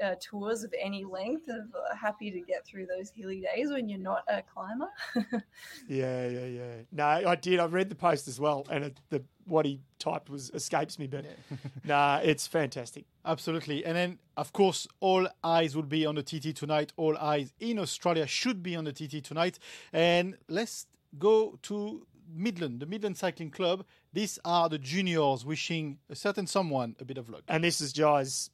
uh, 0.01 0.15
tours 0.19 0.63
of 0.63 0.73
any 0.79 1.03
length 1.03 1.47
of 1.49 1.73
uh, 1.75 1.95
happy 1.95 2.31
to 2.31 2.39
get 2.41 2.65
through 2.65 2.85
those 2.85 3.09
hilly 3.09 3.41
days 3.41 3.69
when 3.71 3.89
you're 3.89 3.99
not 3.99 4.23
a 4.27 4.41
climber. 4.41 4.89
Yeah, 5.87 6.27
yeah, 6.27 6.45
yeah. 6.45 6.75
No, 6.91 7.05
I 7.05 7.35
did. 7.35 7.59
I 7.59 7.65
read 7.65 7.89
the 7.89 7.95
post 7.95 8.27
as 8.27 8.39
well, 8.39 8.65
and 8.69 8.85
it, 8.85 8.99
the 9.09 9.23
what 9.45 9.65
he 9.65 9.81
typed 9.99 10.29
was 10.29 10.49
escapes 10.51 10.97
me, 10.97 11.07
but 11.07 11.25
nah, 11.83 12.19
it's 12.23 12.47
fantastic. 12.47 13.05
Absolutely. 13.25 13.85
And 13.85 13.95
then, 13.95 14.19
of 14.37 14.53
course, 14.53 14.87
all 14.99 15.27
eyes 15.43 15.75
will 15.75 15.83
be 15.83 16.05
on 16.05 16.15
the 16.15 16.23
TT 16.23 16.55
tonight. 16.55 16.93
All 16.97 17.17
eyes 17.17 17.53
in 17.59 17.79
Australia 17.79 18.27
should 18.27 18.63
be 18.63 18.75
on 18.75 18.85
the 18.85 18.93
TT 18.93 19.23
tonight. 19.23 19.59
And 19.91 20.37
let's 20.47 20.87
go 21.19 21.59
to 21.63 22.05
Midland, 22.33 22.79
the 22.79 22.85
Midland 22.85 23.17
Cycling 23.17 23.51
Club. 23.51 23.85
These 24.11 24.39
are 24.45 24.69
the 24.69 24.77
juniors 24.79 25.45
wishing 25.45 25.99
a 26.09 26.15
certain 26.15 26.47
someone 26.47 26.95
a 26.99 27.05
bit 27.05 27.17
of 27.17 27.29
luck. 27.29 27.43
And 27.47 27.63
this 27.63 27.81
is 27.81 27.93
Jai's 27.93 28.49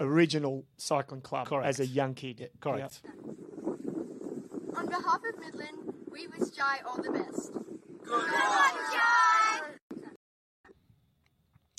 original 0.00 0.64
cycling 0.76 1.20
club 1.20 1.46
Correct. 1.48 1.68
as 1.68 1.80
a 1.80 1.86
young 1.86 2.14
kid. 2.14 2.50
correct. 2.60 3.02
On 4.76 4.86
behalf 4.86 5.20
of 5.28 5.38
Midland, 5.38 5.94
we 6.10 6.26
wish 6.28 6.50
Jai 6.50 6.78
all 6.86 6.96
the 7.02 7.10
best. 7.10 7.52
Good 8.02 8.12
luck, 8.12 8.74
Jai! 8.92 9.29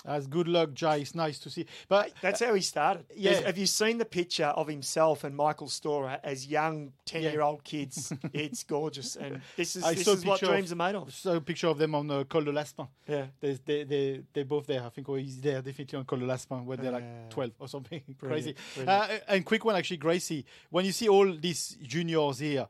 As 0.06 0.28
good 0.28 0.48
luck, 0.48 0.74
Jai. 0.74 0.98
It's 0.98 1.14
nice 1.14 1.38
to 1.40 1.50
see. 1.50 1.66
But 1.88 2.12
That's 2.22 2.40
how 2.40 2.54
he 2.54 2.62
started. 2.62 3.06
Yeah. 3.16 3.42
Have 3.42 3.58
you 3.58 3.68
seen 3.68 3.98
the 3.98 4.06
picture 4.06 4.46
of 4.46 4.68
himself 4.68 5.24
and 5.24 5.36
Michael 5.36 5.68
Storer 5.68 6.20
as 6.24 6.48
young 6.48 6.94
ten-year-old 7.06 7.64
kids? 7.64 8.12
it's 8.34 8.64
gorgeous, 8.64 9.16
and 9.16 9.42
this 9.56 9.76
is 9.76 9.84
I 9.84 9.94
this 9.94 10.08
is 10.08 10.26
what 10.26 10.40
dreams 10.40 10.72
of, 10.72 10.80
are 10.80 10.84
made 10.84 10.96
of. 10.96 11.14
saw 11.14 11.36
a 11.36 11.42
picture 11.42 11.68
of 11.68 11.78
them 11.78 11.94
on 11.96 12.10
uh, 12.10 12.24
Col 12.24 12.44
de 12.44 12.52
l'Aspin. 12.52 12.88
Yeah. 13.08 13.26
They, 13.40 13.60
they, 13.66 13.84
they, 13.84 14.22
they're 14.34 14.46
both 14.46 14.66
there. 14.68 14.84
I 14.84 14.90
think 14.90 15.08
oh, 15.10 15.16
he's 15.16 15.40
there 15.40 15.62
definitely 15.62 16.00
on 16.00 16.06
Col 16.06 16.20
de 16.20 16.26
l'Aspin 16.26 16.66
when 16.66 16.82
they're 16.82 16.92
like 16.92 17.30
12 17.30 17.52
or 17.60 17.68
something 17.68 18.02
crazy. 18.20 18.56
brilliant. 18.76 19.12
Uh, 19.12 19.18
and 19.28 19.46
quick 19.46 19.64
one, 19.64 19.76
actually, 19.76 19.98
Gracie. 19.98 20.46
When 20.70 20.86
you 20.86 20.92
see 20.92 21.10
all 21.10 21.32
these 21.32 21.78
juniors 21.84 22.40
here, 22.40 22.68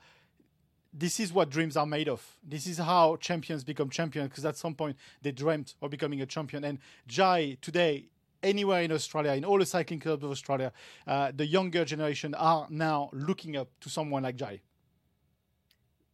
this 0.94 1.20
is 1.20 1.32
what 1.32 1.50
dreams 1.50 1.78
are 1.78 1.86
made 1.86 2.10
of. 2.10 2.26
This 2.44 2.68
is 2.68 2.78
how 2.78 3.16
champions 3.18 3.64
become 3.64 3.90
champions 3.90 4.30
because 4.30 4.46
at 4.46 4.58
some 4.58 4.76
point 4.76 4.98
they 5.22 5.32
dreamt 5.32 5.76
of 5.82 5.90
becoming 5.90 6.22
a 6.22 6.26
champion. 6.26 6.64
And 6.64 6.80
Jai, 7.08 7.58
today, 7.62 8.10
anywhere 8.44 8.82
in 8.82 8.92
Australia, 8.92 9.32
in 9.34 9.46
all 9.46 9.58
the 9.58 9.66
cycling 9.66 10.00
clubs 10.00 10.24
of 10.24 10.32
Australia, 10.32 10.74
uh, 11.08 11.32
the 11.34 11.46
younger 11.46 11.86
generation 11.86 12.34
are 12.36 12.68
now 12.70 13.10
looking 13.14 13.56
up 13.56 13.70
to 13.82 13.90
someone 13.90 14.24
like 14.24 14.36
Jai. 14.36 14.62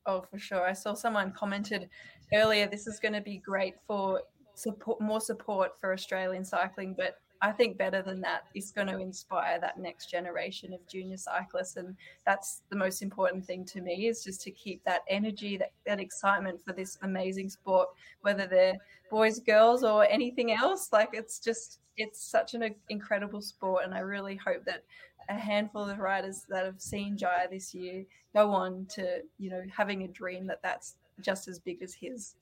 Oh, 0.06 0.22
for 0.22 0.40
sure. 0.40 0.66
I 0.66 0.74
saw 0.74 0.94
someone 0.94 1.32
commented 1.32 1.90
earlier. 2.34 2.68
This 2.68 2.88
is 2.88 3.00
going 3.00 3.14
to 3.14 3.22
be 3.22 3.38
great 3.38 3.76
for 3.86 4.22
support, 4.54 5.02
more 5.02 5.20
support 5.20 5.80
for 5.80 5.92
Australian 5.92 6.46
cycling, 6.46 6.94
but 6.98 7.18
I 7.42 7.52
think 7.52 7.78
better 7.78 8.02
than 8.02 8.22
that, 8.22 8.46
it's 8.56 8.72
going 8.72 8.88
to 8.88 9.00
inspire 9.00 9.60
that 9.60 9.78
next 9.78 10.10
generation 10.10 10.74
of 10.74 10.86
junior 10.88 11.18
cyclists, 11.18 11.78
and 11.78 11.96
that's 12.26 12.64
the 12.70 12.76
most 12.76 13.02
important 13.02 13.46
thing 13.46 13.64
to 13.66 13.82
me 13.82 14.08
is 14.08 14.24
just 14.24 14.42
to 14.42 14.52
keep 14.52 14.84
that 14.86 15.02
energy, 15.10 15.58
that, 15.58 15.72
that 15.86 16.00
excitement 16.00 16.64
for 16.64 16.74
this 16.74 16.98
amazing 17.04 17.50
sport, 17.50 17.90
whether 18.22 18.48
they're 18.48 18.78
boys, 19.12 19.40
girls, 19.40 19.84
or 19.84 20.06
anything 20.10 20.52
else. 20.52 20.90
Like 20.92 21.10
it's 21.14 21.40
just, 21.40 21.80
it's 21.96 22.22
such 22.22 22.54
an 22.54 22.74
incredible 22.90 23.42
sport, 23.42 23.86
and 23.86 23.94
I 23.94 24.00
really 24.00 24.36
hope 24.36 24.66
that 24.66 24.84
a 25.30 25.34
handful 25.34 25.84
of 25.84 26.00
riders 26.00 26.46
that 26.50 26.66
have 26.66 26.82
seen 26.82 27.18
Jaya 27.18 27.48
this 27.50 27.74
year 27.74 28.06
go 28.34 28.52
on 28.52 28.86
to, 28.92 29.22
you 29.38 29.50
know, 29.50 29.64
having 29.76 30.04
a 30.04 30.08
dream 30.08 30.48
that 30.48 30.62
that's 30.64 30.96
just 31.22 31.48
as 31.48 31.60
big 31.60 31.82
as 31.82 31.94
his. 31.94 32.36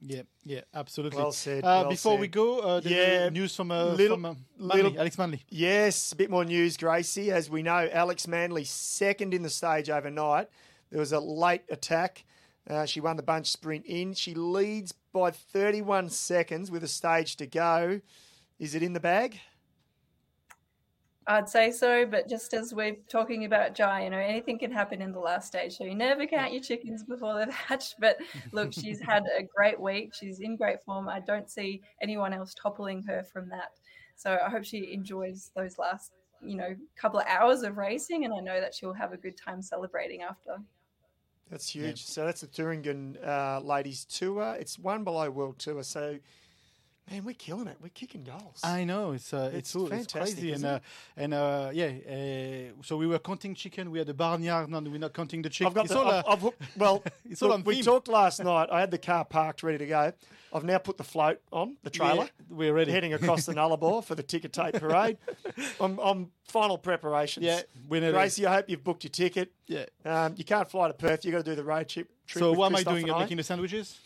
Yeah, 0.00 0.22
yeah, 0.44 0.60
absolutely. 0.74 1.18
Well 1.18 1.32
said, 1.32 1.64
Uh, 1.64 1.80
well 1.82 1.90
before 1.90 2.16
we 2.18 2.28
go, 2.28 2.60
uh, 2.60 2.80
Yeah, 2.84 3.28
news 3.30 3.54
from, 3.56 3.70
uh, 3.72 3.84
little- 3.86 4.16
from 4.16 4.24
uh, 4.24 4.34
little- 4.58 4.98
Alex 4.98 5.18
Manly. 5.18 5.44
Yes, 5.48 6.12
a 6.12 6.16
bit 6.16 6.30
more 6.30 6.44
news, 6.44 6.76
Gracie. 6.76 7.30
As 7.32 7.50
we 7.50 7.62
know, 7.62 7.88
Alex 7.92 8.26
Manly 8.28 8.64
second 8.64 9.34
in 9.34 9.42
the 9.42 9.50
stage 9.50 9.90
overnight. 9.90 10.48
There 10.90 11.00
was 11.00 11.12
a 11.12 11.20
late 11.20 11.62
attack. 11.68 12.24
Uh, 12.68 12.86
she 12.86 13.00
won 13.00 13.16
the 13.16 13.22
bunch 13.22 13.46
sprint 13.48 13.86
in. 13.86 14.14
She 14.14 14.34
leads 14.34 14.92
by 15.12 15.30
31 15.30 16.10
seconds 16.10 16.70
with 16.70 16.84
a 16.84 16.88
stage 16.88 17.36
to 17.36 17.46
go. 17.46 18.00
Is 18.58 18.74
it 18.74 18.82
in 18.82 18.92
the 18.92 19.00
bag? 19.00 19.40
I'd 21.28 21.48
say 21.48 21.70
so, 21.70 22.06
but 22.06 22.26
just 22.26 22.54
as 22.54 22.72
we're 22.72 22.96
talking 23.10 23.44
about 23.44 23.74
Jai, 23.74 24.04
you 24.04 24.10
know, 24.10 24.16
anything 24.16 24.58
can 24.58 24.72
happen 24.72 25.02
in 25.02 25.12
the 25.12 25.20
last 25.20 25.48
stage. 25.48 25.76
So 25.76 25.84
you 25.84 25.94
never 25.94 26.26
count 26.26 26.54
your 26.54 26.62
chickens 26.62 27.04
before 27.04 27.38
they've 27.38 27.54
hatched. 27.54 27.96
But 28.00 28.16
look, 28.50 28.72
she's 28.72 28.98
had 28.98 29.24
a 29.38 29.42
great 29.42 29.78
week. 29.78 30.14
She's 30.14 30.40
in 30.40 30.56
great 30.56 30.82
form. 30.82 31.06
I 31.06 31.20
don't 31.20 31.50
see 31.50 31.82
anyone 32.00 32.32
else 32.32 32.54
toppling 32.54 33.02
her 33.02 33.22
from 33.22 33.50
that. 33.50 33.72
So 34.16 34.38
I 34.44 34.48
hope 34.48 34.64
she 34.64 34.90
enjoys 34.94 35.50
those 35.54 35.78
last, 35.78 36.12
you 36.42 36.56
know, 36.56 36.74
couple 36.96 37.20
of 37.20 37.26
hours 37.26 37.62
of 37.62 37.76
racing, 37.76 38.24
and 38.24 38.32
I 38.32 38.40
know 38.40 38.58
that 38.58 38.74
she'll 38.74 38.94
have 38.94 39.12
a 39.12 39.18
good 39.18 39.36
time 39.36 39.60
celebrating 39.60 40.22
after. 40.22 40.56
That's 41.50 41.68
huge. 41.68 42.06
So 42.06 42.24
that's 42.24 42.40
the 42.40 42.46
Thuringen 42.46 43.16
uh, 43.26 43.60
Ladies 43.60 44.06
Tour. 44.06 44.56
It's 44.58 44.78
one 44.78 45.04
below 45.04 45.30
World 45.30 45.58
Tour. 45.58 45.82
So, 45.82 46.18
man, 47.10 47.24
we're 47.24 47.34
killing 47.34 47.66
it. 47.66 47.76
We're 47.80 47.88
kicking 47.88 48.24
goals. 48.24 48.60
I 48.62 48.84
know 48.84 49.12
it's 49.12 49.32
uh, 49.32 49.50
It's 49.52 49.58
it's, 49.58 49.76
all- 49.76 49.92
it's 49.92 50.12
fantastic, 50.12 50.38
crazy 50.38 50.52
and 50.52 50.64
uh, 50.64 50.78
and 51.16 51.34
uh, 51.34 51.70
yeah. 51.72 51.86
Uh, 51.86 52.82
so 52.82 52.96
we 52.96 53.06
were 53.06 53.18
counting 53.18 53.54
chicken. 53.54 53.90
We 53.90 53.98
had 53.98 54.06
the 54.06 54.14
barnyard. 54.14 54.68
and 54.68 54.88
we're 54.92 54.98
not 54.98 55.12
counting 55.12 55.42
the 55.42 55.50
chicken. 55.50 55.68
I've 55.68 55.74
got 55.74 55.84
it's 55.86 55.94
the, 55.94 56.00
all, 56.00 56.10
uh, 56.10 56.22
I've, 56.28 56.44
I've, 56.44 56.52
well, 56.76 57.02
it's 57.30 57.42
all 57.42 57.50
look, 57.50 57.66
we 57.66 57.76
theme. 57.76 57.84
talked 57.84 58.08
last 58.08 58.42
night. 58.42 58.68
I 58.70 58.80
had 58.80 58.90
the 58.90 58.98
car 58.98 59.24
parked 59.24 59.62
ready 59.62 59.78
to 59.78 59.86
go. 59.86 60.12
I've 60.52 60.64
now 60.64 60.78
put 60.78 60.96
the 60.96 61.04
float 61.04 61.40
on 61.52 61.76
the 61.82 61.90
trailer. 61.90 62.24
Yeah, 62.24 62.28
we're 62.48 62.72
ready. 62.72 62.90
Heading 62.90 63.12
across 63.12 63.44
the 63.44 63.52
Nullarbor 63.54 64.02
for 64.02 64.14
the 64.14 64.22
ticker 64.22 64.48
tape 64.48 64.74
parade. 64.74 65.18
I'm, 65.80 65.98
I'm 65.98 66.30
final 66.44 66.78
preparations. 66.78 67.44
Yeah, 67.44 67.60
Gracie, 67.88 68.46
I 68.46 68.54
hope 68.54 68.68
you've 68.68 68.82
booked 68.84 69.04
your 69.04 69.10
ticket. 69.10 69.52
Yeah. 69.66 69.84
Um, 70.04 70.34
you 70.36 70.44
can't 70.44 70.70
fly 70.70 70.88
to 70.88 70.94
Perth. 70.94 71.24
You've 71.24 71.32
got 71.32 71.44
to 71.44 71.50
do 71.50 71.54
the 71.54 71.64
road 71.64 71.88
trip. 71.88 72.08
trip 72.26 72.40
So 72.40 72.52
what 72.52 72.66
am 72.72 72.76
I 72.76 72.82
doing? 72.82 73.06
Making 73.06 73.36
the 73.36 73.42
sandwiches? 73.42 73.98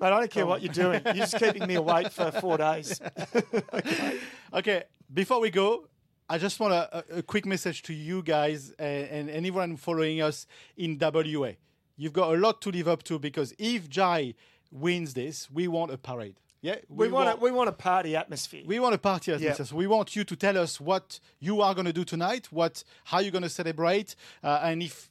Mate, 0.00 0.08
I 0.08 0.10
don't 0.10 0.30
care 0.30 0.46
what 0.46 0.62
you're 0.62 0.72
doing. 0.72 1.00
You're 1.04 1.14
just 1.14 1.38
keeping 1.38 1.66
me 1.66 1.74
awake 1.74 2.10
for 2.10 2.30
four 2.32 2.58
days. 2.58 3.00
okay. 3.74 4.18
okay. 4.52 4.82
Before 5.12 5.40
we 5.40 5.50
go, 5.50 5.86
I 6.28 6.38
just 6.38 6.58
want 6.58 6.72
a, 6.72 7.18
a, 7.18 7.22
quick 7.22 7.46
message 7.46 7.82
to 7.82 7.94
you 7.94 8.22
guys 8.22 8.70
and, 8.78 9.08
and 9.08 9.30
anyone 9.30 9.76
following 9.76 10.20
us 10.22 10.46
in 10.76 10.98
WA. 10.98 11.52
You've 11.96 12.12
got 12.12 12.34
a 12.34 12.38
lot 12.38 12.60
to 12.62 12.70
live 12.70 12.88
up 12.88 13.02
to 13.04 13.18
because 13.18 13.54
if 13.58 13.88
Jai 13.88 14.34
wins 14.72 15.14
this, 15.14 15.50
we 15.50 15.68
want 15.68 15.92
a 15.92 15.98
parade. 15.98 16.36
Yeah, 16.60 16.76
We, 16.88 17.08
want 17.08 17.28
a, 17.28 17.36
we 17.36 17.50
want 17.50 17.68
a 17.68 17.72
party 17.72 18.16
atmosphere. 18.16 18.62
we 18.64 18.80
want 18.80 18.94
a 18.94 18.98
party. 18.98 19.32
Mr. 19.32 19.66
So 19.66 19.76
we 19.76 19.86
want 19.86 20.16
you 20.16 20.24
to 20.24 20.34
tell 20.34 20.56
us 20.56 20.80
what 20.80 21.20
you 21.38 21.60
are 21.60 21.74
going 21.74 21.84
to 21.84 21.92
do 21.92 22.04
tonight, 22.04 22.46
what 22.50 22.82
how 23.04 23.18
you're 23.18 23.30
going 23.30 23.42
to 23.42 23.50
celebrate, 23.50 24.16
uh, 24.42 24.60
and 24.62 24.82
if 24.82 25.10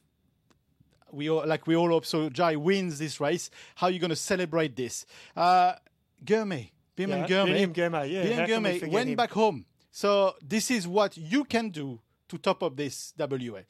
we 1.14 1.30
all, 1.30 1.46
like 1.46 1.66
we 1.66 1.76
all 1.76 1.88
hope 1.88 2.04
so 2.06 2.28
Jai 2.28 2.56
wins 2.56 2.98
this 2.98 3.20
race, 3.20 3.50
how 3.76 3.86
are 3.86 3.90
you're 3.90 4.00
going 4.00 4.10
to 4.10 4.16
celebrate 4.16 4.76
this. 4.76 5.06
Uh, 5.36 5.74
Gourmet, 6.24 6.70
Bim 6.96 7.10
Yeah, 7.10 7.44
William 7.44 7.72
Gourmet, 7.72 8.08
yeah, 8.08 8.22
Bim 8.22 8.32
how 8.32 8.38
and 8.40 8.46
can 8.46 8.46
we 8.46 8.46
Gourmet 8.54 8.78
forget 8.78 8.94
went 8.94 9.08
him? 9.10 9.16
back 9.16 9.30
home. 9.32 9.64
So 9.90 10.34
this 10.42 10.70
is 10.70 10.88
what 10.88 11.16
you 11.16 11.44
can 11.44 11.70
do 11.70 12.00
to 12.28 12.38
top 12.38 12.62
up 12.62 12.76
this 12.76 13.12
WA. 13.18 13.60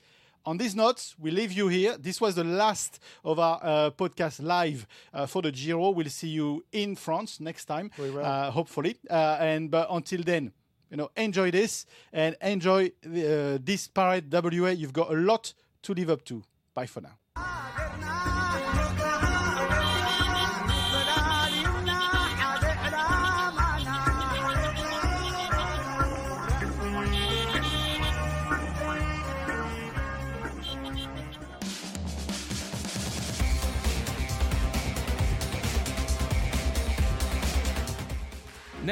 On 0.47 0.59
these 0.59 0.75
notes, 0.75 1.15
we 1.19 1.31
leave 1.31 1.53
you 1.53 1.69
here. 1.69 1.97
This 1.97 2.21
was 2.21 2.35
the 2.35 2.45
last 2.45 2.99
of 3.25 3.39
our 3.39 3.59
uh, 3.63 3.91
podcast 3.91 4.43
live 4.43 4.87
uh, 5.13 5.25
for 5.27 5.41
the 5.41 5.51
Giro. 5.51 5.89
We'll 5.91 6.11
see 6.11 6.29
you 6.29 6.65
in 6.71 6.97
France 6.97 7.41
next 7.41 7.65
time, 7.65 7.91
uh, 7.99 8.51
hopefully. 8.51 8.97
Uh, 9.09 9.39
and 9.41 9.71
but 9.71 9.87
until 9.91 10.23
then, 10.23 10.53
you 10.91 10.99
know, 10.99 11.11
enjoy 11.17 11.51
this 11.51 11.87
and 12.13 12.37
enjoy 12.43 12.93
the, 13.03 13.55
uh, 13.55 13.59
this 13.63 13.89
parade 13.89 14.31
WA. 14.31 14.69
You've 14.69 14.93
got 14.93 15.11
a 15.11 15.17
lot 15.17 15.55
to 15.83 15.95
live 15.95 16.11
up 16.11 16.25
to. 16.27 16.43
Bye 16.75 16.87
for 16.87 17.01
now. 17.01 17.17
Ah, 17.37 17.84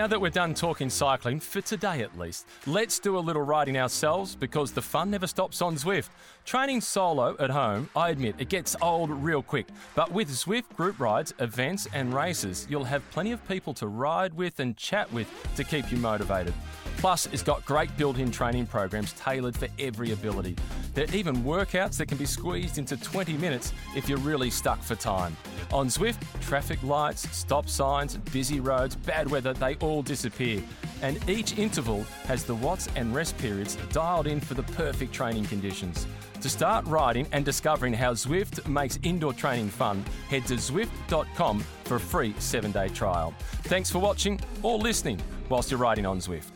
Now 0.03 0.09
that 0.09 0.21
we're 0.21 0.31
done 0.31 0.53
talking 0.53 0.91
cycling, 0.91 1.39
for 1.39 1.61
today 1.61 2.01
at 2.01 2.19
least, 2.19 2.49
let's 2.67 2.99
do 2.99 3.17
a 3.17 3.21
little 3.21 3.43
riding 3.43 3.79
ourselves 3.79 4.35
because 4.35 4.73
the 4.73 4.83
fun 4.83 5.13
never 5.13 5.29
stops 5.29 5.63
on 5.63 5.77
Zwift. 5.77 6.09
Training 6.45 6.81
solo 6.81 7.37
at 7.39 7.51
home, 7.51 7.89
I 7.95 8.11
admit, 8.11 8.35
it 8.41 8.49
gets 8.49 8.75
old 8.83 9.11
real 9.11 9.45
quick. 9.45 9.69
But 9.95 10.11
with 10.11 10.29
Zwift 10.29 10.75
group 10.75 10.99
rides, 10.99 11.33
events, 11.39 11.87
and 11.95 12.13
races, 12.13 12.67
you'll 12.69 12.83
have 12.83 13.09
plenty 13.13 13.31
of 13.31 13.47
people 13.47 13.73
to 13.75 13.87
ride 13.87 14.35
with 14.35 14.59
and 14.59 14.77
chat 14.77 15.13
with 15.13 15.29
to 15.55 15.63
keep 15.63 15.93
you 15.93 15.99
motivated. 15.99 16.53
Plus, 16.97 17.27
it's 17.27 17.43
got 17.43 17.65
great 17.65 17.97
built 17.97 18.19
in 18.19 18.31
training 18.31 18.67
programs 18.67 19.13
tailored 19.13 19.57
for 19.57 19.69
every 19.79 20.13
ability. 20.13 20.57
There 20.95 21.05
are 21.05 21.15
even 21.15 21.43
workouts 21.43 21.97
that 21.97 22.07
can 22.07 22.19
be 22.19 22.27
squeezed 22.27 22.79
into 22.79 22.97
20 22.97 23.33
minutes 23.39 23.73
if 23.97 24.09
you're 24.09 24.19
really 24.19 24.51
stuck 24.51 24.83
for 24.83 24.95
time. 24.95 25.37
On 25.73 25.87
Zwift, 25.87 26.23
traffic 26.43 26.83
lights, 26.83 27.29
stop 27.35 27.69
signs, 27.69 28.17
busy 28.31 28.61
roads, 28.61 28.95
bad 28.95 29.31
weather, 29.31 29.53
they 29.55 29.77
all 29.93 30.03
disappear. 30.03 30.63
And 31.03 31.19
each 31.29 31.59
interval 31.59 32.03
has 32.25 32.45
the 32.45 32.55
watts 32.55 32.89
and 32.97 33.15
rest 33.15 33.37
periods 33.39 33.77
dialed 33.91 34.27
in 34.27 34.41
for 34.41 34.55
the 34.55 34.63
perfect 34.63 35.13
training 35.13 35.45
conditions. 35.45 36.07
To 36.41 36.49
start 36.49 36.87
riding 36.87 37.27
and 37.33 37.45
discovering 37.45 37.93
how 37.93 38.15
Zwift 38.15 38.67
makes 38.67 38.99
indoor 39.03 39.33
training 39.33 39.69
fun, 39.69 40.05
head 40.29 40.47
to 40.47 40.55
Zwift.com 40.55 41.61
for 41.85 41.97
a 41.97 42.01
free 42.01 42.35
seven 42.39 42.73
day 42.73 42.89
trial. 42.89 43.35
Thanks 43.65 43.91
for 43.91 43.99
watching 43.99 44.41
or 44.63 44.79
listening 44.79 45.21
whilst 45.49 45.71
you're 45.71 45.79
riding 45.79 46.07
on 46.07 46.19
Zwift. 46.19 46.52